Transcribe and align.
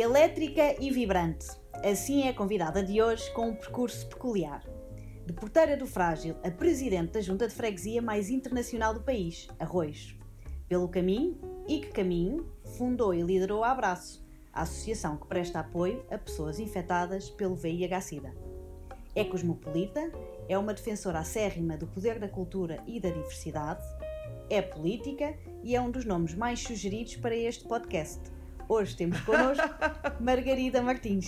Elétrica 0.00 0.82
e 0.82 0.90
vibrante. 0.90 1.46
Assim 1.84 2.22
é 2.22 2.30
a 2.30 2.34
convidada 2.34 2.82
de 2.82 3.02
hoje 3.02 3.30
com 3.34 3.50
um 3.50 3.54
percurso 3.54 4.08
peculiar. 4.08 4.64
De 5.26 5.32
Porteira 5.34 5.76
do 5.76 5.86
Frágil 5.86 6.36
a 6.42 6.50
presidente 6.50 7.12
da 7.12 7.20
junta 7.20 7.46
de 7.46 7.54
freguesia 7.54 8.00
mais 8.00 8.30
internacional 8.30 8.94
do 8.94 9.02
país, 9.02 9.46
Arroz. 9.58 10.16
Pelo 10.66 10.88
caminho, 10.88 11.38
e 11.68 11.80
que 11.80 11.88
caminho, 11.88 12.50
fundou 12.78 13.12
e 13.12 13.20
liderou 13.20 13.62
a 13.62 13.72
Abraço, 13.72 14.26
a 14.54 14.62
associação 14.62 15.18
que 15.18 15.26
presta 15.26 15.60
apoio 15.60 16.02
a 16.10 16.16
pessoas 16.16 16.58
infectadas 16.58 17.28
pelo 17.28 17.54
VIH-Sida. 17.54 18.34
É 19.14 19.22
cosmopolita, 19.22 20.10
é 20.48 20.56
uma 20.56 20.72
defensora 20.72 21.18
acérrima 21.18 21.76
do 21.76 21.86
poder 21.86 22.18
da 22.18 22.26
cultura 22.26 22.82
e 22.86 22.98
da 22.98 23.10
diversidade, 23.10 23.84
é 24.48 24.62
política 24.62 25.36
e 25.62 25.76
é 25.76 25.80
um 25.80 25.90
dos 25.90 26.06
nomes 26.06 26.34
mais 26.34 26.60
sugeridos 26.60 27.16
para 27.16 27.36
este 27.36 27.68
podcast. 27.68 28.39
Hoje 28.70 28.94
temos 28.94 29.18
connosco 29.22 29.68
Margarida 30.22 30.80
Martins. 30.80 31.26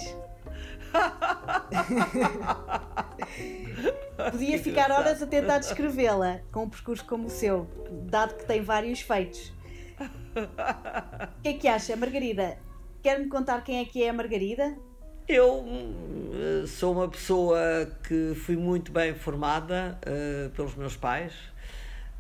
Podia 4.31 4.61
ficar 4.61 4.93
horas 4.93 5.21
a 5.21 5.27
tentar 5.27 5.59
descrevê-la 5.59 6.39
com 6.53 6.63
um 6.63 6.71
percurso 6.71 7.05
como 7.05 7.27
o 7.27 7.31
seu, 7.31 7.67
dado 8.05 8.37
que 8.37 8.47
tem 8.47 8.63
vários 8.63 9.01
feitos. 9.01 9.53
O 9.99 11.43
que 11.43 11.49
é 11.49 11.55
que 11.55 11.67
acha, 11.67 11.97
Margarida? 11.97 12.57
Quer-me 13.03 13.29
contar 13.29 13.65
quem 13.65 13.81
é 13.81 13.85
que 13.87 14.05
é 14.05 14.11
a 14.11 14.13
Margarida? 14.13 14.79
Eu 15.27 15.65
uh, 15.65 16.65
sou 16.69 16.93
uma 16.93 17.09
pessoa 17.09 17.59
que 18.07 18.37
fui 18.37 18.57
muito 18.57 18.93
bem 18.93 19.17
formada 19.17 19.99
uh, 20.07 20.49
pelos 20.51 20.77
meus 20.77 20.97
pais. 20.97 21.33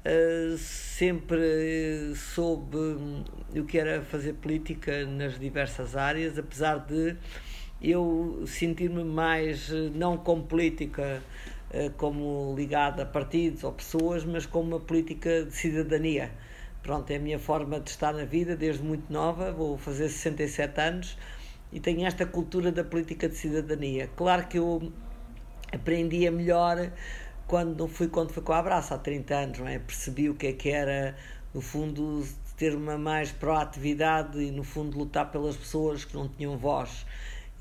Uh, 0.04 0.58
sempre 0.58 2.12
soube 2.16 2.76
o 3.56 3.64
que 3.64 3.78
era 3.78 4.02
fazer 4.02 4.32
política 4.34 5.06
nas 5.06 5.38
diversas 5.38 5.94
áreas, 5.94 6.36
apesar 6.38 6.78
de 6.78 7.16
eu 7.80 8.42
sentir-me 8.46 9.04
mais, 9.04 9.68
não 9.94 10.16
como 10.16 10.42
política, 10.44 11.22
como 11.96 12.54
ligada 12.56 13.02
a 13.02 13.06
partidos 13.06 13.64
ou 13.64 13.72
pessoas, 13.72 14.24
mas 14.24 14.44
como 14.44 14.76
uma 14.76 14.80
política 14.80 15.44
de 15.44 15.54
cidadania. 15.54 16.30
Pronto, 16.82 17.10
é 17.12 17.16
a 17.16 17.20
minha 17.20 17.38
forma 17.38 17.78
de 17.78 17.90
estar 17.90 18.12
na 18.12 18.24
vida 18.24 18.56
desde 18.56 18.82
muito 18.82 19.12
nova, 19.12 19.52
vou 19.52 19.78
fazer 19.78 20.08
67 20.08 20.80
anos 20.80 21.16
e 21.72 21.78
tenho 21.78 22.04
esta 22.04 22.26
cultura 22.26 22.72
da 22.72 22.82
política 22.82 23.28
de 23.28 23.36
cidadania. 23.36 24.10
Claro 24.16 24.46
que 24.48 24.58
eu 24.58 24.92
aprendia 25.72 26.30
melhor 26.30 26.90
quando 27.46 27.86
fui 27.88 28.08
quando 28.08 28.32
fui 28.32 28.42
com 28.42 28.52
a 28.52 28.58
Abraço 28.58 28.94
há 28.94 28.98
30 28.98 29.34
anos, 29.34 29.58
não 29.58 29.68
é? 29.68 29.78
Percebi 29.78 30.28
o 30.28 30.34
que 30.34 30.48
é 30.48 30.52
que 30.52 30.70
era, 30.70 31.16
no 31.54 31.60
fundo, 31.60 32.26
ter 32.56 32.74
uma 32.74 32.98
mais 32.98 33.30
proatividade 33.32 34.38
e 34.40 34.50
no 34.50 34.64
fundo 34.64 34.98
lutar 34.98 35.30
pelas 35.30 35.56
pessoas 35.56 36.04
que 36.04 36.14
não 36.14 36.28
tinham 36.28 36.56
voz. 36.56 37.06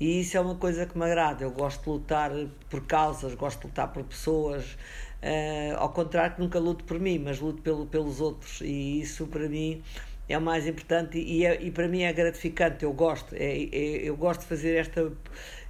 E 0.00 0.20
isso 0.20 0.36
é 0.36 0.40
uma 0.40 0.56
coisa 0.56 0.86
que 0.86 0.98
me 0.98 1.04
agrada. 1.04 1.44
Eu 1.44 1.50
gosto 1.50 1.82
de 1.82 1.90
lutar 1.90 2.30
por 2.68 2.84
causas, 2.86 3.34
gosto 3.34 3.60
de 3.60 3.66
lutar 3.68 3.92
por 3.92 4.02
pessoas, 4.04 4.76
Uh, 5.22 5.76
ao 5.76 5.90
contrário 5.90 6.34
que 6.34 6.40
nunca 6.40 6.58
luto 6.58 6.82
por 6.82 6.98
mim, 6.98 7.16
mas 7.16 7.38
luto 7.38 7.62
pelo, 7.62 7.86
pelos 7.86 8.20
outros. 8.20 8.60
E 8.60 9.00
isso 9.00 9.24
para 9.28 9.48
mim 9.48 9.80
é 10.28 10.36
o 10.36 10.40
mais 10.40 10.66
importante 10.66 11.16
e, 11.16 11.46
é, 11.46 11.62
e 11.62 11.70
para 11.70 11.86
mim 11.86 12.02
é 12.02 12.12
gratificante. 12.12 12.84
Eu 12.84 12.92
gosto, 12.92 13.32
é, 13.34 13.62
é, 13.62 14.08
eu 14.08 14.16
gosto 14.16 14.40
de 14.40 14.46
fazer 14.46 14.76
esta. 14.76 15.12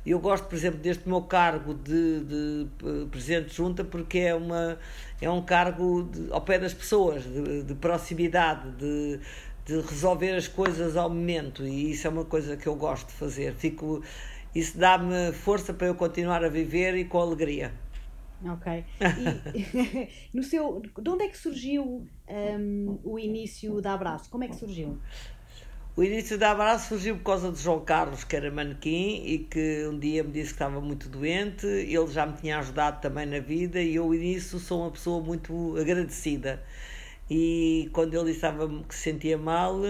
Eu 0.04 0.18
gosto, 0.18 0.48
por 0.48 0.54
exemplo, 0.56 0.80
deste 0.80 1.08
meu 1.08 1.22
cargo 1.22 1.74
de, 1.74 2.20
de, 2.24 2.64
de 2.64 3.06
presidente 3.10 3.50
de 3.50 3.54
junta 3.54 3.84
porque 3.84 4.18
é, 4.18 4.34
uma, 4.34 4.78
é 5.20 5.30
um 5.30 5.42
cargo 5.42 6.02
de, 6.02 6.32
ao 6.32 6.40
pé 6.40 6.58
das 6.58 6.74
pessoas, 6.74 7.22
de, 7.22 7.62
de 7.62 7.74
proximidade, 7.74 8.68
de, 8.72 9.20
de 9.64 9.80
resolver 9.80 10.32
as 10.32 10.48
coisas 10.48 10.96
ao 10.96 11.08
momento 11.08 11.64
e 11.64 11.92
isso 11.92 12.06
é 12.08 12.10
uma 12.10 12.24
coisa 12.24 12.56
que 12.56 12.66
eu 12.66 12.74
gosto 12.74 13.06
de 13.06 13.12
fazer. 13.12 13.54
Fico, 13.54 14.02
isso 14.52 14.76
dá-me 14.76 15.32
força 15.32 15.72
para 15.72 15.86
eu 15.86 15.94
continuar 15.94 16.44
a 16.44 16.48
viver 16.48 16.96
e 16.96 17.04
com 17.04 17.18
alegria. 17.18 17.72
Ok. 18.44 18.84
E, 19.54 20.08
no 20.34 20.42
seu, 20.42 20.80
de 20.80 21.10
onde 21.10 21.24
é 21.24 21.28
que 21.28 21.38
surgiu 21.38 22.08
um, 22.28 22.98
o 23.04 23.18
início 23.18 23.80
da 23.80 23.94
Abraço? 23.94 24.28
Como 24.30 24.42
é 24.42 24.48
que 24.48 24.56
surgiu? 24.56 24.98
O 25.94 26.02
início 26.02 26.38
da 26.38 26.52
Abraço 26.52 26.88
surgiu 26.88 27.18
por 27.18 27.24
causa 27.24 27.52
de 27.52 27.60
João 27.60 27.84
Carlos, 27.84 28.24
que 28.24 28.34
era 28.34 28.50
manequim 28.50 29.22
e 29.26 29.40
que 29.40 29.86
um 29.86 29.98
dia 29.98 30.24
me 30.24 30.32
disse 30.32 30.46
que 30.48 30.54
estava 30.54 30.80
muito 30.80 31.06
doente. 31.06 31.66
Ele 31.66 32.06
já 32.06 32.24
me 32.24 32.32
tinha 32.32 32.58
ajudado 32.60 33.02
também 33.02 33.26
na 33.26 33.40
vida 33.40 33.78
e 33.78 33.96
eu, 33.96 34.14
início, 34.14 34.58
sou 34.58 34.80
uma 34.80 34.90
pessoa 34.90 35.22
muito 35.22 35.76
agradecida. 35.76 36.62
E 37.28 37.90
quando 37.92 38.14
ele 38.14 38.32
disse 38.32 38.46
que 38.88 38.94
se 38.94 39.02
sentia 39.02 39.36
mal, 39.36 39.82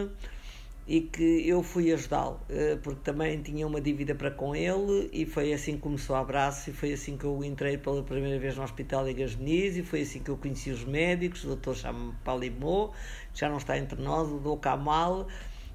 e 0.87 1.03
que 1.03 1.49
eu 1.49 1.63
fui 1.63 1.93
ajudá-lo, 1.93 2.41
eh, 2.49 2.77
porque 2.83 3.01
também 3.05 3.41
tinha 3.41 3.65
uma 3.65 3.81
dívida 3.81 4.15
para 4.17 4.31
com 4.33 4.55
ele 4.55 5.09
e 5.13 5.25
foi 5.25 5.53
assim 5.53 5.77
que 5.77 5.83
começou 5.83 6.17
o 6.17 6.19
abraço 6.19 6.71
e 6.71 6.73
foi 6.73 6.93
assim 6.93 7.17
que 7.17 7.25
eu 7.25 7.45
entrei 7.45 7.79
pela 7.79 8.03
primeira 8.03 8.39
vez 8.41 8.57
no 8.57 8.65
Hospital 8.65 9.05
de 9.05 9.15
Gasmeniz 9.15 9.77
e 9.77 9.83
foi 9.85 10.03
assim 10.03 10.21
que 10.21 10.31
eu 10.31 10.37
conheci 10.37 10.71
os 10.71 10.85
médicos, 10.85 11.45
o 11.45 11.49
doutor 11.49 11.77
chama 11.77 12.15
Palimô, 12.25 12.89
que 13.33 13.39
já 13.39 13.49
não 13.49 13.59
está 13.59 13.79
entre 13.79 14.03
nós, 14.03 14.27
o 14.27 14.39
doutor 14.39 14.57
Kamal, 14.59 15.29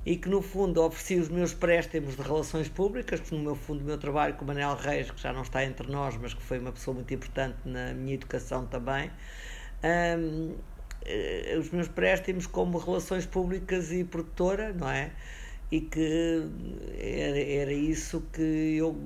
e 0.06 0.16
que 0.16 0.30
no 0.30 0.41
fundo 0.41 0.81
ofereci 0.81 1.16
os 1.16 1.30
meus 1.30 1.53
préstimos 1.53 2.16
de 2.16 2.22
relações 2.22 2.69
públicas, 2.69 3.19
que 3.19 3.35
no 3.35 3.41
meu 3.41 3.56
fundo 3.56 3.81
o 3.81 3.84
meu 3.84 3.97
trabalho 3.97 4.35
com 4.35 4.46
o 4.46 4.47
Manel 4.47 4.75
Reis, 4.75 5.12
que 5.12 5.22
já 5.22 5.34
não 5.34 5.41
está 5.41 5.63
entre 5.63 5.91
nós, 5.91 6.18
mas 6.18 6.34
que 6.34 6.41
foi 6.41 6.59
uma 6.59 6.72
pessoa 6.72 6.96
muito 6.96 7.13
importante 7.13 7.58
na 7.66 7.94
minha 7.94 8.13
educação 8.13 8.66
também, 8.66 9.12
um, 9.84 10.56
eh, 11.06 11.57
os 11.59 11.69
meus 11.72 11.88
préstimos 11.88 12.47
como 12.47 12.78
relações 12.78 13.25
públicas 13.25 13.91
e 13.91 14.03
produtora, 14.03 14.74
não 14.74 14.90
é? 14.90 15.12
E 15.72 15.81
que 15.81 16.47
era, 16.97 17.40
era 17.40 17.74
isso 17.74 18.24
que 18.31 18.78
eu 18.78 18.97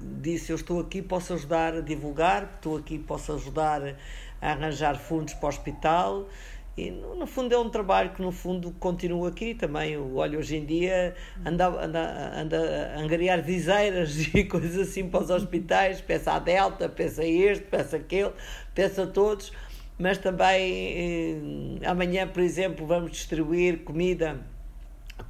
disse: 0.00 0.52
eu 0.52 0.56
estou 0.56 0.80
aqui, 0.80 1.02
posso 1.02 1.34
ajudar 1.34 1.74
a 1.74 1.80
divulgar, 1.80 2.54
estou 2.56 2.76
aqui, 2.76 2.98
posso 2.98 3.32
ajudar 3.32 3.96
a 4.40 4.50
arranjar 4.50 4.98
fundos 4.98 5.34
para 5.34 5.46
o 5.46 5.48
hospital. 5.48 6.28
E 6.76 6.90
no, 6.90 7.14
no 7.14 7.26
fundo 7.26 7.54
é 7.54 7.58
um 7.58 7.70
trabalho 7.70 8.10
que 8.10 8.20
no 8.20 8.32
fundo 8.32 8.72
continua 8.80 9.28
aqui 9.28 9.54
também. 9.54 9.92
Eu 9.92 10.16
olho 10.16 10.38
hoje 10.38 10.56
em 10.56 10.64
dia 10.64 11.14
anda, 11.44 11.68
anda, 11.68 12.40
anda 12.40 12.94
a 12.96 13.00
angariar 13.00 13.42
viseiras 13.42 14.16
e 14.34 14.44
coisas 14.44 14.88
assim 14.88 15.08
para 15.08 15.22
os 15.22 15.30
hospitais, 15.30 16.00
peça 16.00 16.32
a 16.32 16.38
Delta, 16.38 16.88
peça 16.88 17.24
este, 17.24 17.64
peça 17.64 17.96
aquele, 17.96 18.32
peça 18.74 19.04
a 19.04 19.06
todos 19.06 19.52
mas 19.98 20.18
também 20.18 21.80
eh, 21.82 21.86
amanhã, 21.86 22.26
por 22.26 22.42
exemplo, 22.42 22.86
vamos 22.86 23.12
distribuir 23.12 23.84
comida. 23.84 24.40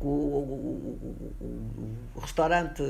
O, 0.01 0.07
o, 0.07 0.99
o, 1.41 1.97
o 2.15 2.21
restaurante 2.21 2.83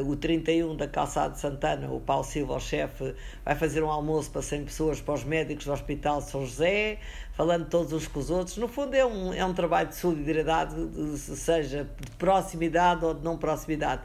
o 0.00 0.16
31 0.16 0.76
da 0.76 0.88
Calçada 0.88 1.34
de 1.34 1.40
Santana, 1.40 1.90
o 1.90 2.00
Paulo 2.00 2.24
Silva, 2.24 2.54
o 2.54 2.60
chefe, 2.60 3.14
vai 3.44 3.54
fazer 3.54 3.82
um 3.82 3.90
almoço 3.90 4.30
para 4.30 4.42
100 4.42 4.64
pessoas 4.64 5.00
para 5.00 5.14
os 5.14 5.24
médicos 5.24 5.64
do 5.66 5.72
Hospital 5.72 6.20
de 6.20 6.30
São 6.30 6.46
José, 6.46 6.98
falando 7.32 7.68
todos 7.68 7.92
uns 7.92 8.06
com 8.06 8.20
os 8.20 8.30
outros. 8.30 8.56
No 8.56 8.68
fundo, 8.68 8.94
é 8.94 9.04
um, 9.04 9.32
é 9.32 9.44
um 9.44 9.52
trabalho 9.52 9.88
de 9.88 9.96
solidariedade, 9.96 10.74
seja 11.18 11.84
de 11.84 12.10
proximidade 12.12 13.04
ou 13.04 13.14
de 13.14 13.22
não 13.22 13.36
proximidade. 13.36 14.02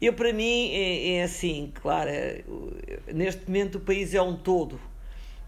Eu, 0.00 0.12
para 0.12 0.32
mim, 0.32 0.70
é, 0.72 1.16
é 1.16 1.22
assim, 1.24 1.72
claro, 1.74 2.08
é, 2.08 2.42
neste 3.12 3.46
momento 3.46 3.76
o 3.76 3.80
país 3.80 4.14
é 4.14 4.22
um 4.22 4.36
todo 4.36 4.80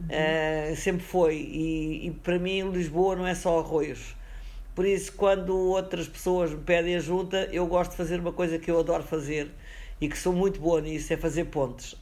Uh, 0.05 0.75
sempre 0.77 1.03
foi. 1.03 1.37
E, 1.37 2.07
e, 2.07 2.11
para 2.11 2.39
mim, 2.39 2.63
Lisboa 2.71 3.17
não 3.17 3.27
é 3.27 3.35
só 3.35 3.59
arroios. 3.59 4.17
Por 4.75 4.87
isso, 4.87 5.13
quando 5.13 5.57
outras 5.57 6.09
pessoas 6.09 6.53
me 6.53 6.63
pedem 6.63 6.97
ajuda, 6.97 7.49
eu 7.53 7.67
gosto 7.67 7.91
de 7.91 7.97
fazer 7.97 8.21
uma 8.21 8.33
coisa 8.33 8.59
que 8.59 8.71
eu 8.71 8.79
adoro 8.79 9.03
fazer 9.03 9.51
e 10.01 10.09
que 10.09 10.19
sou 10.19 10.33
muito 10.33 10.61
boa 10.61 10.81
nisso: 10.81 11.13
é 11.13 11.17
fazer 11.17 11.45
pontes. 11.47 11.95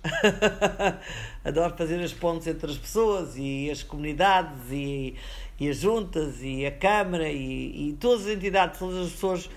adoro 1.45 1.77
fazer 1.77 2.01
as 2.01 2.13
pontes 2.13 2.47
entre 2.47 2.71
as 2.71 2.77
pessoas 2.77 3.35
e 3.37 3.71
as 3.71 3.83
comunidades 3.83 4.71
e, 4.71 5.17
e 5.59 5.69
as 5.69 5.79
juntas 5.79 6.43
e 6.43 6.65
a 6.65 6.73
Câmara 6.73 7.29
e, 7.31 7.91
e 7.91 7.93
todas 7.95 8.27
as 8.27 8.33
entidades, 8.33 8.79
todas 8.79 9.07
as 9.07 9.13
pessoas. 9.13 9.51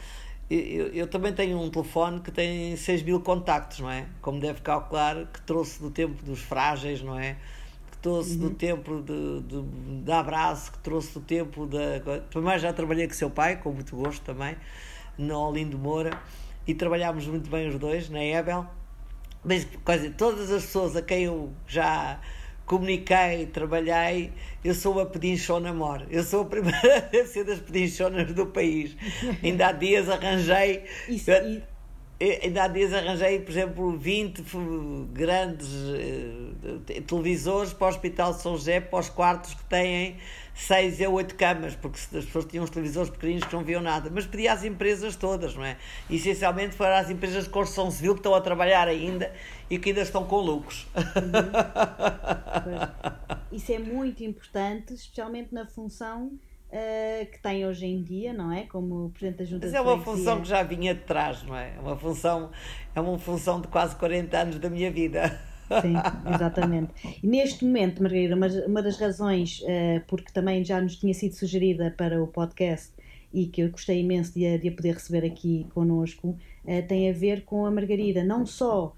Eu, 0.49 0.87
eu, 0.87 1.07
também 1.07 1.31
tenho 1.31 1.57
um 1.57 1.69
telefone 1.69 2.19
que 2.19 2.29
tem 2.29 2.75
6 2.75 3.03
mil 3.03 3.21
contactos, 3.21 3.79
não 3.79 3.89
é? 3.89 4.05
Como 4.21 4.37
deve 4.37 4.59
calcular, 4.59 5.25
que 5.27 5.41
trouxe 5.43 5.79
do 5.79 5.89
tempo 5.89 6.21
dos 6.25 6.41
frágeis, 6.41 7.01
não 7.01 7.17
é? 7.17 7.37
trouxe 8.01 8.33
uhum. 8.33 8.39
do 8.39 8.49
tempo 8.49 9.01
de, 9.01 9.41
de, 9.41 10.03
de, 10.03 10.11
abraço, 10.11 10.71
que 10.71 10.79
trouxe 10.79 11.13
do 11.13 11.21
tempo 11.21 11.67
da. 11.67 12.19
Também 12.31 12.57
já 12.57 12.73
trabalhei 12.73 13.07
com 13.07 13.13
seu 13.13 13.29
pai, 13.29 13.57
com 13.57 13.71
muito 13.71 13.95
gosto 13.95 14.23
também, 14.23 14.57
no 15.17 15.37
Olindo 15.37 15.77
Moura, 15.77 16.19
e 16.67 16.73
trabalhámos 16.73 17.27
muito 17.27 17.49
bem 17.49 17.67
os 17.67 17.77
dois, 17.77 18.09
na 18.09 18.23
Ebel. 18.23 18.65
Mas 19.43 19.67
quase 19.83 20.11
todas 20.11 20.51
as 20.51 20.63
pessoas 20.63 20.95
a 20.95 21.01
quem 21.01 21.23
eu 21.23 21.51
já 21.67 22.19
comuniquei, 22.65 23.47
trabalhei, 23.47 24.31
eu 24.63 24.73
sou 24.73 24.93
uma 24.93 25.05
pedinchona 25.05 25.73
mor. 25.73 26.05
Eu 26.09 26.23
sou 26.23 26.43
a 26.43 26.45
primeira 26.45 27.09
a 27.13 27.25
ser 27.25 27.43
das 27.43 27.59
pedinchonas 27.59 28.33
do 28.33 28.45
país. 28.45 28.95
Ainda 29.43 29.67
há 29.67 29.71
dias 29.71 30.07
arranjei. 30.07 30.85
Isso, 31.09 31.31
e 31.31 31.63
ainda 32.43 32.63
há 32.63 32.67
dias 32.67 32.93
arranjei, 32.93 33.39
por 33.39 33.51
exemplo, 33.51 33.97
20 33.97 34.43
grandes 35.11 35.67
uh, 35.67 36.79
televisores 37.07 37.73
para 37.73 37.87
o 37.87 37.89
Hospital 37.89 38.33
de 38.33 38.41
São 38.41 38.55
José, 38.55 38.79
para 38.79 38.99
os 38.99 39.09
quartos 39.09 39.55
que 39.55 39.63
têm 39.63 40.17
6 40.53 41.01
a 41.01 41.09
8 41.09 41.35
camas, 41.35 41.75
porque 41.75 41.97
as 41.97 42.25
pessoas 42.25 42.45
tinham 42.45 42.63
os 42.63 42.69
televisores 42.69 43.09
pequeninos 43.09 43.45
que 43.45 43.53
não 43.53 43.63
viam 43.63 43.81
nada. 43.81 44.11
Mas 44.13 44.27
pedi 44.27 44.47
às 44.47 44.63
empresas 44.63 45.15
todas, 45.15 45.55
não 45.55 45.65
é? 45.65 45.77
E, 46.09 46.17
essencialmente 46.17 46.75
foram 46.75 46.93
as 46.95 47.09
empresas 47.09 47.45
de 47.45 47.49
construção 47.49 47.89
civil 47.89 48.13
que 48.13 48.19
estão 48.19 48.35
a 48.35 48.41
trabalhar 48.41 48.87
ainda 48.87 49.33
e 49.69 49.79
que 49.79 49.89
ainda 49.89 50.01
estão 50.01 50.25
com 50.25 50.37
lucros. 50.41 50.85
Uhum. 50.95 51.01
Isso 53.51 53.71
é 53.71 53.79
muito 53.79 54.23
importante, 54.23 54.93
especialmente 54.93 55.53
na 55.53 55.65
função 55.65 56.31
uh, 56.71 57.25
que 57.25 57.39
tem 57.39 57.65
hoje 57.65 57.85
em 57.85 58.01
dia, 58.01 58.33
não 58.33 58.51
é? 58.51 58.63
Como 58.63 59.09
Presidente 59.09 59.39
da 59.39 59.45
Junta 59.45 59.65
Mas 59.67 59.73
é 59.73 59.81
uma 59.81 59.99
função 59.99 60.41
que 60.41 60.47
já 60.47 60.63
vinha 60.63 60.95
de 60.95 61.01
trás, 61.01 61.43
não 61.43 61.55
é? 61.55 61.73
É 61.75 61.79
uma 61.79 61.97
função, 61.97 62.49
é 62.95 63.01
uma 63.01 63.19
função 63.19 63.61
de 63.61 63.67
quase 63.67 63.95
40 63.95 64.37
anos 64.37 64.59
da 64.59 64.69
minha 64.69 64.89
vida. 64.89 65.39
Sim, 65.81 65.93
exatamente. 66.33 66.91
E 67.21 67.27
neste 67.27 67.63
momento, 67.65 68.01
Margarida, 68.01 68.35
uma, 68.35 68.47
uma 68.65 68.81
das 68.81 68.97
razões, 68.97 69.61
uh, 69.61 70.01
porque 70.07 70.31
também 70.31 70.63
já 70.63 70.81
nos 70.81 70.95
tinha 70.95 71.13
sido 71.13 71.35
sugerida 71.35 71.93
para 71.95 72.21
o 72.21 72.27
podcast 72.27 72.91
e 73.33 73.45
que 73.45 73.61
eu 73.61 73.69
gostei 73.69 74.01
imenso 74.01 74.33
de 74.33 74.45
a, 74.45 74.57
de 74.57 74.67
a 74.67 74.71
poder 74.73 74.93
receber 74.93 75.25
aqui 75.25 75.65
connosco, 75.73 76.37
uh, 76.65 76.87
tem 76.87 77.09
a 77.09 77.13
ver 77.13 77.45
com 77.45 77.65
a 77.65 77.71
Margarida 77.71 78.23
não 78.23 78.45
só 78.45 78.95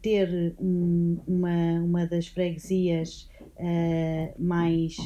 ter 0.00 0.54
um, 0.60 1.18
uma, 1.26 1.80
uma 1.84 2.06
das 2.06 2.28
freguesias 2.28 3.28
uh, 3.58 4.34
mais 4.38 4.96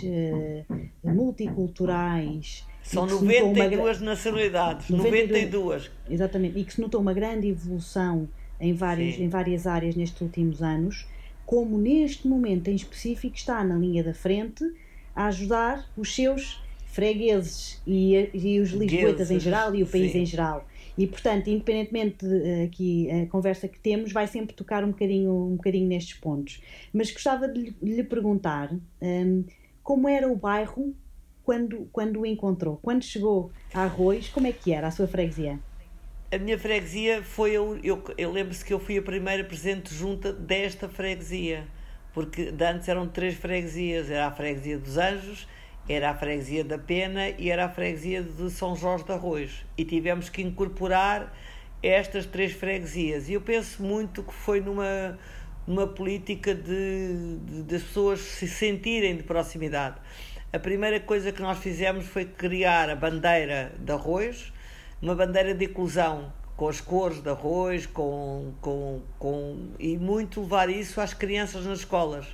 multiculturais. 1.02 2.67
São 2.82 3.06
92 3.06 3.99
uma... 3.99 4.06
nacionalidades, 4.11 4.88
92, 4.88 5.29
92. 5.29 5.91
Exatamente, 6.08 6.58
e 6.58 6.64
que 6.64 6.75
se 6.75 6.81
notou 6.81 7.00
uma 7.00 7.12
grande 7.12 7.49
evolução 7.49 8.29
em 8.58 8.75
várias, 8.75 9.19
em 9.19 9.29
várias 9.29 9.67
áreas 9.67 9.94
nestes 9.97 10.20
últimos 10.20 10.62
anos, 10.62 11.06
como 11.47 11.79
neste 11.79 12.29
momento 12.29 12.69
em 12.69 12.75
específico 12.75 13.35
está 13.37 13.64
na 13.64 13.76
linha 13.76 14.05
da 14.05 14.14
frente 14.14 14.64
a 15.14 15.26
ajudar 15.26 15.91
os 15.97 16.14
seus 16.14 16.62
fregueses 16.87 17.81
e, 17.87 18.31
e 18.35 18.61
os 18.61 18.70
lisboetas 18.70 19.31
em 19.31 19.41
geral 19.41 19.75
e 19.75 19.82
o 19.82 19.87
país 19.87 20.12
Sim. 20.12 20.20
em 20.20 20.26
geral. 20.26 20.67
E, 20.96 21.06
portanto, 21.06 21.48
independentemente 21.48 22.26
de, 22.26 22.42
eh, 22.42 22.64
aqui 22.64 23.10
a 23.10 23.26
conversa 23.26 23.69
que 23.69 23.78
temos, 23.78 24.12
vai 24.12 24.26
sempre 24.26 24.54
tocar 24.54 24.84
um 24.84 24.88
bocadinho, 24.88 25.32
um 25.32 25.56
bocadinho 25.56 25.88
nestes 25.88 26.14
pontos. 26.19 26.60
Mas 26.92 27.10
gostava 27.10 27.48
de 27.48 27.60
lhe, 27.60 27.96
de 27.96 28.04
perguntar 28.04 28.72
um, 29.00 29.44
como 29.82 30.08
era 30.08 30.31
o 30.31 30.37
bairro 30.37 30.94
quando, 31.44 31.88
quando 31.92 32.20
o 32.20 32.26
encontrou? 32.26 32.78
Quando 32.82 33.02
chegou 33.02 33.50
a 33.75 33.82
Arroz, 33.82 34.28
como 34.28 34.46
é 34.46 34.52
que 34.52 34.72
era 34.72 34.87
a 34.87 34.90
sua 34.90 35.06
freguesia? 35.06 35.58
A 36.31 36.38
minha 36.38 36.58
freguesia 36.58 37.22
foi. 37.22 37.52
Eu, 37.52 37.76
eu, 37.82 38.02
eu 38.16 38.31
lembro-se 38.31 38.64
que 38.64 38.72
eu 38.72 38.78
fui 38.78 38.96
a 38.96 39.02
primeira 39.02 39.42
presente 39.42 39.92
junta 39.92 40.32
desta 40.32 40.88
freguesia, 40.88 41.66
porque 42.14 42.54
antes 42.60 42.88
eram 42.88 43.08
três 43.08 43.34
freguesias: 43.34 44.08
era 44.08 44.28
a 44.28 44.31
freguesia 44.31 44.78
dos 44.78 44.96
Anjos, 44.96 45.48
era 45.92 46.10
a 46.10 46.14
freguesia 46.14 46.62
da 46.62 46.78
Pena 46.78 47.31
e 47.31 47.50
era 47.50 47.64
a 47.64 47.69
freguesia 47.69 48.22
de 48.22 48.48
São 48.50 48.76
Jorge 48.76 49.04
de 49.04 49.10
Arroz. 49.10 49.64
E 49.76 49.84
tivemos 49.84 50.28
que 50.28 50.40
incorporar 50.40 51.37
estas 51.82 52.26
três 52.26 52.52
freguesias. 52.52 53.28
E 53.28 53.32
eu 53.32 53.40
penso 53.40 53.82
muito 53.82 54.22
que 54.22 54.32
foi 54.32 54.60
numa, 54.60 55.19
numa 55.66 55.88
política 55.88 56.54
de, 56.54 57.38
de, 57.44 57.62
das 57.64 57.82
pessoas 57.82 58.20
se 58.20 58.46
sentirem 58.46 59.16
de 59.16 59.25
proximidade. 59.25 59.96
A 60.52 60.60
primeira 60.60 61.00
coisa 61.00 61.32
que 61.32 61.42
nós 61.42 61.58
fizemos 61.58 62.06
foi 62.06 62.25
criar 62.25 62.88
a 62.88 62.94
bandeira 62.94 63.72
de 63.76 63.90
arroz, 63.90 64.52
uma 65.02 65.16
bandeira 65.16 65.54
de 65.54 65.64
inclusão, 65.64 66.32
com 66.56 66.69
as 66.69 66.81
cores 66.81 67.20
de 67.20 67.31
arroz, 67.31 67.87
com, 67.87 68.52
com, 68.60 69.02
com, 69.19 69.70
e 69.76 69.96
muito 69.96 70.40
levar 70.42 70.70
isso 70.70 71.00
às 71.00 71.12
crianças 71.12 71.64
nas 71.66 71.81
escolas 71.81 72.26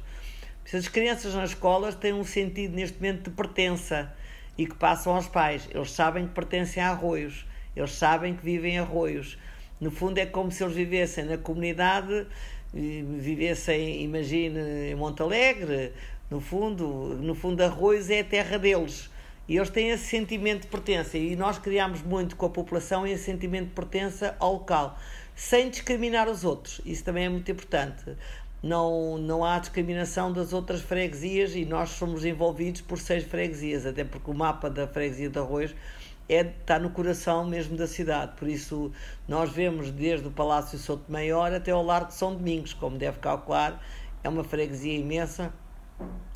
se 0.67 0.77
as 0.77 0.89
crianças 0.89 1.33
nas 1.33 1.51
escolas 1.51 1.95
têm 1.95 2.13
um 2.13 2.25
sentido 2.25 2.75
neste 2.75 2.97
momento 2.97 3.31
de 3.31 3.37
pertença 3.37 4.13
e 4.59 4.67
que 4.67 4.75
passam 4.75 5.15
aos 5.15 5.29
pais. 5.29 5.69
Eles 5.73 5.93
sabem 5.93 6.27
que 6.27 6.35
pertencem 6.35 6.83
a 6.83 6.91
arroios, 6.91 7.47
eles 7.77 7.93
sabem 7.93 8.35
que 8.35 8.45
vivem 8.45 8.75
em 8.75 8.79
arroios. 8.81 9.39
No 9.81 9.93
fundo, 9.93 10.19
é 10.19 10.27
como 10.27 10.51
se 10.51 10.65
eles 10.65 10.75
vivessem 10.75 11.25
na 11.25 11.39
comunidade, 11.39 12.27
vivessem, 12.75 14.03
imagine, 14.03 14.91
em 14.91 14.95
Monte 14.97 15.23
Alegre. 15.23 15.93
No 16.29 16.41
fundo, 16.41 17.17
no 17.23 17.37
fundo, 17.37 17.63
arroios 17.63 18.11
é 18.11 18.21
a 18.21 18.25
terra 18.25 18.59
deles. 18.59 19.09
E 19.49 19.57
eles 19.57 19.71
têm 19.71 19.91
esse 19.91 20.07
sentimento 20.07 20.63
de 20.63 20.67
pertença. 20.67 21.17
E 21.17 21.37
nós 21.37 21.59
criamos 21.59 22.03
muito 22.03 22.35
com 22.35 22.47
a 22.47 22.51
população 22.51 23.07
esse 23.07 23.23
sentimento 23.23 23.69
de 23.69 23.75
pertença 23.75 24.35
ao 24.41 24.55
local, 24.55 24.99
sem 25.37 25.71
discriminar 25.71 26.29
os 26.29 26.43
outros. 26.43 26.81
Isso 26.85 27.05
também 27.05 27.27
é 27.27 27.29
muito 27.29 27.49
importante 27.53 28.17
não, 28.63 29.19
não 29.19 29.45
há 29.45 29.59
discriminação 29.59 30.33
das 30.33 30.53
outras 30.53 30.81
freguesias 30.81 31.55
e 31.55 31.65
nós 31.65 31.91
somos 31.91 32.25
envolvidos 32.25 32.81
por 32.81 32.99
seis 32.99 33.25
freguesias, 33.25 33.87
até 33.87 34.05
porque 34.05 34.31
o 34.31 34.35
mapa 34.35 34.69
da 34.71 34.87
freguesia 34.87 35.29
de 35.29 35.39
Arroz 35.39 35.75
é, 36.29 36.41
está 36.41 36.79
no 36.79 36.91
coração 36.91 37.47
mesmo 37.47 37.77
da 37.77 37.87
cidade. 37.87 38.33
Por 38.37 38.49
isso, 38.49 38.91
nós 39.29 39.51
vemos 39.51 39.91
desde 39.91 40.27
o 40.27 40.31
Palácio 40.31 40.79
Souto 40.79 41.11
Maior 41.11 41.53
até 41.53 41.71
ao 41.71 41.85
Largo 41.85 42.09
de 42.09 42.15
São 42.15 42.35
Domingos, 42.35 42.73
como 42.73 42.99
deve 42.99 43.19
calcular, 43.19 43.83
é 44.25 44.29
uma 44.29 44.43
freguesia 44.43 44.95
imensa 44.95 45.53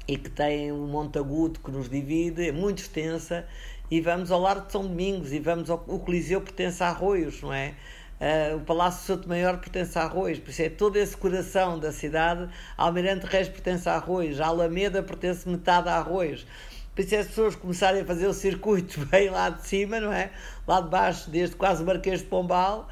e 0.07 0.17
que 0.17 0.31
tem 0.31 0.73
um 0.73 0.87
monte 0.87 1.19
agudo 1.19 1.61
que 1.61 1.71
nos 1.71 1.89
divide, 1.89 2.49
é 2.49 2.53
muito 2.53 2.79
extensa, 2.79 3.47
e 3.91 4.01
vamos 4.01 4.31
ao 4.31 4.41
Largo 4.41 4.67
de 4.67 4.73
São 4.73 4.83
Domingos 4.83 5.33
e 5.33 5.41
vamos 5.41 5.69
ao 5.69 5.85
o 5.87 5.99
Coliseu 5.99 6.41
pertence 6.41 6.83
a 6.83 6.89
Arroios, 6.89 7.43
não 7.43 7.53
é? 7.53 7.75
Uh, 8.21 8.57
o 8.57 8.61
Palácio 8.61 9.07
Souto 9.07 9.27
Maior 9.27 9.57
pertence 9.59 9.99
a 9.99 10.03
Arroz, 10.03 10.39
por 10.39 10.51
isso 10.51 10.61
é 10.61 10.69
todo 10.69 10.97
esse 10.97 11.17
coração 11.17 11.79
da 11.79 11.91
cidade. 11.91 12.51
Almirante 12.77 13.25
Reis 13.25 13.49
pertence 13.49 13.89
a 13.89 13.95
Arroz, 13.95 14.39
a 14.39 14.47
Alameda 14.47 15.03
pertence 15.03 15.49
metade 15.49 15.89
a 15.89 15.95
Arroz. 15.95 16.47
Por 16.95 17.01
isso 17.01 17.15
é 17.15 17.19
as 17.19 17.29
pessoas 17.29 17.57
começarem 17.57 18.03
a 18.03 18.05
fazer 18.05 18.27
o 18.27 18.35
circuito 18.35 19.01
bem 19.09 19.31
lá 19.31 19.49
de 19.49 19.67
cima, 19.67 19.99
não 19.99 20.13
é? 20.13 20.31
Lá 20.67 20.83
de 20.83 20.91
baixo, 20.91 21.31
desde 21.31 21.57
quase 21.57 21.83
o 21.83 21.87
Marquês 21.87 22.21
de 22.21 22.27
Pombal, 22.27 22.89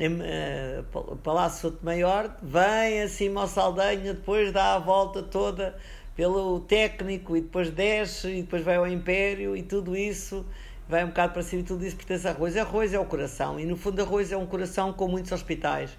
em, 0.00 0.14
uh, 0.14 1.16
Palácio 1.22 1.60
Souto 1.60 1.84
Maior, 1.84 2.36
vem 2.42 3.02
acima 3.02 3.42
ao 3.42 3.46
Saldanha, 3.46 4.14
depois 4.14 4.50
dá 4.50 4.74
a 4.74 4.78
volta 4.80 5.22
toda 5.22 5.76
pelo 6.16 6.58
técnico 6.60 7.36
e 7.36 7.40
depois 7.40 7.70
desce 7.70 8.28
e 8.28 8.42
depois 8.42 8.64
vai 8.64 8.76
ao 8.76 8.88
Império 8.88 9.56
e 9.56 9.62
tudo 9.62 9.96
isso 9.96 10.44
vai 10.88 11.04
um 11.04 11.08
bocado 11.08 11.32
para 11.32 11.42
cima 11.42 11.62
e 11.62 11.64
tudo 11.64 11.84
isso 11.84 11.96
pertence 11.96 12.26
a 12.26 12.30
arroz. 12.30 12.56
Arroz 12.56 12.94
é 12.94 12.98
o 12.98 13.04
coração, 13.04 13.58
e 13.58 13.66
no 13.66 13.76
fundo 13.76 14.00
arroz 14.00 14.32
é 14.32 14.36
um 14.36 14.46
coração 14.46 14.92
com 14.92 15.08
muitos 15.08 15.32
hospitais 15.32 15.96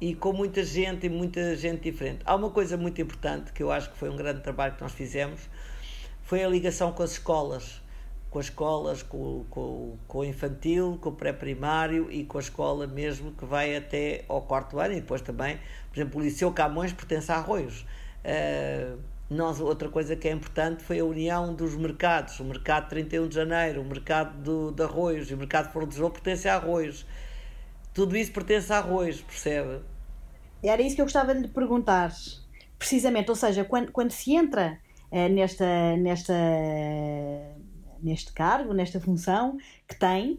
e 0.00 0.14
com 0.14 0.32
muita 0.32 0.62
gente 0.62 1.06
e 1.06 1.08
muita 1.08 1.56
gente 1.56 1.82
diferente. 1.82 2.20
Há 2.24 2.34
uma 2.34 2.50
coisa 2.50 2.76
muito 2.76 3.00
importante 3.00 3.52
que 3.52 3.62
eu 3.62 3.70
acho 3.70 3.90
que 3.90 3.96
foi 3.96 4.10
um 4.10 4.16
grande 4.16 4.40
trabalho 4.40 4.74
que 4.74 4.82
nós 4.82 4.92
fizemos, 4.92 5.48
foi 6.22 6.42
a 6.42 6.48
ligação 6.48 6.92
com 6.92 7.02
as 7.02 7.12
escolas, 7.12 7.80
com 8.30 8.38
as 8.38 8.46
escolas, 8.46 9.02
com, 9.02 9.44
com, 9.48 9.96
com 10.08 10.18
o 10.18 10.24
infantil, 10.24 10.98
com 11.00 11.10
o 11.10 11.12
pré-primário 11.12 12.10
e 12.10 12.24
com 12.24 12.38
a 12.38 12.40
escola 12.40 12.86
mesmo 12.86 13.32
que 13.32 13.44
vai 13.44 13.76
até 13.76 14.24
ao 14.28 14.42
quarto 14.42 14.78
ano 14.78 14.92
e 14.92 15.00
depois 15.00 15.22
também, 15.22 15.58
por 15.90 16.00
exemplo, 16.00 16.20
o 16.20 16.24
Liceu 16.24 16.52
Camões 16.52 16.92
pertence 16.92 17.30
a 17.30 17.36
Arroios. 17.36 17.86
Uh, 18.24 18.98
nós, 19.34 19.60
outra 19.60 19.88
coisa 19.88 20.16
que 20.16 20.28
é 20.28 20.32
importante 20.32 20.82
foi 20.82 21.00
a 21.00 21.04
união 21.04 21.54
dos 21.54 21.74
mercados. 21.76 22.38
O 22.40 22.44
mercado 22.44 22.88
31 22.88 23.28
de 23.28 23.34
janeiro, 23.34 23.82
o 23.82 23.84
mercado 23.84 24.40
do, 24.42 24.70
de 24.70 24.82
arroz 24.82 25.30
e 25.30 25.34
o 25.34 25.36
mercado 25.36 25.72
de 25.72 25.86
Lisboa 25.86 26.10
pertence 26.10 26.48
a 26.48 26.56
arroz. 26.56 27.04
Tudo 27.92 28.16
isso 28.16 28.32
pertence 28.32 28.72
a 28.72 28.78
arroz, 28.78 29.20
percebe? 29.20 29.82
Era 30.62 30.80
isso 30.80 30.96
que 30.96 31.02
eu 31.02 31.06
gostava 31.06 31.34
de 31.34 31.48
perguntar. 31.48 32.12
Precisamente, 32.78 33.30
ou 33.30 33.36
seja, 33.36 33.64
quando, 33.64 33.92
quando 33.92 34.10
se 34.10 34.34
entra 34.34 34.78
eh, 35.10 35.28
nesta, 35.28 35.96
nesta, 35.96 36.34
neste 38.02 38.32
cargo, 38.32 38.72
nesta 38.72 39.00
função 39.00 39.58
que 39.86 39.98
tem, 39.98 40.38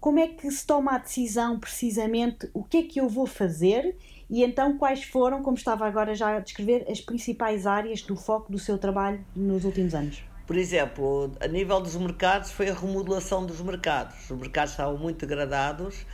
como 0.00 0.18
é 0.18 0.28
que 0.28 0.50
se 0.50 0.66
toma 0.66 0.92
a 0.92 0.98
decisão 0.98 1.58
precisamente 1.58 2.48
o 2.54 2.62
que 2.62 2.78
é 2.78 2.82
que 2.82 3.00
eu 3.00 3.08
vou 3.08 3.26
fazer 3.26 3.96
e 4.30 4.44
então, 4.44 4.76
quais 4.76 5.04
foram, 5.04 5.42
como 5.42 5.56
estava 5.56 5.86
agora 5.86 6.14
já 6.14 6.36
a 6.36 6.40
descrever, 6.40 6.84
as 6.88 7.00
principais 7.00 7.66
áreas 7.66 8.02
do 8.02 8.14
foco 8.14 8.52
do 8.52 8.58
seu 8.58 8.76
trabalho 8.76 9.24
nos 9.34 9.64
últimos 9.64 9.94
anos? 9.94 10.22
Por 10.46 10.56
exemplo, 10.56 11.32
a 11.40 11.46
nível 11.46 11.80
dos 11.80 11.96
mercados, 11.96 12.50
foi 12.50 12.68
a 12.68 12.74
remodelação 12.74 13.46
dos 13.46 13.60
mercados. 13.60 14.30
Os 14.30 14.38
mercados 14.38 14.72
estavam 14.72 14.98
muito 14.98 15.26
degradados 15.26 16.04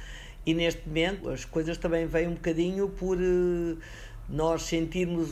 e 0.47 0.55
neste 0.55 0.87
momento 0.87 1.29
as 1.29 1.45
coisas 1.45 1.77
também 1.77 2.07
vêm 2.07 2.29
um 2.29 2.35
bocadinho 2.35 2.89
por 2.89 3.19
eh, 3.21 3.77
nós 4.29 4.63
sentirmos. 4.63 5.31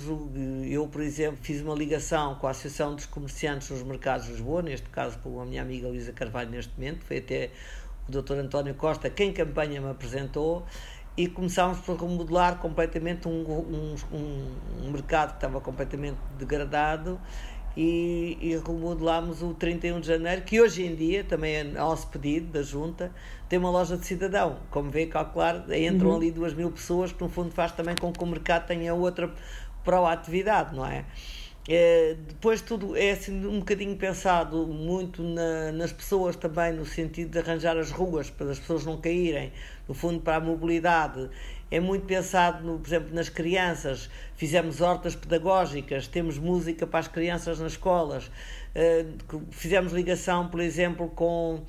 Eu, 0.68 0.88
por 0.88 1.02
exemplo, 1.02 1.38
fiz 1.40 1.60
uma 1.60 1.74
ligação 1.74 2.34
com 2.36 2.48
a 2.48 2.50
Associação 2.50 2.96
dos 2.96 3.06
Comerciantes 3.06 3.68
dos 3.68 3.82
Mercados 3.82 4.26
de 4.26 4.32
Lisboa, 4.32 4.62
neste 4.62 4.88
caso 4.88 5.18
com 5.18 5.40
a 5.40 5.46
minha 5.46 5.62
amiga 5.62 5.86
Luísa 5.86 6.12
Carvalho, 6.12 6.50
neste 6.50 6.72
momento, 6.76 7.04
foi 7.04 7.18
até 7.18 7.50
o 8.18 8.22
Dr. 8.22 8.34
António 8.34 8.74
Costa 8.74 9.08
quem 9.08 9.32
campanha 9.32 9.80
me 9.80 9.90
apresentou 9.90 10.64
e 11.16 11.26
começámos 11.28 11.78
por 11.80 11.96
remodelar 11.96 12.58
completamente 12.58 13.28
um, 13.28 13.42
um, 13.42 13.96
um, 14.12 14.90
mercado 14.90 15.30
que 15.30 15.36
estava 15.36 15.60
completamente 15.60 16.16
degradado 16.38 17.20
e, 17.76 18.38
e 18.40 18.56
remodelámos 18.56 19.42
o 19.42 19.54
31 19.54 20.00
de 20.00 20.06
janeiro, 20.06 20.42
que 20.42 20.60
hoje 20.60 20.84
em 20.84 20.94
dia, 20.94 21.24
também 21.24 21.56
é 21.56 21.64
nosso 21.64 22.08
pedido 22.08 22.52
da 22.52 22.62
Junta, 22.62 23.10
tem 23.48 23.58
uma 23.58 23.70
loja 23.70 23.96
de 23.96 24.06
cidadão. 24.06 24.58
Como 24.70 24.90
vê, 24.90 25.06
calcular, 25.06 25.64
entram 25.74 26.10
uhum. 26.10 26.16
ali 26.16 26.30
duas 26.30 26.54
mil 26.54 26.70
pessoas, 26.70 27.12
que 27.12 27.22
no 27.22 27.28
fundo 27.28 27.50
faz 27.50 27.72
também 27.72 27.94
com 27.94 28.12
que 28.12 28.22
o 28.22 28.26
mercado 28.26 28.66
tenha 28.66 28.94
outra 28.94 29.30
proatividade, 29.84 30.74
não 30.74 30.86
é? 30.86 31.04
É, 31.68 32.16
depois 32.26 32.60
tudo 32.60 32.96
é 32.96 33.12
assim 33.12 33.46
um 33.46 33.60
bocadinho 33.60 33.96
pensado 33.96 34.66
muito 34.66 35.22
na, 35.22 35.70
nas 35.70 35.92
pessoas 35.92 36.34
também 36.34 36.72
no 36.72 36.84
sentido 36.84 37.30
de 37.30 37.38
arranjar 37.38 37.76
as 37.76 37.92
ruas 37.92 38.28
para 38.28 38.50
as 38.50 38.58
pessoas 38.58 38.84
não 38.84 39.00
caírem 39.00 39.52
no 39.86 39.94
fundo 39.94 40.20
para 40.20 40.36
a 40.36 40.40
mobilidade. 40.40 41.30
É 41.70 41.78
muito 41.78 42.04
pensado 42.04 42.64
no, 42.66 42.80
por 42.80 42.88
exemplo 42.88 43.14
nas 43.14 43.28
crianças. 43.28 44.10
Fizemos 44.36 44.80
hortas 44.80 45.14
pedagógicas 45.14 46.08
temos 46.08 46.36
música 46.36 46.84
para 46.84 46.98
as 46.98 47.08
crianças 47.08 47.60
nas 47.60 47.72
escolas. 47.72 48.28
É, 48.74 49.06
fizemos 49.52 49.92
ligação 49.92 50.48
por 50.48 50.60
exemplo 50.60 51.10
com 51.10 51.62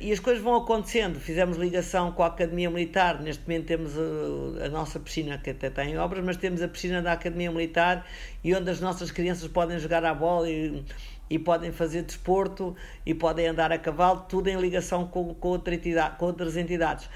e 0.00 0.10
as 0.10 0.18
coisas 0.18 0.42
vão 0.42 0.56
acontecendo. 0.56 1.20
Fizemos 1.20 1.56
ligação 1.56 2.10
com 2.10 2.22
a 2.22 2.26
Academia 2.26 2.68
Militar. 2.68 3.20
Neste 3.20 3.42
momento 3.42 3.66
temos 3.66 3.92
a, 3.96 4.66
a, 4.66 4.68
nossa 4.68 4.98
piscina, 4.98 5.38
que 5.38 5.50
até 5.50 5.70
tem 5.70 5.96
obras, 5.98 6.24
mas 6.24 6.36
temos 6.36 6.60
a 6.62 6.68
piscina 6.68 7.00
da 7.00 7.12
Academia 7.12 7.50
Militar 7.50 8.04
e 8.42 8.54
onde 8.54 8.70
as 8.70 8.80
nossas 8.80 9.10
crianças 9.10 9.48
podem 9.48 9.78
jogar 9.78 10.04
a 10.04 10.12
bola 10.12 10.50
e, 10.50 10.84
e 11.30 11.38
podem 11.38 11.70
fazer 11.70 12.02
desporto 12.02 12.74
e 13.06 13.14
podem 13.14 13.46
andar 13.46 13.70
a 13.70 13.78
cavalo, 13.78 14.26
tudo 14.28 14.48
em 14.48 14.60
ligação 14.60 15.06
com, 15.06 15.32
com, 15.34 15.48
outra 15.48 15.74
entidade, 15.74 16.16
com 16.16 16.26
outras 16.26 16.56
entidades 16.56 17.08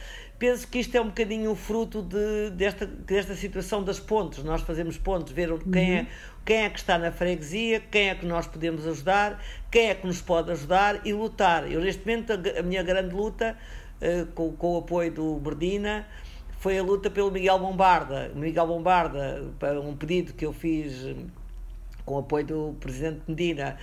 penso 0.42 0.66
que 0.66 0.80
isto 0.80 0.96
é 0.96 1.00
um 1.00 1.06
bocadinho 1.06 1.52
o 1.52 1.54
fruto 1.54 2.02
de, 2.02 2.50
desta, 2.50 2.84
desta 2.84 3.32
situação 3.36 3.84
das 3.84 4.00
pontes. 4.00 4.42
Nós 4.42 4.60
fazemos 4.62 4.98
pontes, 4.98 5.32
ver 5.32 5.56
quem, 5.72 5.98
é, 5.98 6.00
uhum. 6.00 6.06
Quem 6.44 6.64
é 6.64 6.70
que 6.70 6.78
está 6.78 6.98
na 6.98 7.12
freguesia, 7.12 7.80
quem 7.80 8.08
é 8.08 8.14
que 8.14 8.26
nós 8.26 8.46
podemos 8.46 8.86
ajudar, 8.86 9.42
quem 9.70 9.90
é 9.90 9.94
que 9.94 10.06
nos 10.06 10.20
pode 10.20 10.50
ajudar 10.50 11.06
e 11.06 11.12
lutar. 11.12 11.70
Eu, 11.70 11.80
neste 11.80 12.04
momento, 12.06 12.32
a, 12.32 12.62
minha 12.62 12.82
grande 12.82 13.14
luta, 13.14 13.56
uh, 14.00 14.26
com, 14.32 14.52
com 14.52 14.74
o 14.74 14.78
apoio 14.78 15.12
do 15.12 15.36
Berdina, 15.36 16.06
foi 16.58 16.78
a 16.78 16.82
luta 16.82 17.10
pelo 17.10 17.30
Miguel 17.30 17.58
Bombarda. 17.58 18.30
Miguel 18.34 18.66
Bombarda, 18.66 19.50
para 19.58 19.80
um 19.80 19.96
pedido 19.96 20.32
que 20.32 20.46
eu 20.46 20.52
fiz 20.52 21.04
eh, 21.04 21.14
com 22.04 22.14
o 22.14 22.18
apoio 22.18 22.46
do 22.46 22.76
Presidente 22.78 23.22
Medina 23.26 23.76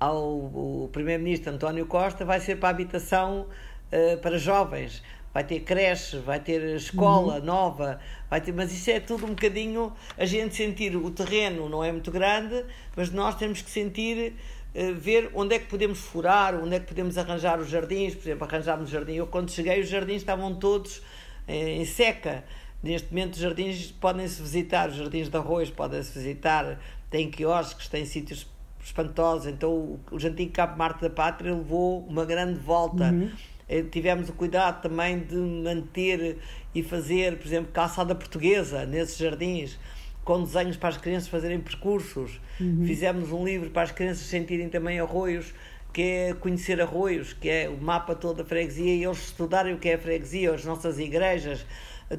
ao 0.00 0.90
Primeiro-Ministro 0.92 1.52
António 1.52 1.86
Costa, 1.86 2.24
vai 2.24 2.40
ser 2.40 2.56
para 2.56 2.70
a 2.70 2.72
habitação 2.72 3.46
uh, 3.92 4.18
para 4.18 4.36
jovens 4.36 5.00
vai 5.34 5.42
ter 5.42 5.60
creche, 5.60 6.18
vai 6.18 6.38
ter 6.38 6.62
escola 6.76 7.40
uhum. 7.40 7.44
nova, 7.44 7.98
vai 8.30 8.40
ter, 8.40 8.52
mas 8.52 8.72
isso 8.72 8.88
é 8.88 9.00
tudo 9.00 9.26
um 9.26 9.30
bocadinho 9.30 9.92
a 10.16 10.24
gente 10.24 10.54
sentir 10.54 10.94
o 10.94 11.10
terreno 11.10 11.68
não 11.68 11.82
é 11.82 11.90
muito 11.90 12.12
grande, 12.12 12.64
mas 12.94 13.10
nós 13.10 13.34
temos 13.34 13.60
que 13.60 13.68
sentir 13.68 14.32
uh, 14.74 14.94
ver 14.94 15.32
onde 15.34 15.56
é 15.56 15.58
que 15.58 15.66
podemos 15.66 15.98
furar, 15.98 16.54
onde 16.54 16.76
é 16.76 16.78
que 16.78 16.86
podemos 16.86 17.18
arranjar 17.18 17.58
os 17.58 17.68
jardins, 17.68 18.14
por 18.14 18.22
exemplo, 18.22 18.46
arranjámos 18.46 18.88
jardim. 18.88 19.14
Eu 19.14 19.26
quando 19.26 19.50
cheguei 19.50 19.80
os 19.80 19.88
jardins 19.88 20.18
estavam 20.18 20.54
todos 20.54 20.98
uh, 20.98 21.02
em 21.48 21.84
seca. 21.84 22.44
Neste 22.80 23.08
momento 23.08 23.34
os 23.34 23.40
jardins 23.40 23.90
podem-se 23.90 24.40
visitar, 24.40 24.88
os 24.88 24.96
jardins 24.96 25.28
de 25.28 25.36
arroz 25.36 25.68
podem-se 25.68 26.16
visitar, 26.16 26.78
tem 27.10 27.28
quiosques, 27.28 27.88
tem 27.88 28.04
sítios 28.04 28.46
espantosos. 28.84 29.48
Então 29.48 29.72
o, 29.72 30.00
antigo 30.24 30.52
Cabo 30.52 30.78
Marte 30.78 31.00
da 31.00 31.10
Pátria 31.10 31.52
levou 31.52 32.06
uma 32.06 32.24
grande 32.24 32.60
volta. 32.60 33.04
Uhum 33.04 33.32
eh, 33.32 33.53
tivemos 33.90 34.28
o 34.28 34.32
cuidado 34.32 34.82
também 34.82 35.20
de 35.20 35.36
manter 35.36 36.38
e 36.74 36.82
fazer, 36.82 37.38
por 37.38 37.46
exemplo, 37.46 37.72
calçada 37.72 38.14
portuguesa 38.14 38.84
nesses 38.84 39.16
jardins, 39.16 39.78
com 40.24 40.42
desenhos 40.42 40.76
para 40.76 40.90
as 40.90 40.96
crianças 40.96 41.28
fazerem 41.28 41.60
percursos. 41.60 42.40
Uhum. 42.60 42.84
Fizemos 42.86 43.30
um 43.30 43.44
livro 43.44 43.70
para 43.70 43.82
as 43.82 43.92
crianças 43.92 44.26
sentirem 44.26 44.68
também 44.68 44.98
arroios, 45.00 45.54
que 45.92 46.02
é 46.02 46.34
conhecer 46.34 46.80
arroios, 46.80 47.32
que 47.32 47.48
é 47.48 47.68
o 47.68 47.80
mapa 47.80 48.14
todo 48.14 48.38
da 48.38 48.44
freguesia, 48.44 48.94
e 48.94 49.04
eles 49.04 49.26
estudarem 49.26 49.74
o 49.74 49.78
que 49.78 49.88
é 49.88 49.94
a 49.94 49.98
freguesia, 49.98 50.52
as 50.52 50.64
nossas 50.64 50.98
igrejas, 50.98 51.64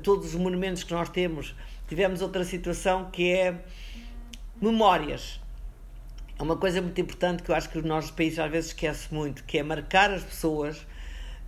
todos 0.02 0.34
os 0.34 0.36
monumentos 0.36 0.84
que 0.84 0.94
nós 0.94 1.10
temos. 1.10 1.56
Tivemos 1.88 2.22
outra 2.22 2.44
situação 2.44 3.10
que 3.12 3.32
é 3.32 3.56
memórias. 4.62 5.42
É 6.40 6.44
uma 6.44 6.56
coisa 6.58 6.82
muito 6.82 7.00
importante 7.00 7.44
que 7.44 7.52
eu 7.52 7.56
acho 7.56 7.70
que 7.70 7.78
os 7.78 7.84
nossos 7.84 8.12
países 8.12 8.40
às 8.40 8.50
vezes 8.50 8.70
esquece 8.72 9.14
muito, 9.14 9.44
que 9.44 9.58
é 9.58 9.64
marcar 9.64 10.12
as 10.12 10.24
pessoas 10.24 10.86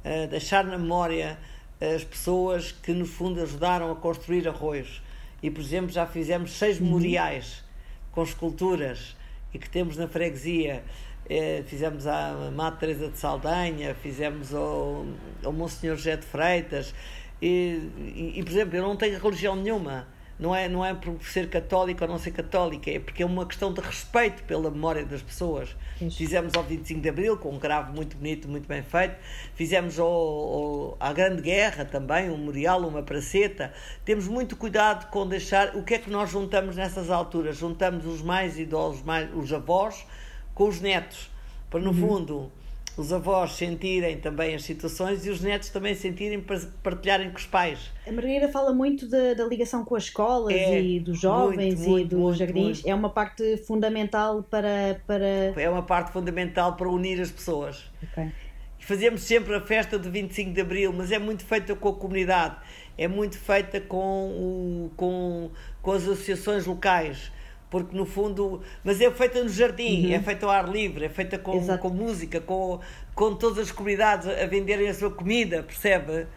uh, 0.08 0.28
deixar 0.28 0.64
na 0.64 0.78
memória 0.78 1.38
as 1.80 2.04
pessoas 2.04 2.72
que 2.72 2.92
no 2.92 3.06
fundo 3.06 3.42
ajudaram 3.42 3.92
a 3.92 3.96
construir 3.96 4.48
arroios. 4.48 5.02
E, 5.44 5.52
por 5.52 5.62
exemplo, 5.62 5.90
já 5.90 6.06
fizemos 6.08 6.52
seis 6.52 6.80
uhum. 6.80 6.86
memoriais 6.86 7.64
com 8.12 8.24
esculturas 8.24 9.16
e 9.54 9.60
que 9.60 9.70
temos 9.70 9.96
na 9.96 10.08
freguesia. 10.08 10.84
Eh, 11.30 11.64
fizemos 11.68 12.08
a 12.08 12.52
Mata 12.56 12.78
Teresa 12.78 13.10
de 13.10 13.18
Saldanha, 13.18 13.94
fizemos 13.94 14.54
ao, 14.56 15.06
ao 15.44 15.54
Monsenhor 15.54 15.98
José 15.98 16.16
de 16.16 16.26
Freitas. 16.26 16.96
E, 17.40 17.92
e, 17.98 18.34
e, 18.38 18.44
por 18.44 18.52
exemplo, 18.52 18.76
eu 18.78 18.82
não 18.82 18.96
tenho 18.96 19.20
religião 19.20 19.56
nenhuma 19.56 20.08
não 20.39 20.56
é, 20.56 20.70
não 20.70 20.86
é 20.86 20.94
por 20.94 21.22
ser 21.24 21.50
católico 21.50 22.03
ou 22.03 22.10
não 22.10 22.20
ser 22.20 22.32
católica, 22.32 22.91
é 22.91 23.00
porque 23.00 23.24
é 23.24 23.25
uma 23.25 23.46
questão 23.46 23.74
de 23.74 23.82
respeito 23.82 24.44
pela 24.44 24.70
memória 24.70 25.03
das 25.03 25.22
pessoas. 25.22 25.75
Fizemos 26.15 26.53
ao 26.56 26.63
25 26.63 27.01
de 27.01 27.10
Abril, 27.10 27.38
com 27.38 27.50
um 27.50 27.58
grave 27.58 27.91
muito 27.91 28.15
bonito, 28.17 28.48
muito 28.48 28.67
bem 28.67 28.84
feito. 28.84 29.15
Fizemos 29.56 29.98
ao, 29.98 30.08
ao, 30.08 30.98
à 31.00 31.12
Grande 31.12 31.41
Guerra 31.41 31.86
também, 31.86 32.29
um 32.29 32.38
memorial, 32.38 32.88
uma 32.88 33.01
praceta. 33.01 33.74
Temos 34.06 34.27
muito 34.27 34.56
cuidado 34.56 35.10
com 35.10 35.27
deixar. 35.27 35.75
O 35.75 35.84
que 35.84 35.96
é 35.96 35.98
que 35.98 36.10
nós 36.10 36.29
juntamos 36.29 36.75
nessas 36.75 37.10
alturas? 37.10 37.58
Juntamos 37.58 38.06
os 38.06 38.22
mais 38.22 38.60
idosos, 38.60 39.01
mais, 39.01 39.27
os 39.34 39.51
avós, 39.51 40.06
com 40.53 40.67
os 40.67 40.79
netos. 40.79 41.32
Para, 41.70 41.82
no 41.82 41.89
uhum. 41.89 41.96
fundo, 41.96 42.51
os 42.98 43.13
avós 43.13 43.51
sentirem 43.51 44.18
também 44.18 44.56
as 44.56 44.63
situações 44.63 45.24
e 45.25 45.30
os 45.30 45.39
netos 45.39 45.70
também 45.70 45.94
sentirem, 45.94 46.44
partilharem 46.82 47.30
com 47.30 47.38
os 47.38 47.46
pais. 47.46 47.92
A 48.08 48.12
Margarida 48.12 48.50
fala 48.50 48.74
muito 48.74 49.08
da, 49.08 49.36
da 49.36 49.46
ligação 49.46 49.86
com 49.86 49.96
as 49.96 50.06
escolas 50.06 50.54
é, 50.54 50.82
e 50.82 51.00
dos 51.00 51.20
jovens 51.20 51.75
muito, 51.75 51.89
muito, 51.89 52.06
e 52.06 52.10
dos 52.10 52.20
muito, 52.20 52.38
jardins. 52.38 52.86
É 52.86 52.96
uma 52.96 53.10
parte 53.10 53.58
fundamental 53.58 54.42
para, 54.42 55.00
para. 55.06 55.27
É 55.56 55.70
uma 55.70 55.84
parte 55.84 56.12
fundamental 56.12 56.75
para 56.75 56.89
unir 56.89 57.22
as 57.22 57.30
pessoas. 57.30 57.86
Okay. 58.12 58.32
Fazemos 58.80 59.22
sempre 59.22 59.54
a 59.54 59.62
festa 59.62 60.00
do 60.00 60.10
25 60.10 60.54
de 60.54 60.62
Abril, 60.62 60.92
mas 60.92 61.12
é 61.12 61.20
muito 61.20 61.46
feita 61.46 61.75
com 61.75 61.89
a 61.89 61.94
comunidade, 61.94 62.56
é 62.98 63.08
muito 63.08 63.38
feita 63.38 63.80
com, 63.82 63.98
o, 63.98 64.92
com, 64.96 65.51
com 65.82 65.92
as 65.92 66.04
associações 66.04 66.66
locais 66.66 67.32
porque 67.70 67.96
no 67.96 68.06
fundo, 68.06 68.62
mas 68.84 69.02
é 69.02 69.12
feita 69.12 69.44
no 69.44 69.50
jardim, 69.50 70.08
uhum. 70.08 70.14
é 70.14 70.20
feita 70.22 70.46
ao 70.46 70.52
ar 70.52 70.70
livre, 70.70 71.06
é 71.06 71.10
feita 71.10 71.38
com, 71.38 71.60
com 71.78 71.90
música, 71.90 72.40
com, 72.40 72.80
com 73.14 73.36
todas 73.36 73.60
as 73.60 73.72
comunidades 73.72 74.28
a 74.28 74.46
venderem 74.46 74.88
a 74.88 74.94
sua 74.94 75.12
comida, 75.12 75.64
percebe? 75.64 76.28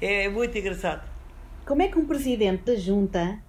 É 0.00 0.28
muito 0.28 0.56
engraçado. 0.56 1.08
Como 1.64 1.82
é 1.82 1.88
que 1.88 1.98
um 1.98 2.06
presidente 2.06 2.64
da 2.64 2.74
junta 2.74 3.40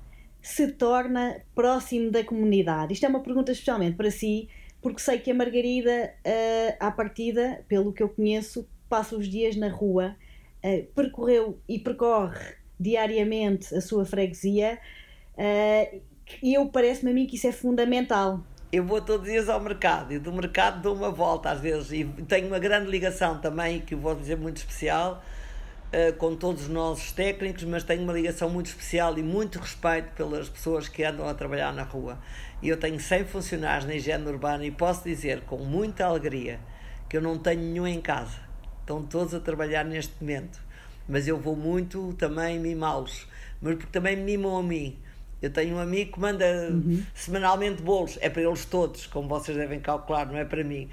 se 0.41 0.67
torna 0.73 1.41
próximo 1.55 2.11
da 2.11 2.23
comunidade? 2.23 2.93
Isto 2.93 3.05
é 3.05 3.09
uma 3.09 3.21
pergunta 3.21 3.51
especialmente 3.51 3.95
para 3.95 4.11
si, 4.11 4.47
porque 4.81 4.99
sei 4.99 5.17
que 5.17 5.31
a 5.31 5.33
Margarida, 5.33 6.13
uh, 6.25 6.75
à 6.79 6.91
partida, 6.91 7.63
pelo 7.67 7.91
que 7.93 8.03
eu 8.03 8.09
conheço, 8.09 8.67
passa 8.87 9.15
os 9.15 9.27
dias 9.27 9.55
na 9.55 9.69
rua, 9.69 10.15
uh, 10.63 10.85
percorreu 10.93 11.59
e 11.67 11.79
percorre 11.79 12.55
diariamente 12.79 13.73
a 13.73 13.81
sua 13.81 14.05
freguesia. 14.05 14.77
Uh, 15.33 16.10
e 16.41 16.53
eu 16.53 16.67
parece-me 16.67 17.11
a 17.11 17.13
mim 17.13 17.25
que 17.25 17.35
isso 17.35 17.47
é 17.47 17.51
fundamental. 17.51 18.41
Eu 18.71 18.85
vou 18.85 19.01
todos 19.01 19.27
os 19.27 19.33
dias 19.33 19.49
ao 19.49 19.59
mercado 19.59 20.13
e 20.13 20.19
do 20.19 20.31
mercado 20.31 20.81
dou 20.81 20.95
uma 20.95 21.11
volta 21.11 21.51
às 21.51 21.59
vezes 21.59 21.91
e 21.91 22.05
tenho 22.23 22.47
uma 22.47 22.59
grande 22.59 22.89
ligação 22.89 23.37
também, 23.37 23.81
que 23.81 23.93
vou 23.95 24.15
dizer 24.15 24.37
muito 24.37 24.57
especial, 24.57 25.21
uh, 25.91 26.13
com 26.13 26.35
todos 26.37 26.63
os 26.63 26.69
nossos 26.69 27.11
técnicos, 27.11 27.65
mas 27.65 27.83
tenho 27.83 28.03
uma 28.03 28.13
ligação 28.13 28.49
muito 28.49 28.67
especial 28.67 29.17
e 29.17 29.23
muito 29.23 29.59
respeito 29.59 30.11
pelas 30.15 30.47
pessoas 30.47 30.87
que 30.87 31.03
andam 31.03 31.27
a 31.27 31.33
trabalhar 31.33 31.73
na 31.73 31.83
rua. 31.83 32.17
E 32.61 32.69
eu 32.69 32.77
tenho 32.77 32.97
100 32.97 33.25
funcionários 33.25 33.85
na 33.85 33.95
higiene 33.95 34.25
urbana 34.25 34.65
e 34.65 34.71
posso 34.71 35.03
dizer 35.03 35.41
com 35.41 35.57
muita 35.57 36.05
alegria 36.05 36.59
que 37.09 37.17
eu 37.17 37.21
não 37.21 37.37
tenho 37.37 37.61
nenhum 37.61 37.85
em 37.85 37.99
casa. 37.99 38.39
Estão 38.79 39.03
todos 39.03 39.33
a 39.33 39.39
trabalhar 39.41 39.83
neste 39.83 40.13
momento. 40.21 40.61
Mas 41.09 41.27
eu 41.27 41.37
vou 41.37 41.57
muito 41.57 42.13
também 42.13 42.57
mimá-los, 42.57 43.27
mas 43.61 43.75
porque 43.75 43.91
também 43.91 44.15
me 44.15 44.23
mimam 44.23 44.57
a 44.57 44.63
mim 44.63 44.97
eu 45.41 45.49
tenho 45.49 45.75
um 45.75 45.79
amigo 45.79 46.13
que 46.13 46.19
manda 46.19 46.45
uhum. 46.69 47.03
semanalmente 47.13 47.81
bolos, 47.81 48.17
é 48.21 48.29
para 48.29 48.41
eles 48.41 48.65
todos, 48.65 49.07
como 49.07 49.27
vocês 49.27 49.57
devem 49.57 49.79
calcular, 49.79 50.25
não 50.25 50.37
é 50.37 50.45
para 50.45 50.63
mim. 50.63 50.89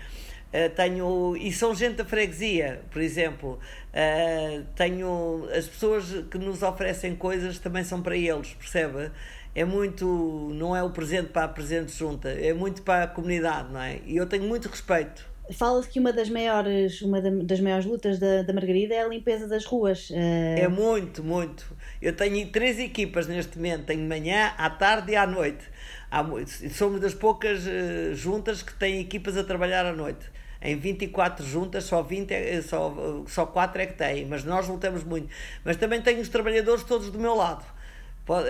Uh, 0.49 0.75
tenho 0.75 1.37
e 1.37 1.53
são 1.53 1.75
gente 1.75 1.97
da 1.97 2.05
freguesia, 2.05 2.81
por 2.91 3.03
exemplo. 3.03 3.59
Uh, 3.93 4.65
tenho 4.75 5.47
as 5.55 5.67
pessoas 5.67 6.05
que 6.31 6.39
nos 6.39 6.63
oferecem 6.63 7.15
coisas 7.15 7.59
também 7.59 7.85
são 7.85 8.01
para 8.01 8.17
eles, 8.17 8.55
percebe? 8.55 9.11
É 9.55 9.65
muito, 9.65 10.51
não 10.55 10.75
é 10.75 10.83
o 10.83 10.91
presente 10.91 11.29
para 11.29 11.45
a 11.45 11.49
presente 11.49 11.93
junta, 11.93 12.31
é 12.31 12.55
muito 12.55 12.83
para 12.83 13.05
a 13.05 13.07
comunidade, 13.07 13.73
não 13.73 13.83
é? 13.83 14.01
E 14.07 14.17
eu 14.17 14.27
tenho 14.27 14.45
muito 14.45 14.69
respeito 14.69 15.29
Fala-se 15.51 15.89
que 15.89 15.99
uma 15.99 16.13
das 16.13 16.29
maiores, 16.29 17.01
uma 17.01 17.21
das 17.21 17.61
maiores 17.61 17.87
lutas 17.87 18.19
da, 18.19 18.43
da 18.43 18.53
Margarida 18.53 18.95
é 18.95 19.03
a 19.03 19.09
limpeza 19.09 19.49
das 19.49 19.65
ruas. 19.65 20.11
Uh... 20.11 20.15
É 20.59 20.69
muito, 20.69 21.25
muito. 21.25 21.75
Eu 22.01 22.13
tenho 22.13 22.49
três 22.49 22.79
equipas 22.79 23.27
neste 23.27 23.57
momento, 23.57 23.87
tenho 23.87 24.09
manhã, 24.09 24.53
à 24.57 24.71
tarde 24.71 25.13
e 25.13 25.17
à 25.17 25.27
noite. 25.27 25.65
Há, 26.11 26.25
somos 26.73 27.01
das 27.01 27.13
poucas 27.13 27.67
uh, 27.67 28.15
juntas 28.15 28.63
que 28.63 28.73
têm 28.75 29.01
equipas 29.01 29.37
a 29.37 29.43
trabalhar 29.43 29.85
à 29.85 29.93
noite. 29.93 30.31
Em 30.61 30.77
24 30.77 31.45
juntas, 31.47 31.85
só, 31.85 32.03
20 32.03 32.33
é, 32.33 32.63
só, 32.63 33.25
só 33.27 33.47
4 33.47 33.83
é 33.83 33.87
que 33.87 33.95
têm, 33.95 34.27
mas 34.27 34.45
nós 34.45 34.67
lutamos 34.69 35.05
muito. 35.05 35.29
Mas 35.65 35.77
também 35.77 36.01
tenho 36.01 36.21
os 36.21 36.29
trabalhadores 36.29 36.83
todos 36.83 37.11
do 37.11 37.19
meu 37.19 37.35
lado. 37.35 37.65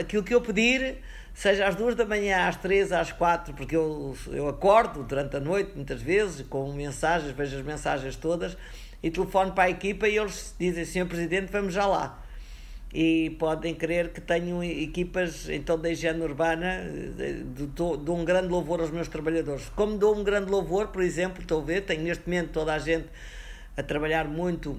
Aquilo 0.00 0.22
que 0.22 0.34
eu 0.34 0.40
pedir, 0.40 0.98
seja 1.34 1.68
às 1.68 1.76
duas 1.76 1.94
da 1.94 2.04
manhã, 2.04 2.48
às 2.48 2.56
três, 2.56 2.92
às 2.92 3.12
quatro, 3.12 3.54
porque 3.54 3.76
eu, 3.76 4.16
eu 4.28 4.48
acordo 4.48 5.04
durante 5.04 5.36
a 5.36 5.40
noite, 5.40 5.72
muitas 5.74 6.02
vezes, 6.02 6.46
com 6.48 6.72
mensagens, 6.72 7.32
vejo 7.32 7.56
as 7.56 7.64
mensagens 7.64 8.16
todas, 8.16 8.56
e 9.02 9.10
telefono 9.10 9.52
para 9.52 9.64
a 9.64 9.70
equipa 9.70 10.08
e 10.08 10.16
eles 10.16 10.54
dizem, 10.58 10.84
Senhor 10.84 11.06
Presidente, 11.06 11.52
vamos 11.52 11.72
já 11.72 11.86
lá. 11.86 12.24
E 12.92 13.36
podem 13.38 13.74
crer 13.74 14.12
que 14.12 14.20
tenho 14.20 14.64
equipas, 14.64 15.48
então, 15.48 15.78
da 15.78 15.90
higiene 15.90 16.22
urbana, 16.22 16.84
dou 17.76 18.16
um 18.16 18.24
grande 18.24 18.48
louvor 18.48 18.80
aos 18.80 18.90
meus 18.90 19.08
trabalhadores. 19.08 19.68
Como 19.76 19.98
dou 19.98 20.16
um 20.16 20.24
grande 20.24 20.50
louvor, 20.50 20.88
por 20.88 21.02
exemplo, 21.02 21.42
estou 21.42 21.60
a 21.60 21.64
ver, 21.64 21.82
tenho 21.82 22.02
neste 22.02 22.26
momento 22.26 22.52
toda 22.52 22.72
a 22.72 22.78
gente 22.78 23.08
a 23.76 23.82
trabalhar 23.82 24.26
muito 24.26 24.76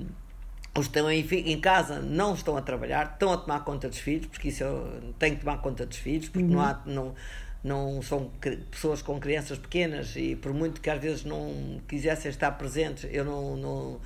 os 0.78 0.86
estão 0.86 1.12
em, 1.12 1.26
em, 1.32 1.60
casa 1.60 2.00
não 2.00 2.34
estão 2.34 2.56
a 2.56 2.62
trabalhar, 2.62 3.12
estão 3.14 3.34
a 3.34 3.38
tomar 3.38 3.64
conta 3.64 3.90
dos 3.90 4.00
filhos, 4.00 4.28
porque 4.28 4.50
isso 4.50 4.64
eu 4.64 5.14
tenho 5.18 5.36
que 5.36 5.44
tomar 5.44 5.58
conta 5.58 5.86
dos 5.86 5.98
filhos, 5.98 6.30
porque 6.30 6.46
uhum. 6.46 6.54
não, 6.54 6.62
há, 6.62 6.82
não, 6.86 7.16
não 7.64 8.02
são 8.02 8.32
pessoas 8.72 9.02
com 9.02 9.20
crianças 9.20 9.58
pequenas 9.58 10.16
e 10.16 10.36
por 10.36 10.54
muito 10.54 10.80
que 10.80 10.90
às 10.90 11.02
vezes 11.02 11.24
não 11.24 11.82
quisessem 11.88 12.30
estar 12.30 12.52
presentes, 12.52 13.08
eu 13.12 13.26
não, 13.26 13.58
não 13.58 14.00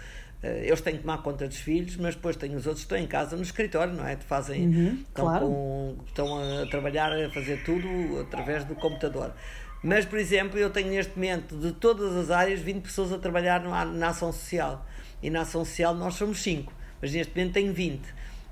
eles 0.43 0.81
têm 0.81 0.97
que 0.97 1.01
tomar 1.01 1.19
conta 1.19 1.47
dos 1.47 1.57
filhos, 1.57 1.95
mas 1.95 2.15
depois 2.15 2.35
tenho 2.35 2.57
os 2.57 2.67
outros 2.67 2.83
que 2.83 2.93
estão 2.93 2.97
em 2.97 3.07
casa 3.07 3.35
no 3.35 3.41
escritório, 3.41 3.93
não 3.93 4.05
é? 4.05 4.17
Fazem, 4.17 4.67
uhum, 4.67 5.03
estão, 5.07 5.25
claro. 5.25 5.45
com, 5.47 5.95
estão 6.05 6.62
a 6.62 6.65
trabalhar, 6.67 7.13
a 7.13 7.29
fazer 7.29 7.63
tudo 7.63 8.19
através 8.19 8.65
do 8.65 8.75
computador. 8.75 9.33
Mas, 9.81 10.05
por 10.05 10.19
exemplo, 10.19 10.59
eu 10.59 10.69
tenho 10.69 10.89
neste 10.89 11.15
momento 11.15 11.57
de 11.57 11.71
todas 11.71 12.15
as 12.15 12.29
áreas 12.29 12.59
20 12.59 12.83
pessoas 12.83 13.12
a 13.12 13.17
trabalhar 13.17 13.62
na, 13.62 13.85
na 13.85 14.09
ação 14.09 14.31
social 14.31 14.85
e 15.21 15.29
na 15.29 15.41
ação 15.41 15.63
social 15.63 15.95
nós 15.95 16.15
somos 16.15 16.41
5, 16.41 16.73
mas 17.01 17.13
neste 17.13 17.35
momento 17.35 17.53
tenho 17.53 17.73
20, 17.73 18.01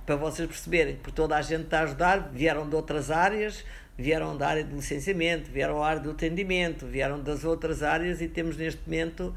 para 0.06 0.16
vocês 0.16 0.48
perceberem, 0.48 0.96
porque 0.96 1.12
toda 1.12 1.36
a 1.36 1.42
gente 1.42 1.64
está 1.64 1.80
a 1.80 1.84
ajudar, 1.84 2.30
vieram 2.34 2.68
de 2.68 2.76
outras 2.76 3.12
áreas, 3.12 3.66
vieram 3.98 4.36
da 4.36 4.48
área 4.48 4.64
de 4.64 4.74
licenciamento, 4.74 5.52
vieram 5.52 5.80
da 5.80 5.86
área 5.86 6.02
do 6.02 6.12
atendimento, 6.12 6.86
vieram 6.86 7.22
das 7.22 7.44
outras 7.44 7.84
áreas 7.84 8.22
e 8.22 8.28
temos 8.28 8.56
neste 8.58 8.82
momento 8.86 9.36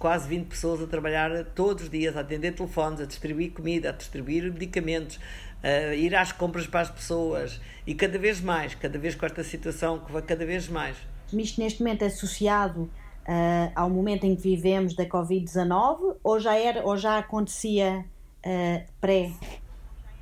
quase 0.00 0.26
20 0.26 0.46
pessoas 0.46 0.82
a 0.82 0.86
trabalhar 0.86 1.44
todos 1.54 1.84
os 1.84 1.90
dias, 1.90 2.16
a 2.16 2.20
atender 2.20 2.52
telefones, 2.52 3.02
a 3.02 3.04
distribuir 3.04 3.52
comida, 3.52 3.90
a 3.90 3.92
distribuir 3.92 4.50
medicamentos, 4.50 5.20
a 5.62 5.94
ir 5.94 6.16
às 6.16 6.32
compras 6.32 6.66
para 6.66 6.80
as 6.80 6.90
pessoas 6.90 7.60
e 7.86 7.94
cada 7.94 8.18
vez 8.18 8.40
mais, 8.40 8.74
cada 8.74 8.98
vez 8.98 9.14
com 9.14 9.26
esta 9.26 9.44
situação 9.44 9.98
que 9.98 10.10
vai 10.10 10.22
cada 10.22 10.46
vez 10.46 10.68
mais. 10.68 10.96
Isto 11.32 11.60
neste 11.60 11.82
momento 11.82 12.02
é 12.02 12.06
associado 12.06 12.80
uh, 12.80 13.72
ao 13.74 13.90
momento 13.90 14.24
em 14.24 14.34
que 14.34 14.42
vivemos 14.42 14.94
da 14.94 15.04
Covid-19 15.04 16.16
ou 16.24 16.40
já 16.40 16.56
era 16.56 16.82
ou 16.82 16.96
já 16.96 17.18
acontecia 17.18 18.02
uh, 18.44 18.84
pré? 19.02 19.30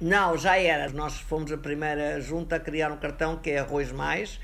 Não, 0.00 0.36
já 0.36 0.58
era. 0.58 0.88
Nós 0.90 1.18
fomos 1.18 1.52
a 1.52 1.56
primeira 1.56 2.20
junta 2.20 2.56
a 2.56 2.60
criar 2.60 2.90
um 2.90 2.96
cartão 2.96 3.36
que 3.36 3.50
é 3.50 3.60
Arroz 3.60 3.92
Mais 3.92 4.40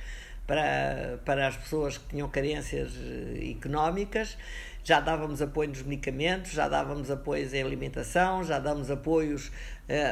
para, 0.47 1.19
para 1.25 1.49
as 1.49 1.57
pessoas 1.57 1.99
que 1.99 2.09
tinham 2.09 2.29
carências 2.29 2.93
eh, 2.97 3.50
económicas 3.50 4.37
já 4.85 5.00
dávamos 5.00 5.41
apoio 5.41 5.71
nos 5.71 5.83
medicamentos, 5.83 6.53
já 6.53 6.69
dávamos 6.69 7.11
apoios 7.11 7.55
em 7.55 7.62
alimentação, 7.62 8.45
já 8.45 8.59
damos 8.59 8.91
apoios, 8.91 9.50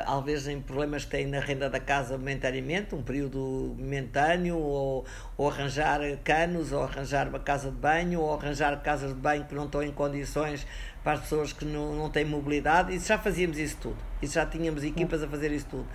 às 0.06 0.24
vezes, 0.24 0.48
em 0.48 0.62
problemas 0.62 1.04
que 1.04 1.10
têm 1.10 1.26
na 1.26 1.40
renda 1.40 1.68
da 1.68 1.78
casa 1.78 2.16
momentaneamente, 2.16 2.94
um 2.94 3.02
período 3.02 3.76
momentâneo, 3.78 4.56
ou, 4.56 5.04
ou 5.36 5.48
arranjar 5.50 6.00
canos, 6.24 6.72
ou 6.72 6.82
arranjar 6.82 7.28
uma 7.28 7.38
casa 7.38 7.70
de 7.70 7.76
banho, 7.76 8.20
ou 8.20 8.34
arranjar 8.34 8.74
casas 8.82 9.14
de 9.14 9.20
banho 9.20 9.44
que 9.44 9.54
não 9.54 9.66
estão 9.66 9.82
em 9.82 9.92
condições 9.92 10.66
para 11.04 11.12
as 11.12 11.20
pessoas 11.20 11.52
que 11.52 11.66
não, 11.66 11.94
não 11.94 12.08
têm 12.08 12.24
mobilidade. 12.24 12.94
Isso 12.94 13.08
já 13.08 13.18
fazíamos 13.18 13.58
isso 13.58 13.76
tudo. 13.78 13.98
Isso 14.22 14.34
já 14.34 14.46
tínhamos 14.46 14.82
equipas 14.84 15.22
a 15.22 15.28
fazer 15.28 15.52
isso 15.52 15.66
tudo. 15.68 15.86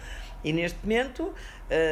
E 0.48 0.54
neste 0.54 0.80
momento 0.82 1.24
uh, 1.24 1.34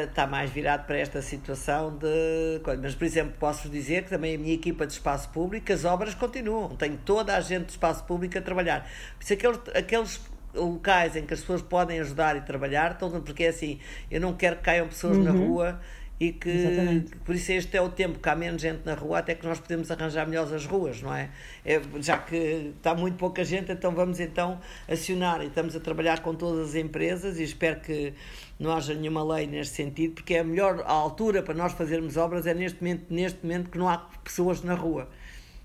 está 0.08 0.26
mais 0.26 0.48
virado 0.48 0.86
para 0.86 0.96
esta 0.96 1.20
situação 1.20 1.94
de. 1.94 2.62
Mas, 2.80 2.94
por 2.94 3.04
exemplo, 3.04 3.34
posso 3.38 3.68
dizer 3.68 4.04
que 4.04 4.08
também 4.08 4.34
a 4.34 4.38
minha 4.38 4.54
equipa 4.54 4.86
de 4.86 4.94
espaço 4.94 5.28
público, 5.28 5.70
as 5.70 5.84
obras 5.84 6.14
continuam. 6.14 6.74
Tenho 6.74 6.96
toda 7.04 7.36
a 7.36 7.40
gente 7.42 7.66
de 7.66 7.72
espaço 7.72 8.04
público 8.04 8.38
a 8.38 8.40
trabalhar. 8.40 8.88
Por 9.18 9.24
isso, 9.24 9.34
aqueles, 9.34 9.60
aqueles 9.74 10.20
locais 10.54 11.16
em 11.16 11.26
que 11.26 11.34
as 11.34 11.40
pessoas 11.40 11.60
podem 11.60 12.00
ajudar 12.00 12.34
e 12.34 12.40
trabalhar, 12.40 12.96
porque 12.96 13.44
é 13.44 13.48
assim, 13.48 13.78
eu 14.10 14.22
não 14.22 14.32
quero 14.32 14.56
que 14.56 14.62
caiam 14.62 14.88
pessoas 14.88 15.18
uhum. 15.18 15.24
na 15.24 15.32
rua 15.32 15.80
e 16.18 16.32
que 16.32 16.48
Exatamente. 16.48 17.16
por 17.16 17.34
isso 17.34 17.52
este 17.52 17.76
é 17.76 17.82
o 17.82 17.90
tempo 17.90 18.18
que 18.18 18.28
há 18.28 18.34
menos 18.34 18.62
gente 18.62 18.80
na 18.86 18.94
rua 18.94 19.18
até 19.18 19.34
que 19.34 19.46
nós 19.46 19.60
podemos 19.60 19.90
arranjar 19.90 20.26
melhores 20.26 20.50
as 20.50 20.64
ruas 20.64 21.02
não 21.02 21.14
é? 21.14 21.28
é 21.62 21.80
já 22.00 22.16
que 22.16 22.72
está 22.76 22.94
muito 22.94 23.18
pouca 23.18 23.44
gente 23.44 23.70
então 23.70 23.92
vamos 23.92 24.18
então 24.18 24.58
acionar 24.88 25.42
e 25.42 25.48
estamos 25.48 25.76
a 25.76 25.80
trabalhar 25.80 26.20
com 26.20 26.34
todas 26.34 26.70
as 26.70 26.74
empresas 26.74 27.38
e 27.38 27.42
espero 27.42 27.80
que 27.80 28.14
não 28.58 28.74
haja 28.74 28.94
nenhuma 28.94 29.22
lei 29.34 29.46
neste 29.46 29.74
sentido 29.74 30.14
porque 30.14 30.34
é 30.34 30.38
a 30.38 30.44
melhor 30.44 30.82
altura 30.86 31.42
para 31.42 31.54
nós 31.54 31.72
fazermos 31.74 32.16
obras 32.16 32.46
é 32.46 32.54
neste 32.54 32.82
momento 32.82 33.12
neste 33.12 33.42
momento 33.42 33.70
que 33.70 33.76
não 33.76 33.88
há 33.88 33.98
pessoas 34.24 34.62
na 34.62 34.74
rua 34.74 35.10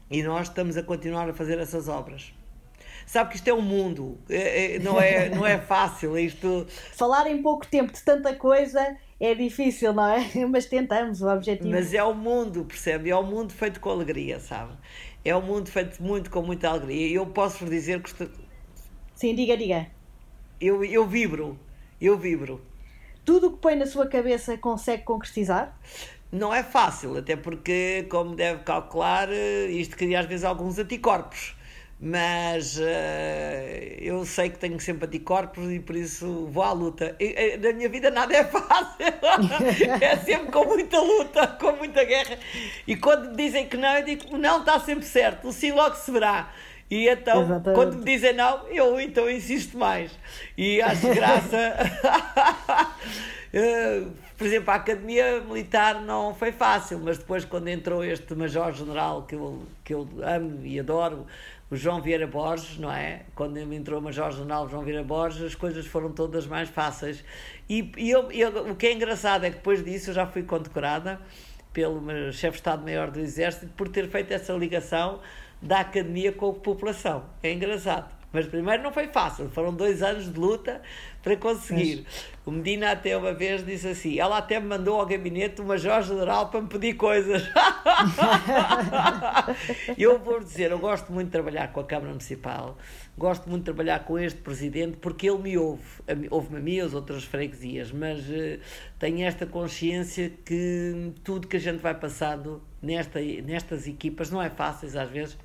e 0.10 0.22
nós 0.22 0.50
estamos 0.50 0.76
a 0.76 0.84
continuar 0.84 1.30
a 1.30 1.34
fazer 1.34 1.60
essas 1.60 1.88
obras 1.88 2.34
sabe 3.06 3.32
que 3.32 3.36
isto 3.38 3.48
é 3.50 3.54
um 3.54 3.62
mundo, 3.62 4.18
é, 4.30 4.76
é, 4.76 4.80
não, 4.80 5.00
é, 5.00 5.30
não 5.30 5.46
é 5.46 5.58
fácil 5.58 6.18
isto. 6.18 6.66
Falar 6.94 7.28
em 7.28 7.42
pouco 7.42 7.68
tempo 7.68 7.92
de 7.92 8.02
tanta 8.02 8.34
coisa 8.36 8.96
é 9.22 9.36
difícil, 9.36 9.94
não 9.94 10.08
é? 10.08 10.30
Mas 10.50 10.66
tentamos, 10.66 11.22
o 11.22 11.30
objetivo. 11.30 11.70
Mas 11.70 11.94
é 11.94 12.04
o 12.04 12.14
mundo, 12.14 12.66
percebe? 12.66 13.12
É 13.12 13.16
o 13.16 13.24
mundo 13.24 13.54
feito 13.54 13.80
com 13.80 13.92
alegria, 13.92 14.40
sabe? 14.40 14.74
É 15.24 15.36
o 15.36 15.42
mundo 15.42 15.70
feito 15.70 16.02
muito 16.02 16.32
com 16.32 16.42
muita 16.42 16.70
alegria. 16.70 17.08
E 17.08 17.14
eu 17.14 17.28
posso 17.28 17.60
vos 17.60 17.70
dizer 17.70 18.02
que. 18.02 18.10
Estou... 18.10 18.28
Sim, 19.14 19.36
diga, 19.36 19.56
diga. 19.56 19.88
Eu, 20.60 20.84
eu 20.84 21.08
vibro, 21.08 21.60
eu 22.02 22.18
vibro. 22.18 22.62
Tudo 23.24 23.48
o 23.48 23.52
que 23.52 23.60
põe 23.60 23.76
na 23.76 23.86
sua 23.86 24.08
cabeça 24.08 24.58
consegue 24.58 25.04
concretizar? 25.04 25.80
Não 26.32 26.52
é 26.54 26.64
fácil, 26.64 27.18
até 27.18 27.36
porque, 27.36 28.08
como 28.10 28.36
deve 28.36 28.64
calcular, 28.64 29.30
eh, 29.32 29.68
isto 29.68 29.96
cria 29.96 30.22
às 30.22 30.26
vezes 30.26 30.44
alguns 30.46 30.80
anticorpos 30.80 31.56
mas 32.04 32.80
uh, 32.80 32.82
eu 34.00 34.26
sei 34.26 34.50
que 34.50 34.58
tenho 34.58 34.80
sempre 34.80 35.06
anticorpos 35.06 35.72
e 35.72 35.80
por 35.80 35.96
isso 35.96 36.48
vou 36.48 36.64
à 36.64 36.72
luta. 36.72 37.16
E, 37.20 37.58
na 37.58 37.72
minha 37.74 37.88
vida 37.88 38.10
nada 38.10 38.36
é 38.36 38.44
fácil, 38.44 39.06
é 40.02 40.18
sempre 40.18 40.52
com 40.52 40.66
muita 40.66 41.00
luta, 41.00 41.46
com 41.60 41.74
muita 41.74 42.04
guerra. 42.04 42.40
E 42.88 42.96
quando 42.96 43.36
dizem 43.36 43.68
que 43.68 43.78
não, 43.78 43.96
eu 43.98 44.04
digo 44.04 44.36
não, 44.36 44.62
está 44.62 44.80
sempre 44.80 45.06
certo, 45.06 45.50
o 45.50 45.54
sim 45.54 45.72
logo 45.72 45.96
se 45.96 46.12
verá. 46.12 46.52
E 46.90 47.08
então, 47.08 47.44
Exatamente. 47.44 47.76
quando 47.76 47.98
me 48.00 48.04
dizem 48.04 48.34
não, 48.34 48.68
eu 48.68 49.00
então 49.00 49.30
insisto 49.30 49.78
mais. 49.78 50.12
E 50.58 50.82
acho 50.82 51.08
graça. 51.14 51.76
uh, 53.54 54.12
por 54.36 54.48
exemplo, 54.48 54.72
a 54.72 54.76
Academia 54.76 55.40
Militar 55.42 56.02
não 56.02 56.34
foi 56.34 56.52
fácil, 56.52 57.00
mas 57.00 57.20
depois, 57.20 57.46
quando 57.46 57.68
entrou 57.68 58.04
este 58.04 58.34
Major-General 58.34 59.22
que 59.24 59.36
eu, 59.36 59.62
que 59.84 59.94
eu 59.94 60.10
amo 60.24 60.66
e 60.66 60.80
adoro, 60.80 61.28
o 61.72 61.76
João 61.78 62.02
Vieira 62.02 62.28
Borges, 62.28 62.78
não 62.78 62.92
é? 62.92 63.22
Quando 63.34 63.58
entrou 63.58 64.02
Major 64.02 64.30
General 64.30 64.68
João 64.68 64.84
Vieira 64.84 65.06
Borges, 65.06 65.42
as 65.42 65.56
coisas 65.56 65.88
foram 65.88 66.12
todas 66.12 66.46
mais 66.46 66.68
fáceis. 66.68 67.24
E, 67.70 67.90
e 67.98 68.12
eu, 68.12 68.30
eu, 68.30 68.72
o 68.72 68.76
que 68.76 68.88
é 68.88 68.94
engraçado 68.94 69.46
é 69.46 69.50
que 69.50 69.56
depois 69.56 69.82
disso 69.84 70.10
eu 70.10 70.14
já 70.14 70.28
fui 70.28 70.44
condecorada 70.44 71.20
pelo 71.72 72.02
chefe 72.34 72.52
de 72.52 72.58
Estado-Maior 72.58 73.10
do 73.10 73.22
Exército 73.22 73.72
por 73.78 73.88
ter 73.88 74.10
feito 74.10 74.34
essa 74.34 74.52
ligação 74.52 75.22
da 75.62 75.80
academia 75.80 76.34
com 76.34 76.50
a 76.50 76.54
população. 76.54 77.24
É 77.42 77.54
engraçado. 77.54 78.14
Mas 78.34 78.48
primeiro 78.48 78.84
não 78.84 78.92
foi 78.92 79.08
fácil, 79.08 79.50
foram 79.50 79.74
dois 79.74 80.02
anos 80.02 80.32
de 80.32 80.40
luta 80.40 80.82
para 81.22 81.38
conseguir. 81.38 82.04
Mas... 82.04 82.32
O 82.44 82.50
Medina 82.50 82.92
até 82.92 83.16
uma 83.16 83.34
vez 83.34 83.64
disse 83.64 83.88
assim: 83.88 84.20
ela 84.20 84.40
até 84.40 84.60
me 84.60 84.66
mandou 84.66 85.00
ao 85.00 85.06
gabinete 85.06 85.62
o 85.62 85.66
Major-General 85.66 86.50
para 86.50 86.62
me 86.62 86.68
pedir 86.68 86.96
coisas. 86.96 87.44
eu 89.96 90.18
vou 90.18 90.40
dizer, 90.40 90.72
eu 90.72 90.80
gosto 90.80 91.14
muito 91.14 91.28
de 91.28 91.34
trabalhar 91.34 91.72
com 91.72 91.82
a 91.82 91.84
Câmara 91.84 92.10
Municipal, 92.10 92.80
gosto 93.16 93.48
muito 93.48 93.62
de 93.62 93.66
trabalhar 93.66 94.00
com 94.06 94.18
este 94.18 94.40
Presidente 94.40 94.98
porque 94.98 95.30
ele 95.30 95.38
me 95.38 95.58
ouve, 95.58 95.84
ouve-me 96.32 96.58
a 96.58 96.62
mim 96.62 96.74
e 96.74 96.82
as 96.82 96.96
outras 96.96 97.24
freguesias, 97.24 97.92
mas 97.92 98.28
uh, 98.28 98.60
tenho 98.98 99.24
esta 99.24 99.46
consciência 99.46 100.32
que 100.44 101.14
tudo 101.24 101.48
que 101.48 101.58
a 101.58 101.60
gente 101.60 101.80
vai 101.80 101.94
passando 101.94 102.64
nesta, 102.82 103.20
nestas 103.20 103.88
equipas 103.88 104.32
não 104.32 104.42
é 104.42 104.50
fácil 104.50 104.88
às 105.00 105.10
vezes 105.10 105.38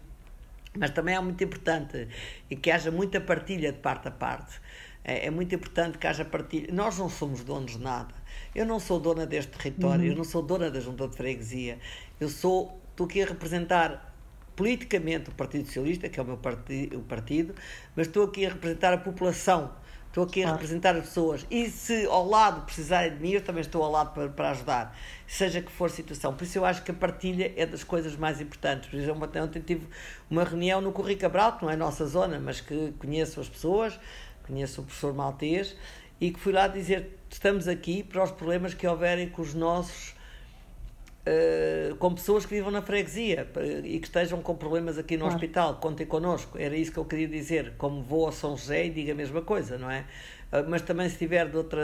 mas 0.79 0.91
também 0.91 1.15
é 1.15 1.21
muito 1.21 1.43
importante 1.43 2.09
que 2.61 2.71
haja 2.71 2.91
muita 2.91 3.21
partilha 3.21 3.73
de 3.73 3.79
parte 3.79 4.09
a 4.09 4.11
parte. 4.11 4.61
É, 5.09 5.27
é, 5.27 5.31
muito 5.31 5.55
importante 5.55 5.99
que 5.99 6.07
haja 6.09 6.25
partilha. 6.25 6.67
Nós 6.73 6.99
não 6.99 7.09
somos 7.09 7.45
donos 7.45 7.73
de 7.73 7.79
nada. 7.79 8.13
Eu 8.53 8.67
não 8.67 8.81
sou 8.81 8.99
dona 8.99 9.25
deste 9.25 9.53
território, 9.57 10.03
uhum. 10.03 10.11
eu 10.11 10.17
não 10.17 10.25
sou 10.25 10.43
dona 10.43 10.69
da 10.69 10.81
junta 10.81 11.07
de 11.07 11.17
freguesia. 11.17 11.79
Eu 12.19 12.29
sou, 12.29 12.81
estou 12.91 13.07
aqui 13.07 13.23
a 13.23 13.27
representar 13.27 14.13
politicamente 14.57 15.31
o 15.31 15.33
Partido 15.33 15.67
Socialista, 15.67 16.09
que 16.09 16.19
é 16.19 16.23
o 16.23 16.27
meu 16.27 16.39
partido, 16.39 16.99
o 16.99 17.03
partido 17.03 17.55
mas 17.95 18.09
estou 18.09 18.25
aqui 18.25 18.47
a 18.47 18.49
representar 18.49 18.93
a 18.95 18.99
população 18.99 19.71
estou 20.17 20.25
aqui 20.25 20.43
a 20.43 20.53
representar 20.53 20.97
as 20.97 21.05
pessoas 21.05 21.47
e 21.51 21.69
se 21.69 22.07
ao 22.07 22.27
lado 22.27 22.65
precisarem 22.65 23.15
de 23.15 23.21
mim, 23.21 23.33
eu 23.33 23.43
também 23.43 23.61
estou 23.61 23.83
ao 23.83 23.91
lado 23.91 24.15
para, 24.15 24.31
para 24.31 24.51
ajudar, 24.53 24.97
seja 25.27 25.61
que 25.61 25.71
for 25.71 25.87
a 25.87 25.89
situação. 25.91 26.35
Por 26.35 26.45
isso 26.45 26.57
eu 26.57 26.65
acho 26.65 26.83
que 26.83 26.91
a 26.91 26.95
partilha 26.95 27.53
é 27.55 27.67
das 27.67 27.85
coisas 27.85 28.17
mais 28.17 28.41
importantes. 28.41 28.89
Por 28.89 28.99
exemplo, 28.99 29.29
ontem 29.43 29.61
tive 29.61 29.87
uma 30.31 30.43
reunião 30.43 30.81
no 30.81 30.91
Corri 30.91 31.17
Cabral, 31.17 31.59
que 31.59 31.65
não 31.65 31.71
é 31.71 31.75
a 31.75 31.77
nossa 31.77 32.07
zona, 32.07 32.41
mas 32.41 32.63
que 32.63 32.95
conheço 32.99 33.39
as 33.41 33.49
pessoas, 33.49 34.01
conheço 34.47 34.81
o 34.81 34.85
professor 34.85 35.13
Maltês, 35.15 35.77
e 36.21 36.31
que 36.31 36.41
fui 36.41 36.53
lá 36.53 36.69
dizer: 36.69 37.19
estamos 37.31 37.69
aqui 37.69 38.03
para 38.03 38.23
os 38.23 38.31
problemas 38.31 38.75
que 38.75 38.87
houverem 38.87 39.29
com 39.29 39.43
os 39.43 39.55
nossos 39.55 40.17
uh, 41.27 41.97
com 41.97 42.15
pessoas 42.15 42.47
que 42.47 42.55
vivam 42.55 42.71
na 42.71 42.81
freguesia 42.83 43.47
e 43.85 43.99
que 43.99 44.07
estejam 44.07 44.41
com 44.41 44.55
problemas 44.55 44.99
aqui 44.99 45.17
no 45.17 45.25
claro. 45.25 45.35
hospital, 45.35 45.75
contem 45.77 46.07
connosco. 46.07 46.57
Era 46.59 46.77
isso 46.77 46.93
que 46.93 46.99
eu 46.99 47.05
queria 47.05 47.29
dizer. 47.29 47.75
Como 47.77 48.03
vou 48.03 48.29
a 48.29 48.33
São 48.33 48.57
José 48.57 48.87
e 48.87 48.91
digo 48.91 49.13
a 49.13 49.15
mesma 49.15 49.43
coisa, 49.43 49.77
não 49.77 49.91
é? 49.91 50.05
Uh, 50.53 50.69
mas 50.69 50.83
também 50.83 51.09
se 51.09 51.19
tiver 51.19 51.49
de 51.49 51.57
outra. 51.57 51.83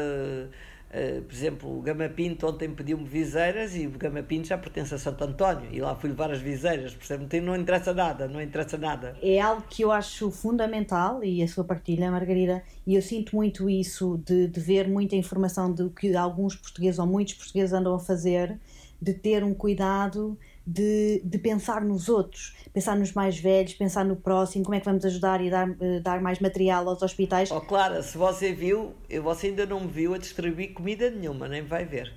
Uh, 0.93 1.23
por 1.23 1.33
exemplo, 1.33 1.79
o 1.79 1.81
Gama 1.81 2.07
Pinto 2.11 2.47
ontem 2.47 2.69
pediu-me 2.71 3.05
viseiras 3.05 3.75
e 3.75 3.87
o 3.87 3.91
Gama 3.93 4.23
Pinto 4.23 4.49
já 4.49 4.59
pertence 4.59 4.95
a 4.95 4.99
Santo 4.99 5.25
António 5.25 5.71
e 5.73 5.81
lá 5.81 5.95
fui 5.95 6.11
levar 6.11 6.31
as 6.31 6.41
viseiras, 6.41 6.95
percebe? 6.95 7.41
Não 7.41 7.57
interessa 7.57 7.95
nada, 7.95 8.29
não 8.29 8.43
interessa 8.43 8.77
nada. 8.77 9.17
É 9.23 9.41
algo 9.41 9.65
que 9.71 9.83
eu 9.83 9.91
acho 9.91 10.31
fundamental 10.31 11.25
e 11.25 11.43
a 11.43 11.49
sua 11.49 11.65
partilha, 11.65 12.11
Margarida, 12.11 12.63
e 12.87 12.95
eu 12.95 13.01
sinto 13.01 13.35
muito 13.35 13.71
isso 13.71 14.21
de, 14.27 14.49
de 14.49 14.61
ver 14.61 14.87
muita 14.87 15.17
informação 15.17 15.73
do 15.73 15.89
que 15.89 16.15
alguns 16.15 16.57
portugueses 16.57 16.99
ou 16.99 17.07
muitos 17.07 17.35
portugueses 17.35 17.73
andam 17.73 17.95
a 17.95 17.99
fazer 17.99 18.59
de 19.01 19.15
ter 19.15 19.43
um 19.43 19.55
cuidado 19.55 20.39
de, 20.67 21.21
de 21.25 21.39
pensar 21.39 21.83
nos 21.83 22.09
outros, 22.09 22.55
pensar 22.73 22.97
nos 22.97 23.13
mais 23.13 23.39
velhos, 23.39 23.75
pensar 23.75 24.05
no 24.05 24.17
próximo, 24.17 24.65
como 24.65 24.75
é 24.75 24.81
que 24.81 24.87
vamos 24.87 25.05
ajudar 25.05 25.41
e 25.41 25.51
dar, 25.51 25.69
uh, 25.69 26.01
dar 26.03 26.21
mais 26.21 26.39
material 26.39 26.89
aos 26.89 27.03
hospitais. 27.03 27.51
Oh, 27.51 27.61
Clara, 27.61 28.03
se 28.03 28.17
você 28.17 28.53
viu, 28.53 28.95
você 29.23 29.49
ainda 29.49 29.67
não 29.67 29.81
me 29.81 29.89
viu 29.89 30.15
a 30.15 30.19
distribuir 30.19 30.73
comida 30.73 31.11
nenhuma, 31.11 31.49
nem 31.49 31.63
vai 31.63 31.85
ver, 31.85 32.13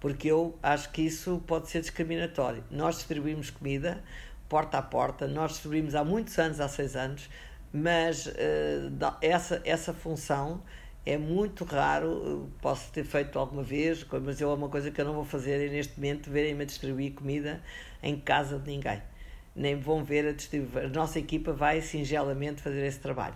porque 0.00 0.28
eu 0.28 0.56
acho 0.62 0.90
que 0.90 1.02
isso 1.02 1.42
pode 1.46 1.68
ser 1.68 1.80
discriminatório. 1.80 2.62
Nós 2.70 2.96
distribuímos 2.96 3.50
comida 3.50 4.02
porta 4.48 4.78
a 4.78 4.82
porta, 4.82 5.28
nós 5.28 5.52
distribuímos 5.52 5.94
há 5.94 6.02
muitos 6.02 6.38
anos, 6.38 6.60
há 6.60 6.68
seis 6.68 6.96
anos, 6.96 7.28
mas 7.72 8.26
uh, 8.26 8.32
essa, 9.20 9.60
essa 9.64 9.92
função 9.92 10.62
é 11.08 11.16
muito 11.16 11.64
raro, 11.64 12.50
posso 12.60 12.92
ter 12.92 13.02
feito 13.02 13.38
alguma 13.38 13.62
vez, 13.62 14.06
mas 14.22 14.42
é 14.42 14.46
uma 14.46 14.68
coisa 14.68 14.90
que 14.90 15.00
eu 15.00 15.06
não 15.06 15.14
vou 15.14 15.24
fazer 15.24 15.66
é 15.66 15.70
neste 15.70 15.96
momento 15.96 16.30
verem-me 16.30 16.66
distribuir 16.66 17.14
comida 17.14 17.62
em 18.02 18.20
casa 18.20 18.58
de 18.58 18.70
ninguém. 18.70 19.02
Nem 19.56 19.74
vão 19.74 20.04
ver 20.04 20.28
a 20.28 20.32
distribuir. 20.32 20.84
A 20.84 20.88
nossa 20.88 21.18
equipa 21.18 21.50
vai 21.50 21.80
singelamente 21.80 22.60
fazer 22.60 22.84
esse 22.86 22.98
trabalho. 22.98 23.34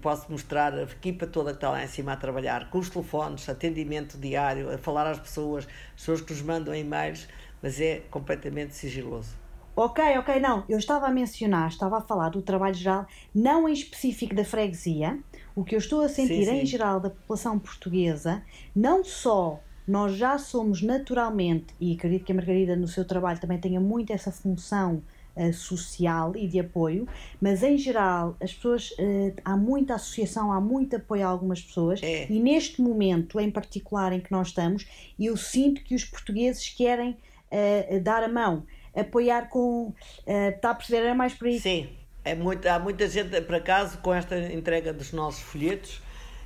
Posso 0.00 0.32
mostrar 0.32 0.72
a 0.72 0.82
equipa 0.84 1.26
toda 1.26 1.50
que 1.50 1.58
está 1.58 1.68
lá 1.68 1.84
em 1.84 1.88
cima 1.88 2.14
a 2.14 2.16
trabalhar, 2.16 2.70
com 2.70 2.78
os 2.78 2.88
telefones, 2.88 3.46
atendimento 3.50 4.16
diário, 4.16 4.72
a 4.72 4.78
falar 4.78 5.06
às 5.06 5.18
pessoas, 5.18 5.66
as 5.66 5.94
pessoas 5.96 6.20
que 6.22 6.32
nos 6.32 6.40
mandam 6.40 6.74
e-mails, 6.74 7.28
mas 7.62 7.80
é 7.82 8.00
completamente 8.10 8.74
sigiloso. 8.74 9.42
Ok, 9.74 10.04
ok, 10.18 10.38
não. 10.38 10.64
Eu 10.68 10.76
estava 10.76 11.06
a 11.06 11.10
mencionar, 11.10 11.68
estava 11.68 11.98
a 11.98 12.00
falar 12.02 12.28
do 12.28 12.42
trabalho 12.42 12.74
geral, 12.74 13.06
não 13.34 13.66
em 13.66 13.72
específico 13.72 14.34
da 14.34 14.44
freguesia. 14.44 15.18
O 15.54 15.64
que 15.64 15.74
eu 15.74 15.78
estou 15.78 16.02
a 16.02 16.08
sentir 16.08 16.44
sim, 16.44 16.50
sim. 16.50 16.60
em 16.60 16.66
geral 16.66 17.00
da 17.00 17.10
população 17.10 17.58
portuguesa, 17.58 18.42
não 18.74 19.04
só 19.04 19.60
nós 19.86 20.14
já 20.14 20.38
somos 20.38 20.80
naturalmente, 20.82 21.74
e 21.80 21.94
acredito 21.94 22.24
que 22.24 22.32
a 22.32 22.34
Margarida 22.34 22.76
no 22.76 22.86
seu 22.86 23.04
trabalho 23.04 23.40
também 23.40 23.58
tenha 23.58 23.80
muito 23.80 24.12
essa 24.12 24.30
função 24.30 25.02
uh, 25.36 25.52
social 25.52 26.36
e 26.36 26.46
de 26.46 26.60
apoio, 26.60 27.06
mas 27.40 27.62
em 27.62 27.76
geral 27.76 28.36
as 28.40 28.52
pessoas, 28.52 28.90
uh, 28.92 29.34
há 29.44 29.56
muita 29.56 29.94
associação, 29.94 30.52
há 30.52 30.60
muito 30.60 30.96
apoio 30.96 31.26
a 31.26 31.28
algumas 31.28 31.60
pessoas, 31.60 32.00
é. 32.02 32.26
e 32.30 32.38
neste 32.38 32.80
momento 32.80 33.40
em 33.40 33.50
particular 33.50 34.12
em 34.12 34.20
que 34.20 34.30
nós 34.30 34.48
estamos, 34.48 34.86
eu 35.18 35.36
sinto 35.36 35.82
que 35.82 35.94
os 35.94 36.04
portugueses 36.04 36.68
querem 36.68 37.16
uh, 37.50 38.00
dar 38.00 38.22
a 38.22 38.28
mão 38.28 38.64
apoiar 38.94 39.48
com. 39.48 39.94
Está 40.26 40.70
a 40.70 40.74
perceber? 40.74 41.06
Era 41.06 41.14
mais 41.14 41.32
por 41.32 41.48
aí. 41.48 41.58
Sim, 41.58 41.88
é 42.24 42.34
muito, 42.34 42.66
há 42.66 42.78
muita 42.78 43.08
gente, 43.08 43.40
por 43.42 43.56
acaso, 43.56 43.98
com 43.98 44.14
esta 44.14 44.38
entrega 44.52 44.92
dos 44.92 45.12
nossos 45.12 45.42
folhetos, 45.42 46.00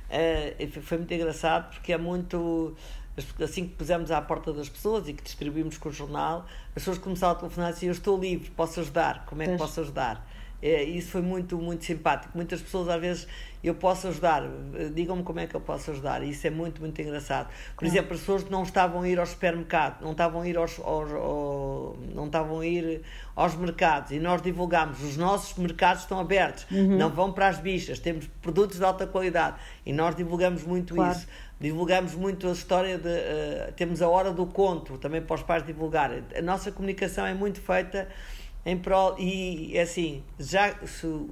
uh, 0.09 0.81
foi 0.81 0.97
muito 0.97 1.13
engraçado 1.13 1.69
porque 1.73 1.93
é 1.93 1.97
muito. 1.97 2.75
Assim 3.43 3.67
que 3.67 3.73
pusemos 3.73 4.11
à 4.11 4.21
porta 4.21 4.53
das 4.53 4.69
pessoas 4.69 5.07
e 5.07 5.13
que 5.13 5.23
distribuímos 5.23 5.79
com 5.79 5.89
o 5.89 5.91
jornal, 5.91 6.45
as 6.67 6.73
pessoas 6.75 6.99
começaram 6.99 7.33
a 7.33 7.35
telefonar 7.35 7.71
e 7.71 7.73
diziam: 7.73 7.89
Eu 7.89 7.93
estou 7.93 8.19
livre, 8.19 8.51
posso 8.51 8.79
ajudar, 8.79 9.25
como 9.25 9.41
é 9.41 9.47
que 9.47 9.57
posso 9.57 9.81
ajudar? 9.81 10.23
É, 10.61 10.83
isso 10.83 11.11
foi 11.11 11.21
muito, 11.21 11.57
muito 11.57 11.85
simpático. 11.85 12.35
Muitas 12.35 12.61
pessoas, 12.61 12.89
às 12.89 12.99
vezes, 12.99 13.27
eu 13.63 13.75
posso 13.75 14.07
ajudar, 14.07 14.43
digam-me 14.93 15.23
como 15.23 15.39
é 15.39 15.47
que 15.47 15.55
eu 15.55 15.61
posso 15.61 15.91
ajudar. 15.91 16.23
Isso 16.23 16.45
é 16.45 16.49
muito, 16.49 16.79
muito 16.79 17.01
engraçado. 17.01 17.49
Por 17.75 17.85
ah. 17.85 17.87
exemplo, 17.87 18.09
pessoas 18.09 18.43
que 18.43 18.51
não 18.51 18.63
estavam 18.63 19.01
a 19.01 19.09
ir 19.09 19.19
ao 19.19 19.25
supermercado, 19.25 20.01
não 20.01 20.11
estavam 20.11 20.41
a 20.41 20.47
ir 20.47 20.57
aos, 20.57 20.79
aos, 20.79 21.11
aos, 21.11 21.97
não 22.13 22.27
estavam 22.27 22.59
a 22.59 22.65
ir 22.65 23.01
aos 23.35 23.55
mercados 23.55 24.11
e 24.11 24.19
nós 24.19 24.41
divulgamos, 24.41 25.03
os 25.03 25.17
nossos 25.17 25.57
mercados 25.57 26.03
estão 26.03 26.19
abertos, 26.19 26.65
uhum. 26.71 26.97
não 26.97 27.09
vão 27.09 27.31
para 27.31 27.47
as 27.47 27.59
bichas, 27.59 27.99
temos 27.99 28.27
produtos 28.41 28.77
de 28.77 28.83
alta 28.83 29.05
qualidade 29.05 29.57
e 29.85 29.93
nós 29.93 30.15
divulgamos 30.15 30.63
muito 30.63 30.95
claro. 30.95 31.17
isso. 31.17 31.27
Divulgamos 31.59 32.13
muito 32.13 32.47
a 32.47 32.51
história 32.51 32.99
de. 32.99 33.09
Uh, 33.09 33.71
temos 33.75 34.03
a 34.03 34.07
hora 34.07 34.31
do 34.31 34.45
conto 34.45 34.95
também 34.99 35.23
para 35.23 35.33
os 35.33 35.41
pais 35.41 35.65
divulgarem. 35.65 36.23
A 36.37 36.41
nossa 36.41 36.71
comunicação 36.71 37.25
é 37.25 37.33
muito 37.33 37.59
feita 37.59 38.07
em 38.67 38.77
prol, 38.77 39.15
e 39.17 39.77
é 39.77 39.81
assim, 39.81 40.21
já 40.37 40.75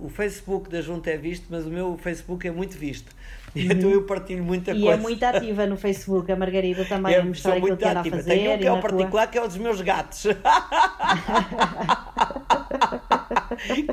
o 0.01 0.07
Facebook 0.07 0.69
da 0.69 0.79
Junta 0.79 1.09
é 1.09 1.17
visto, 1.17 1.47
mas 1.49 1.65
o 1.65 1.69
meu 1.69 1.97
Facebook 1.97 2.47
é 2.47 2.51
muito 2.51 2.77
visto. 2.77 3.11
E 3.53 3.65
uhum. 3.65 3.73
então 3.73 3.89
eu 3.89 4.03
partilho 4.03 4.41
muita 4.41 4.71
e 4.71 4.79
coisa. 4.79 4.87
E 4.87 4.93
é 4.93 4.97
muito 4.97 5.21
ativa 5.21 5.67
no 5.67 5.75
Facebook, 5.75 6.31
a 6.31 6.35
Margarida 6.37 6.85
também 6.85 7.13
é, 7.13 7.19
a 7.19 7.25
mostrar 7.25 7.57
aquilo 7.57 7.75
que 7.75 7.85
anda 7.85 7.99
a 7.99 8.03
fazer. 8.05 8.23
Tenho 8.23 8.53
um 8.53 8.57
que 8.57 8.67
é 8.67 8.71
o 8.71 8.79
particular, 8.79 9.29
que 9.29 9.37
é 9.37 9.43
o 9.43 9.47
dos 9.47 9.57
meus 9.57 9.81
gatos. 9.81 10.27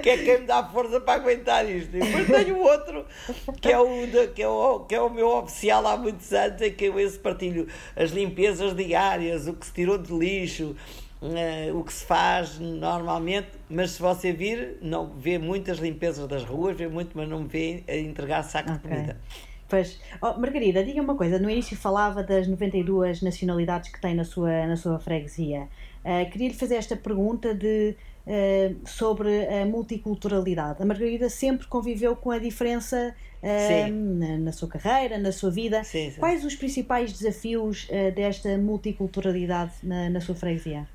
que 0.02 0.11
é 0.11 0.18
quem 0.18 0.40
me 0.40 0.46
dá 0.46 0.64
força 0.64 1.00
para 1.00 1.20
aguentar 1.20 1.68
isto. 1.68 1.96
E 1.96 2.00
depois 2.00 2.26
tenho 2.28 2.59
outro, 2.59 3.05
que 3.61 3.72
é, 3.72 3.78
o 3.78 4.07
de, 4.07 4.28
que, 4.28 4.42
é 4.42 4.48
o, 4.48 4.81
que 4.81 4.94
é 4.94 5.00
o 5.00 5.11
meu 5.11 5.28
oficial 5.28 5.85
há 5.85 5.96
muitos 5.96 6.33
anos, 6.33 6.62
em 6.62 6.72
que 6.72 6.85
eu 6.85 7.00
esse 7.00 7.18
partilho 7.18 7.66
as 7.96 8.12
limpezas 8.12 8.76
diárias, 8.76 9.48
o 9.48 9.55
que 9.55 9.66
se 9.66 9.72
tirou 9.72 9.98
de 9.98 10.12
lixo, 10.12 10.76
uh, 11.22 11.78
o 11.78 11.85
que 11.85 11.92
se 11.92 12.04
faz 12.04 12.58
normalmente, 12.58 13.48
mas 13.68 13.92
se 13.92 14.02
você 14.02 14.32
vir, 14.32 14.78
não 14.82 15.12
vê 15.16 15.38
muitas 15.38 15.78
limpezas 15.78 16.26
das 16.26 16.44
ruas, 16.44 16.76
vê 16.76 16.88
muito, 16.88 17.16
mas 17.16 17.28
não 17.28 17.46
vê 17.46 17.85
a 17.88 17.96
entregar 17.96 18.42
sacos 18.42 18.76
okay. 18.76 18.90
de 18.90 18.96
comida. 18.96 19.20
Pois, 19.68 19.98
oh, 20.20 20.38
Margarida, 20.38 20.85
diga 20.85 21.00
uma 21.00 21.14
coisa, 21.14 21.38
no 21.38 21.48
início 21.48 21.74
falava 21.74 22.22
das 22.22 22.46
92 22.46 23.22
nacionalidades 23.22 23.90
que 23.90 23.98
tem 23.98 24.14
na 24.14 24.24
sua, 24.24 24.66
na 24.66 24.76
sua 24.76 24.98
freguesia. 24.98 25.66
Uh, 26.04 26.30
Queria-lhe 26.30 26.52
fazer 26.52 26.74
esta 26.74 26.94
pergunta 26.94 27.54
de, 27.54 27.96
uh, 28.26 28.87
sobre 28.87 29.46
a 29.46 29.64
multiculturalidade. 29.64 30.82
A 30.82 30.85
Margarida 30.85 31.30
sempre 31.30 31.66
conviveu 31.68 32.14
com 32.14 32.30
a 32.30 32.38
diferença 32.38 33.14
uh, 33.42 33.92
na, 33.92 34.37
na, 34.37 34.52
sua 34.52 34.68
carreira, 34.68 35.16
na 35.16 35.32
sua 35.32 35.50
vida. 35.50 35.82
Sim, 35.85 36.11
sim. 36.11 36.20
Quais 36.20 36.44
os 36.44 36.54
principais 36.54 37.11
desafios 37.11 37.88
desta 38.14 38.58
multiculturalidade 38.58 39.72
na, 39.82 40.11
na 40.11 40.20
sua 40.20 40.35
freguesia? 40.35 40.87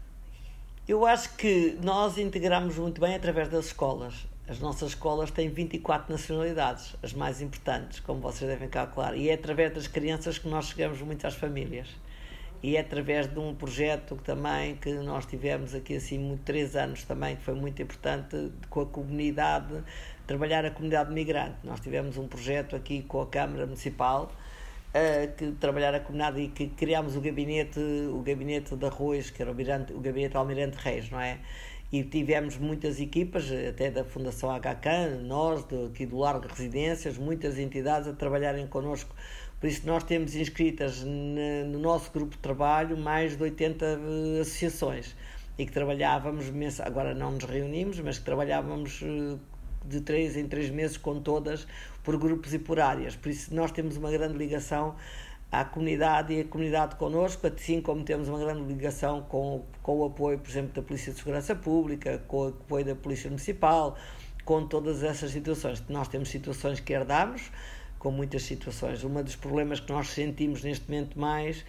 Eu 0.88 1.06
acho 1.06 1.36
que 1.36 1.78
nós 1.84 2.17
integramos 2.17 2.78
muito 2.78 3.02
bem 3.02 3.13
através 3.13 3.50
das 3.50 3.65
escolas. 3.65 4.26
As 4.47 4.62
nossas 4.62 4.91
escolas 4.91 5.30
têm 5.30 5.50
24 5.50 6.10
nacionalidades, 6.10 6.95
as 7.04 7.12
mais 7.12 7.41
importantes, 7.41 8.00
como 8.00 8.21
vocês 8.21 8.50
devem 8.50 8.69
calcular, 8.69 9.13
e 9.13 9.28
é 9.28 9.34
através 9.34 9.73
das 9.73 9.86
crianças 9.86 10.38
que 10.38 10.47
nós 10.47 10.67
chegamos 10.67 11.02
muito 11.02 11.28
às 11.28 11.34
famílias. 11.34 11.89
E 12.63 12.78
é 12.78 12.80
através 12.80 13.28
de 13.28 13.38
um 13.38 13.54
projeto 13.54 14.15
também 14.23 14.78
que 14.78 14.93
nós 14.93 15.26
tivemos 15.26 15.76
aqui 15.76 15.97
assim 15.97 16.39
três 16.45 16.73
anos 16.73 17.04
também, 17.04 17.36
que 17.36 17.43
foi 17.43 17.54
muito 17.54 17.82
importante 17.82 18.50
com 18.69 18.80
a 18.80 18.86
comunidade, 18.86 19.84
trabalhar 20.26 20.63
a 20.63 20.71
comunidade 20.71 21.12
migrante. 21.12 21.58
Nós 21.65 21.82
tivemos 21.82 22.15
um 22.15 22.30
projeto 22.30 22.78
aqui 22.78 23.02
com 23.02 23.21
a 23.21 23.28
Câmara 23.28 23.65
Municipal, 23.65 24.32
uh, 24.97 25.36
que 25.36 25.51
trabalhar 25.53 25.93
a 25.93 25.99
comunidade 25.99 26.41
e 26.41 26.47
que 26.47 26.67
criámos 26.67 27.15
o 27.15 27.21
gabinete, 27.21 27.79
o 27.79 28.21
gabinete 28.21 28.75
de 28.75 28.86
arroz, 28.86 29.29
que 29.29 29.41
era 29.41 29.51
o, 29.51 29.53
Almirante, 29.53 29.93
o 29.93 29.99
gabinete 29.99 30.36
Almirante 30.38 30.77
Reis, 30.77 31.10
não 31.10 31.19
é? 31.19 31.39
E 31.91 32.03
tivemos 32.03 32.57
muitas 32.57 32.99
equipas, 32.99 33.49
até 33.69 33.89
da 33.89 34.03
Fundação 34.03 34.49
HK, 34.49 35.23
nós, 35.23 35.63
do, 35.63 35.86
aqui 35.86 36.05
do 36.05 36.17
Largo 36.17 36.47
Residências, 36.47 37.17
muitas 37.17 37.57
entidades 37.57 38.10
a 38.10 38.13
trabalharem 38.13 38.67
connosco. 38.67 39.15
Por 39.60 39.67
isso, 39.67 39.88
nós 39.88 40.03
temos 40.03 40.36
inscritas 40.36 41.03
no 41.03 41.79
nosso 41.79 42.12
grupo 42.12 42.31
de 42.31 42.39
trabalho 42.39 42.97
mais 42.97 43.36
de 43.36 43.41
80 43.41 43.86
eh, 43.86 44.41
associações 44.41 45.15
e 45.57 45.65
que 45.65 45.71
trabalhávamos, 45.71 46.51
agora 46.81 47.15
não 47.15 47.31
nos 47.31 47.43
reunimos, 47.45 47.99
mas 47.99 48.19
que 48.19 48.25
trabalhávamos 48.25 49.01
eh, 49.03 49.38
de 49.88 50.02
três 50.02 50.36
em 50.36 50.47
três 50.47 50.69
meses 50.69 50.97
com 50.97 51.19
todas, 51.21 51.67
por 52.04 52.17
grupos 52.17 52.54
e 52.54 52.60
por 52.60 52.80
áreas. 52.80 53.15
Por 53.15 53.30
isso, 53.30 53.54
nós 53.54 53.71
temos 53.71 53.97
uma 53.97 54.12
grande 54.12 54.38
ligação 54.38 54.95
à 55.52 55.63
comunidade 55.63 56.34
e 56.34 56.41
a 56.41 56.43
comunidade 56.43 56.95
connosco, 56.95 57.47
assim 57.47 57.82
como 57.82 58.04
temos 58.04 58.28
uma 58.28 58.39
grande 58.39 58.63
ligação 58.63 59.21
com, 59.23 59.63
com 59.82 60.00
o 60.00 60.06
apoio, 60.06 60.38
por 60.39 60.50
exemplo, 60.50 60.73
da 60.73 60.82
Polícia 60.82 61.12
de 61.12 61.19
Segurança 61.19 61.56
Pública, 61.56 62.21
com 62.28 62.38
o 62.38 62.47
apoio 62.50 62.86
da 62.86 62.95
Polícia 62.95 63.30
Municipal, 63.30 63.97
com 64.43 64.65
todas 64.67 65.04
essas 65.04 65.32
situações. 65.32 65.84
Nós 65.89 66.08
temos 66.08 66.30
situações 66.30 66.80
que 66.80 66.93
herdamos, 66.93 67.52
com 68.00 68.12
muitas 68.12 68.43
situações. 68.43 69.04
Um 69.04 69.21
dos 69.21 69.36
problemas 69.36 69.80
que 69.80 69.91
nós 69.91 70.10
sentimos 70.10 70.63
neste 70.63 70.89
momento 70.89 71.19
mais 71.19 71.65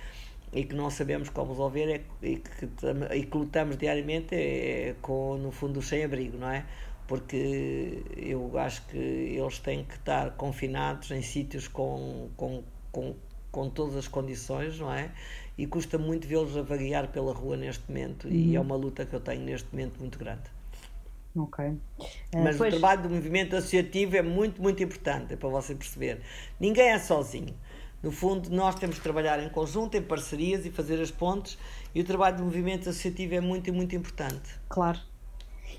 e 0.52 0.64
que 0.64 0.74
não 0.74 0.90
sabemos 0.90 1.28
como 1.28 1.50
resolver 1.50 1.90
é, 1.90 2.00
e, 2.22 2.36
que, 2.36 2.68
e 3.14 3.22
que 3.24 3.36
lutamos 3.36 3.76
diariamente 3.76 4.34
é, 4.34 4.94
com, 5.02 5.36
no 5.36 5.50
fundo, 5.50 5.80
o 5.80 5.82
sem-abrigo, 5.82 6.38
não 6.38 6.50
é? 6.50 6.64
Porque 7.08 8.04
eu 8.16 8.56
acho 8.56 8.86
que 8.86 8.96
eles 8.96 9.58
têm 9.58 9.82
que 9.82 9.94
estar 9.94 10.36
confinados 10.36 11.10
em 11.10 11.22
sítios 11.22 11.66
com, 11.66 12.28
com, 12.36 12.62
com 12.92 13.16
com 13.50 13.68
todas 13.68 13.96
as 13.96 14.08
condições, 14.08 14.78
não 14.78 14.92
é? 14.92 15.10
E 15.56 15.66
custa 15.66 15.98
muito 15.98 16.28
vê-los 16.28 16.56
a 16.56 16.62
vaguear 16.62 17.08
pela 17.08 17.32
rua 17.32 17.56
neste 17.56 17.82
momento 17.88 18.28
uhum. 18.28 18.32
e 18.32 18.56
é 18.56 18.60
uma 18.60 18.76
luta 18.76 19.04
que 19.04 19.14
eu 19.14 19.20
tenho 19.20 19.42
neste 19.42 19.68
momento 19.72 19.98
muito 19.98 20.18
grande. 20.18 20.42
Ok. 21.34 21.64
Uh, 21.64 21.78
Mas 22.36 22.56
pois... 22.56 22.72
o 22.72 22.78
trabalho 22.78 23.02
do 23.02 23.10
movimento 23.10 23.56
associativo 23.56 24.16
é 24.16 24.22
muito, 24.22 24.60
muito 24.62 24.82
importante, 24.82 25.34
é 25.34 25.36
para 25.36 25.48
você 25.48 25.74
perceber. 25.74 26.20
Ninguém 26.58 26.90
é 26.90 26.98
sozinho. 26.98 27.54
No 28.02 28.12
fundo, 28.12 28.48
nós 28.50 28.76
temos 28.76 28.96
que 28.96 29.02
trabalhar 29.02 29.42
em 29.42 29.48
conjunto, 29.48 29.96
em 29.96 30.02
parcerias 30.02 30.64
e 30.64 30.70
fazer 30.70 31.00
as 31.00 31.10
pontes, 31.10 31.58
e 31.92 32.00
o 32.00 32.04
trabalho 32.04 32.36
do 32.36 32.44
movimento 32.44 32.88
associativo 32.88 33.34
é 33.34 33.40
muito, 33.40 33.72
muito 33.72 33.96
importante. 33.96 34.56
Claro. 34.68 35.00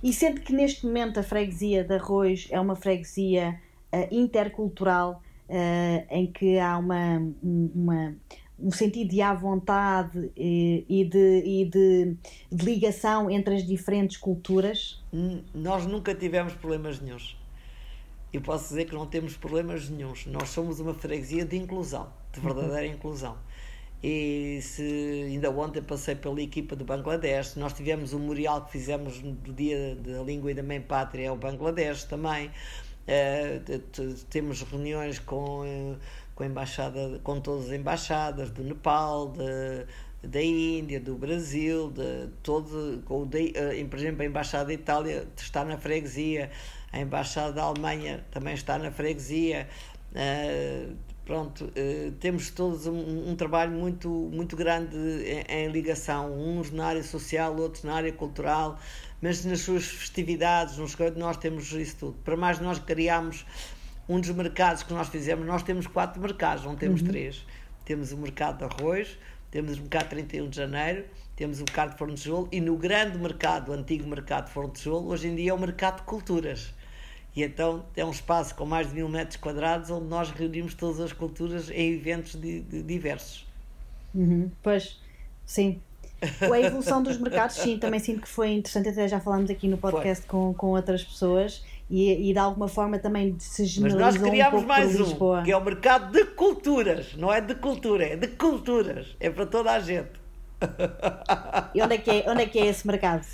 E 0.01 0.13
sendo 0.13 0.41
que 0.41 0.53
neste 0.53 0.85
momento 0.85 1.19
a 1.19 1.23
freguesia 1.23 1.83
de 1.83 1.95
Arroz 1.95 2.47
é 2.51 2.59
uma 2.59 2.75
freguesia 2.75 3.59
uh, 3.93 4.07
intercultural, 4.13 5.21
uh, 5.49 6.05
em 6.09 6.27
que 6.27 6.57
há 6.57 6.77
uma, 6.77 7.21
uma, 7.43 8.15
um 8.57 8.71
sentido 8.71 9.09
de 9.09 9.21
à 9.21 9.33
vontade 9.33 10.31
e, 10.37 10.85
e, 10.87 11.05
de, 11.05 11.43
e 11.45 11.65
de, 11.65 12.15
de, 12.51 12.65
ligação 12.65 13.29
entre 13.29 13.55
as 13.55 13.65
diferentes 13.65 14.17
culturas? 14.17 15.03
Nós 15.53 15.85
nunca 15.85 16.15
tivemos 16.15 16.53
problemas 16.53 16.99
nenhums. 16.99 17.37
Eu 18.31 18.41
posso 18.41 18.69
dizer 18.69 18.85
que 18.85 18.93
não 18.93 19.07
temos 19.07 19.35
problemas 19.35 19.89
nenhums. 19.89 20.27
Nós 20.27 20.49
somos 20.49 20.79
uma 20.79 20.93
freguesia 20.93 21.43
de 21.43 21.57
inclusão, 21.57 22.09
de 22.31 22.39
verdadeira 22.39 22.85
inclusão. 22.85 23.37
E 24.01 24.59
se 24.61 25.25
ainda 25.27 25.49
ontem 25.51 25.81
passei 25.81 26.15
pela 26.15 26.41
equipa 26.41 26.73
do 26.73 26.85
Bangladesh, 26.85 27.55
nós 27.55 27.73
tivemos 27.73 28.13
um 28.13 28.19
memorial 28.19 28.63
que 28.65 28.71
fizemos 28.71 29.19
do 29.19 29.53
Dia 29.53 29.95
da 29.95 30.23
Língua 30.23 30.51
e 30.51 30.53
da 30.53 30.63
Mãe 30.63 30.79
Pátria 30.79 31.29
ao 31.29 31.35
Bangladesh 31.35 32.05
também. 32.05 32.49
Eh, 33.05 33.59
temos 34.29 34.61
reuniões 34.61 35.19
com, 35.19 35.65
eh, 35.65 35.95
com, 36.33 36.45
embaixada, 36.45 37.19
com 37.23 37.41
todas 37.41 37.65
as 37.65 37.71
embaixadas 37.73 38.51
do 38.51 38.63
Nepal, 38.63 39.33
de, 39.33 40.27
da 40.27 40.41
Índia, 40.41 40.99
do 40.99 41.15
Brasil, 41.15 41.91
de 41.91 42.29
todo, 42.41 43.01
com 43.05 43.25
de, 43.27 43.51
eh, 43.53 43.83
por 43.89 43.99
exemplo, 43.99 44.21
a 44.21 44.25
Embaixada 44.25 44.65
da 44.65 44.73
Itália 44.73 45.27
está 45.35 45.65
na 45.65 45.77
freguesia, 45.77 46.51
a 46.93 46.99
Embaixada 47.01 47.51
da 47.51 47.63
Alemanha 47.63 48.25
também 48.31 48.53
está 48.53 48.77
na 48.77 48.91
freguesia. 48.91 49.67
Uh, 50.11 50.95
pronto, 51.29 51.65
uh, 51.65 52.11
temos 52.13 52.49
todos 52.49 52.87
um, 52.87 53.29
um, 53.29 53.35
trabalho 53.35 53.71
muito, 53.71 54.09
muito 54.09 54.55
grande 54.55 54.97
em, 54.97 55.43
em, 55.47 55.67
ligação, 55.67 56.33
uns 56.33 56.71
na 56.71 56.87
área 56.87 57.03
social, 57.03 57.55
outros 57.55 57.83
na 57.83 57.93
área 57.93 58.11
cultural, 58.11 58.79
mas 59.21 59.45
nas 59.45 59.59
suas 59.59 59.85
festividades, 59.85 60.77
nos 60.77 60.97
nós 61.15 61.37
temos 61.37 61.71
isso 61.73 61.97
tudo. 61.97 62.17
Para 62.23 62.35
mais, 62.35 62.59
nós 62.59 62.79
criámos 62.79 63.45
um 64.07 64.19
dos 64.19 64.31
mercados 64.31 64.81
que 64.81 64.91
nós 64.91 65.07
fizemos, 65.09 65.45
nós 65.45 65.61
temos 65.61 65.85
quatro 65.85 66.19
mercados, 66.19 66.65
não 66.65 66.75
temos 66.75 67.01
uhum. 67.01 67.07
três. 67.09 67.45
Temos 67.85 68.11
o 68.11 68.17
mercado 68.17 68.57
de 68.57 68.63
arroz, 68.63 69.15
temos 69.51 69.77
o 69.77 69.81
mercado 69.81 70.09
31 70.09 70.49
de 70.49 70.57
janeiro, 70.57 71.05
temos 71.35 71.59
o 71.59 71.63
mercado 71.63 71.91
de 71.91 71.97
Forno 71.99 72.15
de 72.15 72.23
Tijolo 72.23 72.49
e 72.51 72.59
no 72.59 72.75
grande 72.75 73.19
mercado, 73.19 73.69
o 73.69 73.73
antigo 73.75 74.09
mercado 74.09 74.45
de 74.47 74.51
Forno 74.51 74.71
de 74.71 74.79
Tijolo, 74.79 75.09
hoje 75.09 75.27
em 75.27 75.35
dia 75.35 75.51
é 75.51 75.53
o 75.53 75.59
mercado 75.59 75.97
de 75.97 76.03
culturas. 76.07 76.73
E 77.35 77.43
então 77.43 77.85
é 77.95 78.03
um 78.03 78.11
espaço 78.11 78.55
com 78.55 78.65
mais 78.65 78.89
de 78.89 78.95
mil 78.95 79.07
metros 79.07 79.37
quadrados 79.37 79.89
onde 79.89 80.07
nós 80.07 80.31
reunimos 80.31 80.73
todas 80.73 80.99
as 80.99 81.13
culturas 81.13 81.69
em 81.69 81.93
eventos 81.93 82.35
de, 82.35 82.61
de 82.61 82.81
diversos. 82.81 83.47
Uhum. 84.13 84.49
Pois, 84.63 84.99
sim, 85.45 85.79
a 86.21 86.59
evolução 86.59 87.01
dos 87.01 87.17
mercados, 87.17 87.55
sim, 87.55 87.77
também 87.77 87.99
sinto 87.99 88.21
que 88.21 88.27
foi 88.27 88.51
interessante, 88.51 88.89
até 88.89 89.07
já 89.07 89.19
falámos 89.19 89.49
aqui 89.49 89.67
no 89.67 89.77
podcast 89.77 90.25
com, 90.25 90.53
com 90.53 90.67
outras 90.67 91.03
pessoas 91.03 91.63
e, 91.89 92.29
e, 92.29 92.33
de 92.33 92.39
alguma 92.39 92.67
forma 92.67 92.99
também 92.99 93.35
se 93.39 93.65
generalizou 93.65 94.05
Mas 94.05 94.15
nós 94.15 94.29
criámos 94.29 94.63
um 94.63 94.65
mais 94.65 94.99
um, 94.99 95.43
que 95.43 95.51
é 95.51 95.57
o 95.57 95.63
mercado 95.63 96.11
de 96.11 96.25
culturas, 96.25 97.15
não 97.15 97.31
é 97.31 97.39
de 97.39 97.55
cultura, 97.55 98.05
é 98.05 98.15
de 98.15 98.27
culturas, 98.27 99.15
é 99.19 99.29
para 99.29 99.45
toda 99.45 99.71
a 99.71 99.79
gente. 99.79 100.19
E 101.73 101.81
onde 101.81 101.95
é 101.95 101.97
que 101.97 102.11
é, 102.11 102.25
onde 102.27 102.43
é, 102.43 102.45
que 102.45 102.59
é 102.59 102.65
esse 102.65 102.85
mercado? 102.85 103.25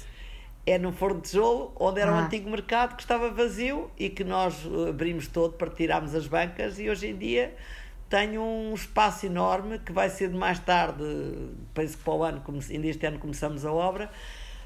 É 0.66 0.78
no 0.80 0.92
Forno 0.92 1.22
de 1.22 1.30
Tijolo, 1.30 1.72
onde 1.80 2.02
era 2.02 2.12
ah. 2.12 2.16
um 2.16 2.18
antigo 2.26 2.50
mercado 2.50 2.96
que 2.96 3.02
estava 3.02 3.30
vazio 3.30 3.92
e 3.98 4.10
que 4.10 4.24
nós 4.24 4.56
abrimos 4.90 5.28
todo 5.28 5.54
para 5.54 5.70
tirarmos 5.70 6.16
as 6.16 6.26
bancas 6.28 6.80
e 6.80 6.90
hoje 6.90 7.08
em 7.08 7.18
dia 7.18 7.56
tenho 8.10 8.42
um 8.42 8.74
espaço 8.74 9.26
enorme 9.26 9.80
que 9.80 9.92
vai 9.92 10.10
ser 10.10 10.30
mais 10.30 10.60
tarde, 10.60 11.04
penso 11.74 11.98
que 11.98 12.04
para 12.04 12.14
o 12.14 12.24
ano, 12.24 12.44
ainda 12.70 12.88
este 12.88 13.06
ano 13.06 13.20
começamos 13.20 13.66
a 13.66 13.72
obra, 13.72 14.10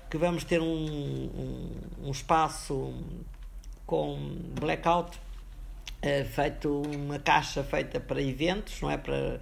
que 0.10 0.18
vamos 0.18 0.44
ter 0.44 0.62
um, 0.62 0.66
um, 0.66 1.72
um 2.04 2.12
espaço 2.12 2.94
com 3.86 4.38
blackout, 4.60 5.18
é, 6.02 6.24
feito 6.24 6.82
uma 6.82 7.20
caixa 7.20 7.64
feita 7.64 8.00
para 8.00 8.22
eventos, 8.22 8.82
não 8.82 8.92
é? 8.92 8.98
Para, 8.98 9.40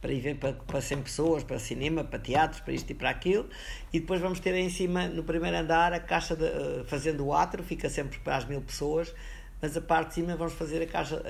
para, 0.00 0.12
para, 0.34 0.52
para 0.52 0.80
100 0.80 1.02
pessoas, 1.02 1.44
para 1.44 1.58
cinema, 1.58 2.04
para 2.04 2.18
teatros, 2.18 2.60
para 2.60 2.72
isto 2.72 2.90
e 2.90 2.94
para 2.94 3.10
aquilo, 3.10 3.48
e 3.92 4.00
depois 4.00 4.20
vamos 4.20 4.40
ter 4.40 4.54
em 4.54 4.68
cima, 4.68 5.08
no 5.08 5.22
primeiro 5.22 5.56
andar, 5.56 5.92
a 5.92 6.00
caixa 6.00 6.34
de, 6.34 6.44
eh, 6.44 6.84
fazendo 6.86 7.26
o 7.26 7.34
átrio, 7.34 7.62
fica 7.62 7.88
sempre 7.88 8.18
para 8.18 8.36
as 8.36 8.44
mil 8.44 8.60
pessoas, 8.60 9.14
mas 9.60 9.76
a 9.76 9.80
parte 9.80 10.08
de 10.08 10.14
cima 10.14 10.36
vamos 10.36 10.54
fazer 10.54 10.82
a 10.82 10.86
casa, 10.86 11.22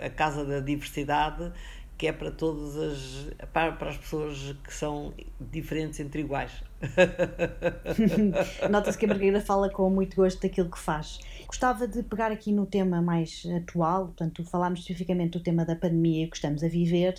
a, 0.00 0.06
a 0.06 0.10
casa 0.10 0.44
da 0.44 0.60
diversidade 0.60 1.52
que 1.98 2.06
é 2.06 2.12
para 2.12 2.30
todas 2.30 2.76
as 2.76 3.48
para, 3.52 3.72
para 3.72 3.90
as 3.90 3.96
pessoas 3.96 4.54
que 4.62 4.72
são 4.72 5.14
diferentes 5.40 5.98
entre 6.00 6.20
iguais. 6.20 6.52
Nota-se 8.70 8.98
que 8.98 9.04
a 9.04 9.08
Margarida 9.08 9.40
fala 9.40 9.70
com 9.70 9.88
muito 9.88 10.16
gosto 10.16 10.40
daquilo 10.42 10.70
que 10.70 10.78
faz. 10.78 11.20
Gostava 11.46 11.86
de 11.86 12.02
pegar 12.02 12.32
aqui 12.32 12.52
no 12.52 12.66
tema 12.66 13.00
mais 13.00 13.44
atual, 13.56 14.06
portanto, 14.06 14.44
falámos 14.44 14.80
especificamente 14.80 15.32
do 15.32 15.40
tema 15.40 15.64
da 15.64 15.76
pandemia 15.76 16.28
que 16.28 16.36
estamos 16.36 16.62
a 16.62 16.68
viver 16.68 17.14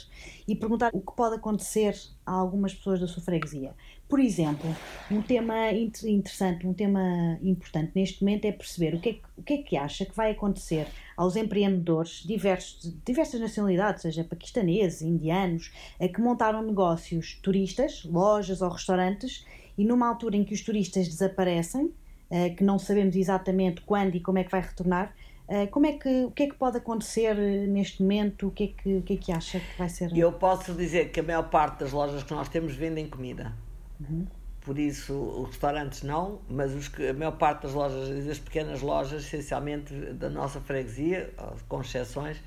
e 0.47 0.55
perguntar 0.55 0.91
o 0.93 0.99
que 0.99 1.15
pode 1.15 1.35
acontecer 1.35 1.95
a 2.25 2.33
algumas 2.33 2.73
pessoas 2.73 2.99
da 2.99 3.07
sua 3.07 3.23
freguesia. 3.23 3.73
Por 4.07 4.21
exemplo, 4.21 4.73
um 5.11 5.21
tema 5.21 5.71
interessante, 5.73 6.65
um 6.65 6.73
tema 6.73 7.37
importante 7.41 7.91
neste 7.93 8.23
momento 8.23 8.45
é 8.45 8.53
perceber 8.53 8.95
o 8.95 9.01
que 9.01 9.09
é 9.09 9.19
o 9.37 9.43
que, 9.43 9.53
é 9.53 9.57
que 9.57 9.77
acha 9.77 10.05
que 10.05 10.15
vai 10.15 10.31
acontecer 10.31 10.87
aos 11.15 11.35
empreendedores 11.35 12.23
diversos, 12.25 12.81
de 12.81 12.91
diversas 13.05 13.39
nacionalidades, 13.39 14.01
seja 14.01 14.23
paquistaneses, 14.23 15.01
indianos, 15.01 15.71
que 16.13 16.21
montaram 16.21 16.61
negócios 16.63 17.37
turistas, 17.43 18.03
lojas 18.05 18.61
ou 18.61 18.69
restaurantes, 18.69 19.45
e 19.77 19.85
numa 19.85 20.07
altura 20.07 20.37
em 20.37 20.43
que 20.43 20.53
os 20.53 20.61
turistas 20.61 21.07
desaparecem, 21.07 21.91
eh, 22.31 22.49
que 22.49 22.63
não 22.63 22.79
sabemos 22.79 23.15
exatamente 23.15 23.81
quando 23.81 24.15
e 24.15 24.19
como 24.19 24.37
é 24.39 24.43
que 24.43 24.51
vai 24.51 24.61
retornar, 24.61 25.13
eh, 25.47 25.67
como 25.67 25.85
é 25.85 25.93
que, 25.93 26.25
o 26.25 26.31
que 26.31 26.43
é 26.43 26.47
que 26.47 26.55
pode 26.55 26.77
acontecer 26.77 27.35
neste 27.67 28.01
momento? 28.01 28.47
O 28.47 28.51
que, 28.51 28.63
é 28.63 28.67
que, 28.67 28.95
o 28.97 29.01
que 29.01 29.13
é 29.13 29.17
que 29.17 29.31
acha 29.31 29.59
que 29.59 29.77
vai 29.77 29.89
ser? 29.89 30.15
Eu 30.17 30.33
posso 30.33 30.73
dizer 30.73 31.11
que 31.11 31.19
a 31.19 31.23
maior 31.23 31.49
parte 31.49 31.79
das 31.81 31.91
lojas 31.91 32.23
que 32.23 32.33
nós 32.33 32.49
temos 32.49 32.75
vendem 32.75 33.07
comida. 33.07 33.53
Uhum. 33.99 34.27
Por 34.61 34.77
isso, 34.77 35.13
os 35.13 35.47
restaurantes 35.51 36.03
não, 36.03 36.41
mas 36.49 36.73
os, 36.73 36.91
a 37.09 37.13
maior 37.13 37.31
parte 37.31 37.63
das 37.63 37.73
lojas, 37.73 38.25
das 38.25 38.37
pequenas 38.37 38.81
lojas, 38.81 39.23
essencialmente 39.23 39.93
da 40.13 40.29
nossa 40.29 40.59
freguesia, 40.59 41.33
com 41.69 41.79
exceções, 41.79 42.37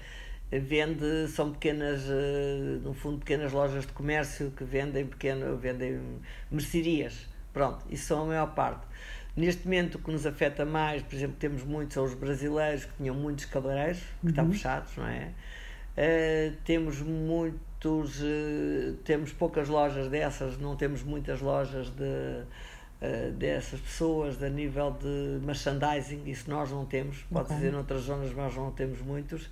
vende, 0.52 1.28
são 1.28 1.52
pequenas, 1.52 2.02
eh, 2.10 2.78
no 2.82 2.92
fundo, 2.92 3.18
pequenas 3.20 3.52
lojas 3.52 3.86
de 3.86 3.92
comércio 3.92 4.50
que 4.50 4.64
vendem, 4.64 5.06
pequeno, 5.06 5.56
vendem 5.56 5.98
mercearias. 6.50 7.26
Pronto, 7.52 7.86
isso 7.88 8.06
são 8.06 8.24
a 8.24 8.26
maior 8.26 8.54
parte. 8.54 8.86
Neste 9.36 9.64
momento, 9.64 9.94
o 9.94 9.98
que 10.00 10.10
nos 10.10 10.26
afeta 10.26 10.66
mais, 10.66 11.02
por 11.02 11.14
exemplo, 11.14 11.36
temos 11.38 11.62
muitos, 11.62 11.94
são 11.94 12.04
os 12.04 12.14
brasileiros 12.14 12.84
que 12.84 12.92
tinham 12.98 13.14
muitos 13.14 13.44
cabeleireiros, 13.46 14.00
que 14.00 14.24
uhum. 14.24 14.28
estão 14.30 14.52
fechados, 14.52 14.96
não 14.96 15.06
é? 15.06 15.32
Uh, 15.96 16.56
temos 16.64 17.00
muito 17.00 17.69
muitos, 17.80 18.20
uh, 18.20 18.94
temos 19.04 19.32
poucas 19.32 19.68
lojas 19.68 20.08
dessas, 20.08 20.58
não 20.58 20.76
temos 20.76 21.02
muitas 21.02 21.40
lojas 21.40 21.88
de, 21.88 22.04
uh, 22.04 23.32
dessas 23.32 23.80
pessoas 23.80 24.42
a 24.42 24.48
nível 24.48 24.90
de 25.00 25.44
merchandising, 25.44 26.22
isso 26.26 26.50
nós 26.50 26.70
não 26.70 26.84
temos, 26.84 27.24
pode 27.32 27.46
okay. 27.46 27.56
dizer 27.56 27.72
noutras 27.72 28.02
zonas 28.02 28.34
nós 28.34 28.54
não 28.54 28.70
temos 28.70 29.00
muitos. 29.00 29.48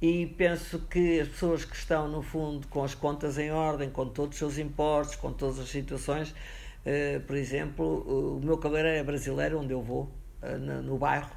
E 0.00 0.26
penso 0.38 0.78
que 0.90 1.20
as 1.20 1.28
pessoas 1.28 1.64
que 1.64 1.74
estão, 1.74 2.06
no 2.06 2.22
fundo, 2.22 2.68
com 2.68 2.84
as 2.84 2.94
contas 2.94 3.38
em 3.38 3.50
ordem, 3.50 3.90
com 3.90 4.06
todos 4.06 4.34
os 4.34 4.38
seus 4.38 4.58
impostos, 4.58 5.16
com 5.16 5.32
todas 5.32 5.58
as 5.58 5.68
situações, 5.68 6.30
uh, 6.30 7.20
por 7.26 7.36
exemplo, 7.36 8.36
o 8.36 8.40
meu 8.40 8.58
cabeleireiro 8.58 8.98
é 9.00 9.02
brasileiro, 9.02 9.58
onde 9.58 9.72
eu 9.72 9.82
vou, 9.82 10.08
no 10.84 10.96
bairro, 10.96 11.30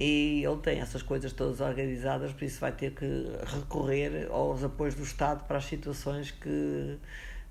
e 0.00 0.44
ele 0.44 0.56
tem 0.58 0.80
essas 0.80 1.02
coisas 1.02 1.32
todas 1.32 1.60
organizadas, 1.60 2.32
por 2.32 2.44
isso 2.44 2.60
vai 2.60 2.70
ter 2.70 2.92
que 2.92 3.06
recorrer 3.46 4.28
aos 4.30 4.62
apoios 4.62 4.94
do 4.94 5.02
Estado 5.02 5.44
para 5.44 5.58
as 5.58 5.64
situações 5.64 6.30
que, 6.30 6.98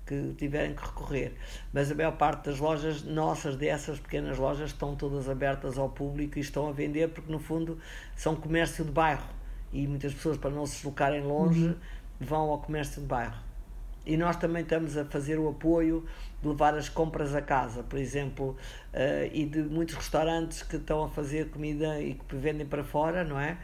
que 0.06 0.34
tiverem 0.38 0.74
que 0.74 0.82
recorrer. 0.82 1.34
Mas 1.72 1.90
a 1.90 1.94
maior 1.94 2.16
parte 2.16 2.46
das 2.46 2.58
lojas 2.58 3.02
nossas, 3.02 3.56
dessas 3.56 4.00
pequenas 4.00 4.38
lojas, 4.38 4.70
estão 4.70 4.96
todas 4.96 5.28
abertas 5.28 5.76
ao 5.76 5.90
público 5.90 6.38
e 6.38 6.40
estão 6.40 6.68
a 6.68 6.72
vender, 6.72 7.10
porque 7.10 7.30
no 7.30 7.38
fundo 7.38 7.78
são 8.16 8.34
comércio 8.34 8.84
de 8.84 8.90
bairro 8.90 9.28
e 9.70 9.86
muitas 9.86 10.14
pessoas, 10.14 10.38
para 10.38 10.50
não 10.50 10.64
se 10.64 10.76
deslocarem 10.76 11.22
longe, 11.22 11.66
uhum. 11.66 11.76
vão 12.18 12.50
ao 12.50 12.58
comércio 12.58 13.02
de 13.02 13.06
bairro. 13.06 13.47
E 14.08 14.16
nós 14.16 14.36
também 14.36 14.62
estamos 14.62 14.96
a 14.96 15.04
fazer 15.04 15.38
o 15.38 15.50
apoio 15.50 16.02
de 16.40 16.48
levar 16.48 16.74
as 16.74 16.88
compras 16.88 17.34
a 17.34 17.42
casa, 17.42 17.82
por 17.82 17.98
exemplo, 17.98 18.56
uh, 18.94 19.30
e 19.30 19.44
de 19.44 19.60
muitos 19.62 19.94
restaurantes 19.96 20.62
que 20.62 20.76
estão 20.76 21.04
a 21.04 21.10
fazer 21.10 21.50
comida 21.50 22.00
e 22.00 22.14
que 22.14 22.34
vendem 22.34 22.66
para 22.66 22.82
fora, 22.82 23.22
não 23.22 23.38
é? 23.38 23.58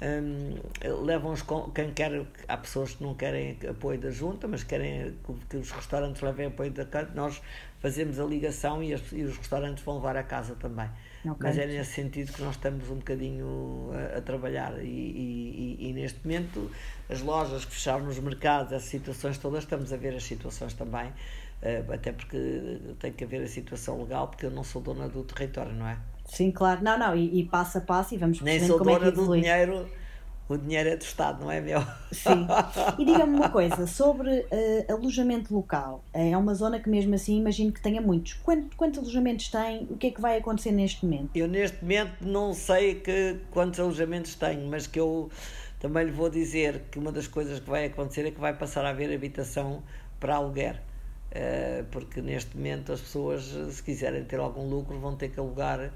Um, 0.00 0.58
levam 1.04 1.32
os, 1.32 1.44
quem 1.74 1.92
quer, 1.92 2.24
há 2.48 2.56
pessoas 2.56 2.94
que 2.94 3.02
não 3.02 3.14
querem 3.14 3.58
apoio 3.68 4.00
da 4.00 4.10
junta, 4.10 4.48
mas 4.48 4.64
querem 4.64 5.14
que 5.50 5.58
os 5.58 5.70
restaurantes 5.70 6.22
levem 6.22 6.46
apoio 6.46 6.70
da 6.70 6.86
casa, 6.86 7.10
nós 7.14 7.42
fazemos 7.80 8.18
a 8.18 8.24
ligação 8.24 8.82
e, 8.82 8.94
as, 8.94 9.02
e 9.12 9.22
os 9.22 9.36
restaurantes 9.36 9.84
vão 9.84 9.96
levar 9.96 10.16
a 10.16 10.22
casa 10.22 10.54
também. 10.54 10.88
Okay. 11.22 11.36
Mas 11.38 11.58
é 11.58 11.66
nesse 11.66 11.92
sentido 11.92 12.32
que 12.32 12.42
nós 12.42 12.54
estamos 12.54 12.88
um 12.90 12.96
bocadinho 12.96 13.90
a, 13.92 14.18
a 14.18 14.20
trabalhar 14.22 14.72
e, 14.82 14.86
e, 14.86 15.76
e, 15.88 15.92
neste 15.92 16.18
momento 16.24 16.70
as 17.10 17.20
lojas 17.20 17.64
que 17.64 17.72
fecharam 17.72 18.06
nos 18.06 18.18
mercados, 18.18 18.72
essas 18.72 18.88
situações 18.88 19.36
todas, 19.36 19.64
estamos 19.64 19.92
a 19.92 19.96
ver 19.98 20.14
as 20.14 20.24
situações 20.24 20.72
também 20.72 21.12
eh, 21.62 21.84
até 21.90 22.12
porque 22.12 22.78
tem 22.98 23.12
que 23.12 23.24
haver 23.24 23.42
a 23.42 23.46
situação 23.46 24.00
legal, 24.00 24.28
porque 24.28 24.46
eu 24.46 24.50
não 24.50 24.64
sou 24.64 24.80
dona 24.80 25.08
do 25.08 25.22
território, 25.22 25.72
não 25.72 25.86
é? 25.86 25.98
Sim, 26.24 26.50
claro, 26.50 26.82
não, 26.82 26.98
não, 26.98 27.14
e, 27.14 27.40
e 27.40 27.44
passo 27.44 27.78
a 27.78 27.80
passo 27.82 28.14
e 28.14 28.18
vamos 28.18 28.40
Nem 28.40 28.60
sou 28.60 28.78
como 28.78 28.90
dona 28.90 29.08
é 29.08 29.10
que 29.10 29.16
do 29.16 29.34
dinheiro, 29.34 29.88
o 30.54 30.58
dinheiro 30.58 30.88
é 30.88 30.96
do 30.96 31.02
Estado, 31.02 31.44
não 31.44 31.50
é 31.50 31.60
meu? 31.60 31.80
Sim. 32.10 32.46
E 32.98 33.04
diga-me 33.04 33.36
uma 33.36 33.48
coisa, 33.50 33.86
sobre 33.86 34.40
uh, 34.40 34.92
alojamento 34.92 35.54
local, 35.54 36.04
é 36.12 36.36
uma 36.36 36.54
zona 36.54 36.80
que 36.80 36.90
mesmo 36.90 37.14
assim 37.14 37.38
imagino 37.38 37.72
que 37.72 37.80
tenha 37.80 38.00
muitos. 38.00 38.34
Quanto, 38.34 38.76
quantos 38.76 38.98
alojamentos 38.98 39.48
tem? 39.48 39.86
O 39.90 39.96
que 39.96 40.08
é 40.08 40.10
que 40.10 40.20
vai 40.20 40.38
acontecer 40.38 40.72
neste 40.72 41.04
momento? 41.04 41.30
Eu 41.36 41.46
neste 41.46 41.80
momento 41.82 42.22
não 42.22 42.52
sei 42.52 42.96
que, 42.96 43.38
quantos 43.50 43.78
alojamentos 43.78 44.34
tenho, 44.34 44.68
mas 44.68 44.86
que 44.86 44.98
eu 44.98 45.30
também 45.78 46.04
lhe 46.04 46.12
vou 46.12 46.28
dizer 46.28 46.82
que 46.90 46.98
uma 46.98 47.12
das 47.12 47.26
coisas 47.26 47.60
que 47.60 47.70
vai 47.70 47.86
acontecer 47.86 48.26
é 48.26 48.30
que 48.30 48.40
vai 48.40 48.52
passar 48.52 48.84
a 48.84 48.90
haver 48.90 49.14
habitação 49.14 49.82
para 50.18 50.34
aluguer. 50.34 50.80
Eh, 51.32 51.84
porque 51.92 52.20
neste 52.20 52.56
momento 52.56 52.92
as 52.92 53.00
pessoas, 53.00 53.44
se 53.44 53.82
quiserem 53.82 54.24
ter 54.24 54.40
algum 54.40 54.68
lucro, 54.68 54.98
vão 54.98 55.14
ter 55.14 55.28
que 55.28 55.38
alugar, 55.38 55.92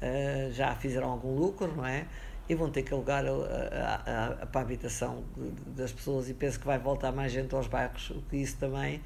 eh, 0.00 0.50
já 0.52 0.74
fizeram 0.74 1.10
algum 1.10 1.34
lucro, 1.34 1.74
não 1.74 1.86
é? 1.86 2.06
E 2.48 2.54
vão 2.54 2.70
ter 2.70 2.82
que 2.82 2.92
alugar 2.92 3.24
a, 3.24 3.30
a, 3.30 4.26
a, 4.42 4.46
para 4.46 4.60
a 4.60 4.64
habitação 4.64 5.24
das 5.68 5.92
pessoas 5.92 6.28
e 6.28 6.34
penso 6.34 6.60
que 6.60 6.66
vai 6.66 6.78
voltar 6.78 7.10
mais 7.10 7.32
gente 7.32 7.54
aos 7.54 7.66
bairros, 7.66 8.10
o 8.10 8.22
que 8.22 8.36
isso 8.36 8.56
também 8.58 9.00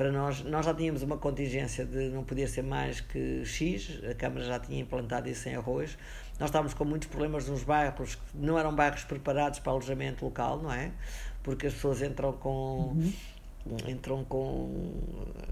para 0.00 0.10
nós, 0.10 0.42
nós 0.44 0.64
já 0.64 0.72
tínhamos 0.72 1.02
uma 1.02 1.18
contingência 1.18 1.84
de 1.84 2.08
não 2.08 2.24
poder 2.24 2.48
ser 2.48 2.62
mais 2.62 3.02
que 3.02 3.44
X, 3.44 4.00
a 4.10 4.14
Câmara 4.14 4.42
já 4.46 4.58
tinha 4.58 4.80
implantado 4.80 5.28
isso 5.28 5.46
em 5.46 5.54
arroz. 5.54 5.98
Nós 6.38 6.48
estávamos 6.48 6.72
com 6.72 6.86
muitos 6.86 7.08
problemas 7.08 7.46
nos 7.46 7.62
bairros 7.62 8.14
que 8.14 8.22
não 8.32 8.58
eram 8.58 8.74
bairros 8.74 9.04
preparados 9.04 9.58
para 9.58 9.72
alojamento 9.72 10.24
local, 10.24 10.56
não 10.62 10.72
é? 10.72 10.90
Porque 11.42 11.66
as 11.66 11.74
pessoas 11.74 12.00
entram 12.00 12.32
com. 12.32 12.94
Uhum 12.96 13.12
entram 13.86 14.24
com, 14.24 14.94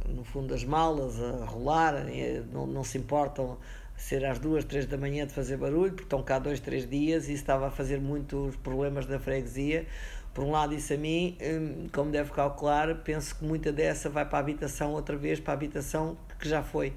no 0.09 0.25
fundo, 0.25 0.55
as 0.55 0.65
malas 0.65 1.23
a 1.23 1.45
rolar, 1.45 2.07
não, 2.51 2.67
não 2.67 2.83
se 2.83 2.97
importam 2.97 3.59
ser 3.99 4.25
às 4.25 4.39
duas, 4.39 4.65
três 4.65 4.87
da 4.87 4.97
manhã 4.97 5.27
de 5.27 5.33
fazer 5.33 5.57
barulho, 5.57 5.91
porque 5.91 6.05
estão 6.05 6.23
cá 6.23 6.39
dois, 6.39 6.61
três 6.61 6.89
dias 6.89 7.29
e 7.29 7.33
isso 7.33 7.43
estava 7.43 7.67
a 7.67 7.71
fazer 7.71 8.01
muitos 8.01 8.55
problemas 8.57 9.05
da 9.07 9.19
freguesia. 9.19 9.87
Por 10.33 10.45
um 10.45 10.53
lado, 10.53 10.73
isso 10.73 10.95
a 10.95 10.97
mim, 10.97 11.37
hum, 11.43 11.89
como 11.93 12.13
deve 12.13 12.31
calcular, 12.31 12.95
penso 13.03 13.35
que 13.37 13.45
muita 13.45 13.73
dessa 13.73 14.09
vai 14.09 14.25
para 14.25 14.39
a 14.39 14.41
habitação 14.41 14.93
outra 14.93 15.17
vez, 15.17 15.41
para 15.41 15.53
a 15.53 15.57
habitação 15.57 16.17
que 16.39 16.49
já 16.49 16.63
foi. 16.63 16.93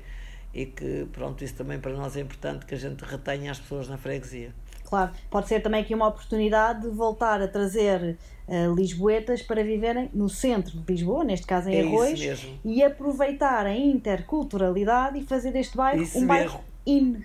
E 0.53 0.67
que, 0.67 1.07
pronto, 1.11 1.43
isso 1.43 1.55
também 1.55 1.79
para 1.79 1.91
nós 1.93 2.15
é 2.15 2.21
importante 2.21 2.67
que 2.67 2.75
a 2.75 2.77
gente 2.77 3.01
retenha 3.03 3.49
as 3.49 3.59
pessoas 3.59 3.87
na 3.87 3.97
freguesia. 3.97 4.53
Claro, 4.83 5.11
pode 5.29 5.47
ser 5.47 5.61
também 5.61 5.81
aqui 5.81 5.95
uma 5.95 6.07
oportunidade 6.07 6.81
de 6.81 6.89
voltar 6.89 7.41
a 7.41 7.47
trazer 7.47 8.17
uh, 8.47 8.75
lisboetas 8.75 9.41
para 9.41 9.63
viverem 9.63 10.09
no 10.13 10.29
centro 10.29 10.77
de 10.77 10.93
Lisboa, 10.93 11.23
neste 11.23 11.47
caso 11.47 11.69
em 11.69 11.75
é 11.75 11.81
Arroz, 11.81 12.45
e 12.63 12.83
aproveitar 12.83 13.65
a 13.65 13.73
interculturalidade 13.73 15.17
e 15.17 15.23
fazer 15.23 15.51
deste 15.51 15.77
bairro 15.77 16.03
isso 16.03 16.17
um 16.17 16.21
mesmo. 16.21 16.27
bairro 16.27 16.70
in. 16.85 17.23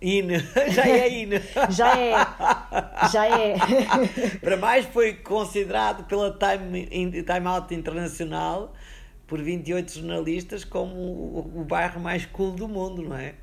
In, 0.00 0.28
já 0.70 0.88
é 0.88 1.08
in. 1.08 1.30
já 1.70 1.98
é, 1.98 2.12
já 3.10 3.26
é. 3.26 3.56
para 4.40 4.56
mais 4.56 4.86
foi 4.86 5.14
considerado 5.14 6.04
pela 6.04 6.30
Time, 6.30 6.86
Time 6.86 7.46
Out 7.46 7.74
Internacional 7.74 8.72
por 9.26 9.42
28 9.42 9.92
jornalistas 9.92 10.64
como 10.64 10.94
o, 10.94 11.60
o 11.60 11.64
bairro 11.64 12.00
mais 12.00 12.24
cool 12.26 12.52
do 12.52 12.68
mundo, 12.68 13.02
não 13.02 13.16
é? 13.16 13.34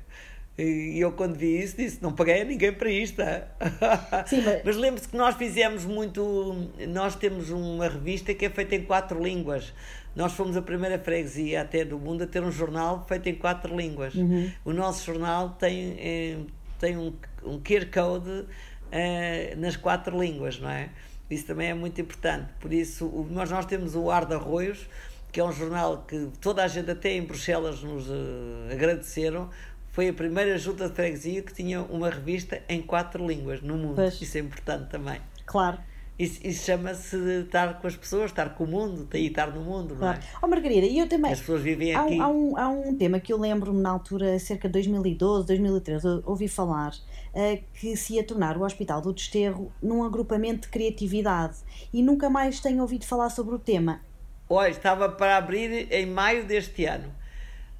E 0.58 0.98
eu, 0.98 1.12
quando 1.12 1.36
vi 1.36 1.62
isso, 1.62 1.76
disse: 1.76 2.02
Não 2.02 2.12
paguei 2.12 2.40
a 2.40 2.44
ninguém 2.44 2.72
para 2.72 2.90
isto. 2.90 3.20
Sim, 4.26 4.42
mas, 4.42 4.62
mas 4.64 4.76
lembre-se 4.76 5.08
que 5.08 5.16
nós 5.16 5.36
fizemos 5.36 5.84
muito. 5.84 6.70
Nós 6.88 7.14
temos 7.14 7.50
uma 7.50 7.88
revista 7.88 8.32
que 8.32 8.46
é 8.46 8.50
feita 8.50 8.74
em 8.74 8.84
quatro 8.84 9.22
línguas. 9.22 9.74
Nós 10.14 10.32
fomos 10.32 10.56
a 10.56 10.62
primeira 10.62 10.98
freguesia 10.98 11.60
até 11.60 11.84
do 11.84 11.98
mundo 11.98 12.24
a 12.24 12.26
ter 12.26 12.42
um 12.42 12.50
jornal 12.50 13.04
feito 13.06 13.28
em 13.28 13.34
quatro 13.34 13.76
línguas. 13.76 14.14
Uhum. 14.14 14.50
O 14.64 14.72
nosso 14.72 15.04
jornal 15.04 15.50
tem, 15.50 15.94
eh, 15.98 16.38
tem 16.80 16.96
um, 16.96 17.12
um 17.44 17.60
QR 17.60 17.84
Code 17.92 18.46
eh, 18.90 19.54
nas 19.58 19.76
quatro 19.76 20.18
línguas, 20.18 20.58
não 20.58 20.70
é? 20.70 20.88
Isso 21.30 21.46
também 21.46 21.68
é 21.68 21.74
muito 21.74 22.00
importante. 22.00 22.50
Por 22.60 22.72
isso, 22.72 23.26
nós, 23.30 23.50
nós 23.50 23.66
temos 23.66 23.94
o 23.94 24.10
Ar 24.10 24.24
de 24.24 24.32
Arroios, 24.34 24.88
que 25.30 25.38
é 25.38 25.44
um 25.44 25.52
jornal 25.52 26.04
que 26.08 26.30
toda 26.40 26.64
a 26.64 26.68
gente, 26.68 26.90
até 26.90 27.12
em 27.12 27.22
Bruxelas, 27.22 27.82
nos 27.82 28.08
uh, 28.08 28.72
agradeceram, 28.72 29.50
foi 29.96 30.10
a 30.10 30.12
primeira 30.12 30.58
junta 30.58 30.90
de 30.90 30.94
freguesia 30.94 31.40
que 31.40 31.54
tinha 31.54 31.80
uma 31.80 32.10
revista 32.10 32.62
em 32.68 32.82
quatro 32.82 33.26
línguas 33.26 33.62
no 33.62 33.78
mundo. 33.78 33.94
Pois. 33.94 34.20
Isso 34.20 34.36
é 34.36 34.42
importante 34.42 34.90
também. 34.90 35.18
Claro. 35.46 35.78
Isso, 36.18 36.38
isso 36.46 36.66
chama-se 36.66 37.16
estar 37.16 37.80
com 37.80 37.86
as 37.86 37.96
pessoas, 37.96 38.30
estar 38.30 38.50
com 38.54 38.64
o 38.64 38.66
mundo, 38.66 39.08
estar 39.14 39.46
no 39.46 39.62
mundo, 39.62 39.96
claro. 39.96 40.18
não 40.18 40.26
é? 40.26 40.38
Oh, 40.42 40.48
Margarida, 40.48 40.86
e 40.86 40.98
eu 40.98 41.08
também. 41.08 41.32
As 41.32 41.40
pessoas 41.40 41.62
vivem 41.62 41.94
há 41.94 42.02
aqui. 42.02 42.20
Há, 42.20 42.28
um, 42.28 42.58
há 42.58 42.68
um 42.68 42.94
tema 42.94 43.18
que 43.18 43.32
eu 43.32 43.38
lembro-me 43.38 43.80
na 43.80 43.88
altura, 43.88 44.38
cerca 44.38 44.68
de 44.68 44.72
2012, 44.72 45.46
2013, 45.46 46.20
ouvi 46.26 46.46
falar 46.46 46.92
uh, 46.92 47.64
que 47.72 47.96
se 47.96 48.16
ia 48.16 48.24
tornar 48.24 48.58
o 48.58 48.64
Hospital 48.64 49.00
do 49.00 49.14
Desterro 49.14 49.72
num 49.82 50.04
agrupamento 50.04 50.62
de 50.62 50.68
criatividade 50.68 51.56
e 51.90 52.02
nunca 52.02 52.28
mais 52.28 52.60
tenho 52.60 52.82
ouvido 52.82 53.06
falar 53.06 53.30
sobre 53.30 53.54
o 53.54 53.58
tema. 53.58 54.02
Olha, 54.46 54.68
estava 54.68 55.08
para 55.08 55.38
abrir 55.38 55.90
em 55.90 56.04
maio 56.04 56.44
deste 56.44 56.84
ano 56.84 57.10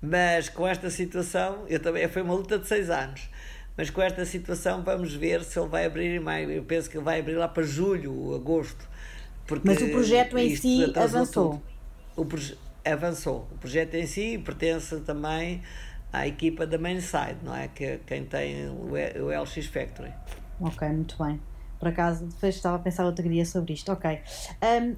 mas 0.00 0.48
com 0.48 0.66
esta 0.66 0.90
situação, 0.90 1.64
eu 1.68 1.80
também 1.80 2.06
foi 2.08 2.22
uma 2.22 2.34
luta 2.34 2.58
de 2.58 2.66
seis 2.66 2.90
anos. 2.90 3.28
Mas 3.76 3.90
com 3.90 4.00
esta 4.00 4.24
situação 4.24 4.82
vamos 4.82 5.14
ver 5.14 5.44
se 5.44 5.58
ele 5.58 5.68
vai 5.68 5.84
abrir 5.84 6.16
em 6.16 6.20
maio. 6.20 6.50
Eu 6.50 6.64
penso 6.64 6.88
que 6.88 6.96
ele 6.96 7.04
vai 7.04 7.20
abrir 7.20 7.34
lá 7.34 7.46
para 7.46 7.62
julho, 7.62 8.34
agosto. 8.34 8.88
Mas 9.62 9.80
o 9.82 9.88
projeto 9.90 10.38
em 10.38 10.56
si 10.56 10.92
avançou. 10.96 11.62
O 12.16 12.26
avançou. 12.84 13.46
O 13.52 13.58
projeto 13.58 13.94
em 13.94 14.06
si 14.06 14.38
pertence 14.38 15.00
também 15.00 15.62
à 16.12 16.26
equipa 16.26 16.66
da 16.66 16.78
Mainside, 16.78 17.36
não 17.42 17.54
é? 17.54 17.68
Que 17.68 17.84
é 17.84 18.00
quem 18.06 18.24
tem 18.24 18.68
o 18.68 18.92
LX 18.94 19.66
Factory. 19.66 20.12
Ok, 20.60 20.88
muito 20.88 21.22
bem. 21.22 21.40
Por 21.78 21.88
acaso, 21.88 22.24
depois 22.26 22.54
estava 22.54 22.76
a 22.76 22.78
pensar 22.78 23.04
outra 23.04 23.28
dia 23.28 23.44
sobre 23.44 23.74
isto. 23.74 23.92
Ok. 23.92 24.18
Um... 24.62 24.96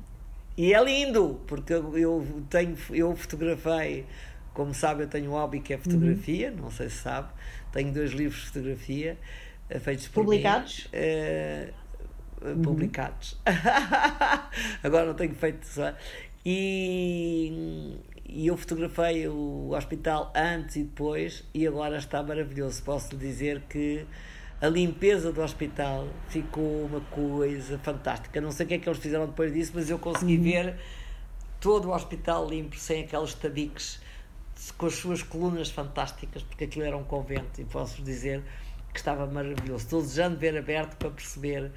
E 0.57 0.75
é 0.75 0.85
lindo, 0.85 1.41
porque 1.47 1.73
eu 1.73 2.47
tenho, 2.51 2.77
eu 2.91 3.15
fotografei 3.15 4.05
como 4.59 4.75
sabe, 4.75 5.05
eu 5.05 5.07
tenho 5.07 5.31
um 5.31 5.35
hobby 5.35 5.61
que 5.61 5.73
é 5.73 5.79
fotografia, 5.79 6.51
uhum. 6.51 6.63
não 6.63 6.71
sei 6.73 6.89
se 6.89 6.97
sabe. 6.97 7.29
Tenho 7.71 7.93
dois 7.93 8.11
livros 8.11 8.41
de 8.41 8.47
fotografia 8.49 9.17
uh, 9.71 9.79
feitos 9.79 10.09
por 10.09 10.25
Publicados? 10.25 10.89
Mim, 10.93 10.99
uh, 10.99 12.49
uhum. 12.49 12.63
Publicados. 12.63 13.39
Agora 14.83 15.07
não 15.07 15.15
tenho 15.15 15.33
feito 15.37 15.65
só. 15.65 15.95
E, 16.45 18.01
e 18.29 18.49
eu 18.49 18.57
fotografei 18.57 19.29
o 19.29 19.71
hospital 19.71 20.33
antes 20.35 20.75
e 20.75 20.83
depois, 20.83 21.45
e 21.55 21.65
agora 21.65 21.97
está 21.97 22.21
maravilhoso. 22.21 22.83
Posso 22.83 23.15
lhe 23.15 23.19
dizer 23.19 23.63
que 23.69 24.05
a 24.61 24.67
limpeza 24.67 25.31
do 25.31 25.41
hospital 25.41 26.09
ficou 26.31 26.87
uma 26.87 27.01
coisa 27.13 27.79
fantástica. 27.79 28.41
Não 28.41 28.51
sei 28.51 28.67
o 28.67 28.69
que 28.69 28.75
é 28.75 28.79
que 28.79 28.89
eles 28.89 28.99
fizeram 28.99 29.27
depois 29.27 29.53
disso, 29.53 29.71
mas 29.77 29.89
eu 29.89 30.01
consegui 30.01 30.37
uhum. 30.37 30.43
ver 30.43 30.75
todo 31.61 31.91
o 31.91 31.95
hospital 31.95 32.49
limpo, 32.49 32.77
sem 32.77 33.05
aqueles 33.05 33.35
tabiques 33.35 34.08
com 34.73 34.87
as 34.87 34.95
suas 34.95 35.23
colunas 35.23 35.71
fantásticas, 35.71 36.43
porque 36.43 36.65
aquilo 36.65 36.85
era 36.85 36.97
um 36.97 37.05
convento, 37.05 37.61
e 37.61 37.65
posso 37.65 38.03
dizer 38.03 38.43
que 38.93 38.99
estava 38.99 39.27
maravilhoso. 39.27 39.85
Estou 39.85 40.03
desejando 40.03 40.37
ver 40.37 40.57
aberto 40.57 40.97
para 40.97 41.11
perceber, 41.11 41.71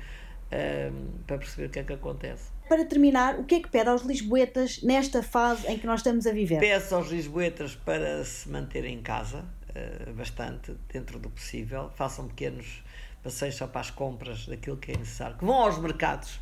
um, 0.52 1.24
para 1.28 1.38
perceber 1.38 1.68
o 1.68 1.70
que 1.70 1.80
é 1.80 1.84
que 1.84 1.94
acontece. 1.94 2.52
Para 2.68 2.86
terminar, 2.86 3.38
o 3.38 3.44
que 3.44 3.56
é 3.56 3.60
que 3.62 3.70
pede 3.70 3.90
aos 3.90 4.04
lisboetas 4.04 4.82
nesta 4.82 5.22
fase 5.22 5.68
em 5.68 5.78
que 5.78 5.86
nós 5.86 6.00
estamos 6.00 6.26
a 6.26 6.32
viver? 6.32 6.60
Peço 6.60 6.96
aos 6.96 7.10
lisboetas 7.10 7.76
para 7.76 8.24
se 8.24 8.48
manterem 8.50 8.96
em 8.96 9.02
casa, 9.02 9.46
uh, 9.70 10.14
bastante, 10.14 10.74
dentro 10.92 11.20
do 11.20 11.30
possível, 11.30 11.92
façam 11.96 12.28
pequenos 12.28 12.82
passeios 13.22 13.56
só 13.56 13.68
para 13.68 13.82
as 13.82 13.92
compras 13.92 14.48
daquilo 14.48 14.78
que 14.78 14.92
é 14.92 14.98
necessário, 14.98 15.38
que 15.38 15.46
vão 15.46 15.56
aos 15.56 15.78
mercados, 15.78 16.40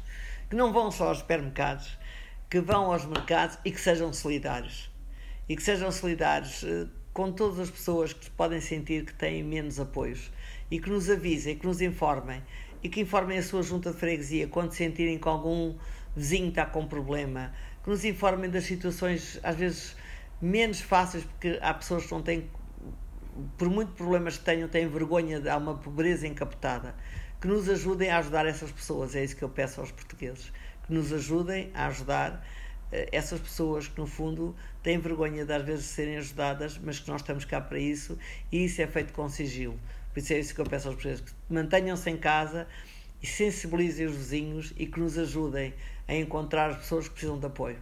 que 0.50 0.56
não 0.56 0.72
vão 0.72 0.92
só 0.92 1.10
aos 1.10 1.20
supermercados, 1.20 1.98
que 2.50 2.60
vão 2.60 2.92
aos 2.92 3.06
mercados 3.06 3.58
e 3.64 3.72
que 3.72 3.80
sejam 3.80 4.12
solidários. 4.14 4.89
E 5.50 5.56
que 5.56 5.64
sejam 5.64 5.92
solidários 5.92 6.64
eh, 6.64 6.86
com 7.12 7.32
todas 7.32 7.60
as 7.60 7.70
pessoas 7.70 8.14
que 8.14 8.30
podem 8.30 8.62
sentir 8.62 9.04
que 9.04 9.14
têm 9.14 9.44
menos 9.44 9.80
apoios 9.80 10.32
e 10.72 10.80
que 10.80 10.90
nos 10.90 11.10
avisem, 11.10 11.58
que 11.58 11.66
nos 11.66 11.82
informem 11.82 12.42
e 12.82 12.88
que 12.88 13.02
informem 13.02 13.38
a 13.38 13.44
sua 13.44 13.62
junta 13.62 13.92
de 13.92 13.98
freguesia 13.98 14.48
quando 14.48 14.72
sentirem 14.72 15.18
que 15.18 15.28
algum 15.28 15.76
vizinho 16.16 16.50
está 16.50 16.66
com 16.66 16.88
problema, 16.88 17.54
que 17.84 17.90
nos 17.90 18.06
informem 18.06 18.50
das 18.50 18.64
situações 18.64 19.40
às 19.44 19.56
vezes 19.56 19.96
menos 20.42 20.80
fáceis, 20.80 21.24
porque 21.24 21.60
há 21.62 21.74
pessoas 21.74 22.06
que 22.06 22.12
não 22.12 22.22
têm, 22.22 22.50
por 23.58 23.70
muito 23.70 23.92
problemas 23.94 24.38
que 24.38 24.46
tenham, 24.46 24.70
têm 24.70 24.88
vergonha 24.88 25.42
há 25.52 25.58
uma 25.58 25.76
pobreza 25.76 26.28
encapotada, 26.28 26.96
que 27.42 27.48
nos 27.48 27.68
ajudem 27.70 28.10
a 28.10 28.20
ajudar 28.20 28.46
essas 28.46 28.72
pessoas, 28.72 29.16
é 29.16 29.24
isso 29.24 29.36
que 29.36 29.44
eu 29.44 29.50
peço 29.50 29.82
aos 29.82 29.92
portugueses, 29.92 30.52
que 30.86 30.94
nos 30.94 31.12
ajudem 31.12 31.72
a 31.74 31.88
ajudar 31.88 32.46
essas 32.92 33.40
pessoas 33.40 33.88
que 33.88 34.00
no 34.00 34.08
fundo 34.08 34.56
têm 34.82 34.98
vergonha 34.98 35.46
de 35.46 35.54
às 35.54 35.64
vezes 35.64 35.86
serem 35.86 36.18
ajudadas, 36.18 36.80
mas 36.84 37.00
que 37.00 37.10
nós 37.10 37.22
estamos 37.22 37.46
cá 37.46 37.62
para 37.62 37.80
isso 37.80 38.18
e 38.52 38.66
isso 38.66 38.82
é 38.82 38.88
feito 38.88 39.14
com 39.14 39.28
sigilo. 39.30 39.80
Por 40.14 40.20
isso 40.20 40.34
é 40.34 40.40
isso 40.40 40.56
que 40.56 40.62
eu 40.62 40.66
peço 40.66 40.88
aos 40.88 40.96
portugueses, 40.96 41.24
que 41.24 41.32
mantenham-se 41.50 42.10
em 42.10 42.18
casa 42.18 42.68
e 43.22 43.28
sensibilizem 43.28 44.08
os 44.08 44.16
vizinhos 44.16 44.74
e 44.78 44.86
que 44.86 45.00
nos 45.00 45.18
ajudem 45.18 45.74
a 46.08 46.16
encontrar 46.16 46.72
as 46.72 46.78
pessoas 46.78 47.08
que 47.08 47.14
precisam 47.14 47.40
de 47.40 47.46
apoio. 47.46 47.78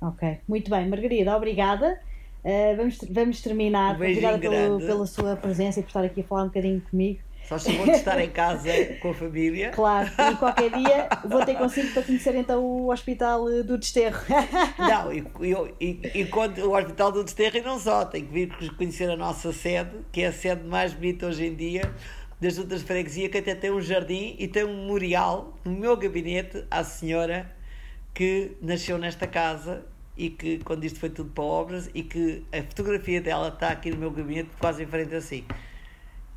Ok, 0.00 0.38
muito 0.48 0.70
bem. 0.70 0.88
Margarida, 0.88 1.36
obrigada. 1.36 2.00
Uh, 2.44 2.76
vamos, 2.76 2.98
vamos 3.10 3.42
terminar. 3.42 3.92
Um 3.92 3.96
obrigada 3.96 4.38
pelo, 4.38 4.78
pela 4.78 5.06
sua 5.06 5.36
presença 5.36 5.80
e 5.80 5.82
por 5.82 5.88
estar 5.88 6.04
aqui 6.04 6.20
a 6.20 6.24
falar 6.24 6.44
um 6.44 6.46
bocadinho 6.46 6.80
comigo. 6.80 7.20
Só 7.48 7.58
chamou 7.58 7.86
de 7.86 7.92
estar 7.92 8.20
em 8.20 8.28
casa 8.28 8.68
com 9.00 9.10
a 9.10 9.14
família. 9.14 9.70
Claro, 9.78 10.10
e 10.32 10.36
qualquer 10.36 10.70
dia 10.70 11.08
vou 11.24 11.44
ter 11.44 11.54
consigo 11.54 11.92
para 11.92 12.02
conhecer 12.02 12.34
então 12.34 12.62
o 12.62 12.92
Hospital 12.92 13.44
do 13.62 13.78
Desterro. 13.78 14.20
Não, 14.78 15.12
e, 15.12 15.24
e, 15.80 16.20
e, 16.20 16.24
quando, 16.26 16.58
o 16.58 16.76
Hospital 16.76 17.10
do 17.10 17.24
Desterro 17.24 17.56
e 17.56 17.60
não 17.62 17.78
só, 17.78 18.04
tem 18.04 18.24
que 18.26 18.32
vir 18.32 18.74
conhecer 18.76 19.08
a 19.08 19.16
nossa 19.16 19.52
sede, 19.52 19.90
que 20.12 20.22
é 20.22 20.26
a 20.26 20.32
sede 20.32 20.64
mais 20.64 20.92
bonita 20.92 21.26
hoje 21.26 21.46
em 21.46 21.54
dia, 21.54 21.90
das 22.38 22.54
juntas 22.54 22.80
de 22.80 22.86
freguesia, 22.86 23.28
que 23.30 23.38
até 23.38 23.54
tem 23.54 23.70
um 23.70 23.80
jardim 23.80 24.36
e 24.38 24.46
tem 24.46 24.64
um 24.64 24.82
memorial 24.82 25.56
no 25.64 25.72
meu 25.72 25.96
gabinete 25.96 26.64
à 26.70 26.84
senhora 26.84 27.50
que 28.12 28.56
nasceu 28.60 28.98
nesta 28.98 29.26
casa 29.26 29.86
e 30.16 30.28
que 30.28 30.58
quando 30.58 30.84
isto 30.84 30.98
foi 30.98 31.08
tudo 31.08 31.30
para 31.30 31.44
obras 31.44 31.88
e 31.94 32.02
que 32.02 32.44
a 32.52 32.62
fotografia 32.62 33.20
dela 33.20 33.48
está 33.48 33.68
aqui 33.68 33.90
no 33.90 33.96
meu 33.96 34.10
gabinete 34.10 34.50
quase 34.58 34.82
em 34.82 34.86
frente 34.86 35.14
assim 35.14 35.44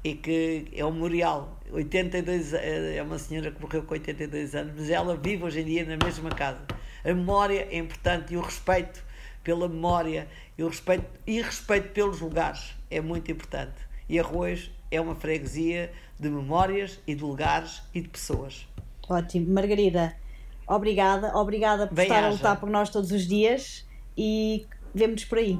e 0.03 0.15
que 0.15 0.67
é 0.73 0.85
um 0.85 0.91
memorial. 0.91 1.59
82 1.71 2.53
eh, 2.53 2.95
é 2.97 3.03
uma 3.03 3.17
senhora 3.17 3.51
que 3.51 3.61
morreu 3.61 3.83
com 3.83 3.93
82 3.93 4.55
anos 4.55 4.73
mas 4.75 4.89
ela 4.89 5.15
vive 5.15 5.43
hoje 5.43 5.61
em 5.61 5.65
dia 5.65 5.85
na 5.85 6.03
mesma 6.03 6.29
casa. 6.29 6.61
A 7.03 7.13
memória 7.13 7.67
é 7.71 7.77
importante 7.77 8.33
e 8.33 8.37
o 8.37 8.41
respeito 8.41 9.03
pela 9.43 9.67
memória 9.67 10.27
e 10.57 10.63
o 10.63 10.67
respeito 10.67 11.05
e 11.25 11.41
respeito 11.41 11.89
pelos 11.89 12.19
lugares 12.19 12.73
é 12.89 13.01
muito 13.01 13.31
importante. 13.31 13.75
E 14.09 14.19
Arroz 14.19 14.69
é 14.89 14.99
uma 14.99 15.15
freguesia 15.15 15.91
de 16.19 16.29
memórias 16.29 16.99
e 17.07 17.15
de 17.15 17.23
lugares 17.23 17.81
e 17.93 18.01
de 18.01 18.09
pessoas. 18.09 18.67
Ótimo. 19.07 19.53
Margarida 19.53 20.15
Obrigada, 20.67 21.37
obrigada 21.37 21.85
por 21.85 21.95
Bem 21.95 22.05
estar 22.05 22.19
haja. 22.19 22.27
a 22.27 22.31
lutar 22.31 22.59
por 22.59 22.69
nós 22.69 22.89
todos 22.89 23.11
os 23.11 23.27
dias 23.27 23.85
e 24.17 24.65
vemos-nos 24.93 25.25
por 25.25 25.37
aí. 25.37 25.59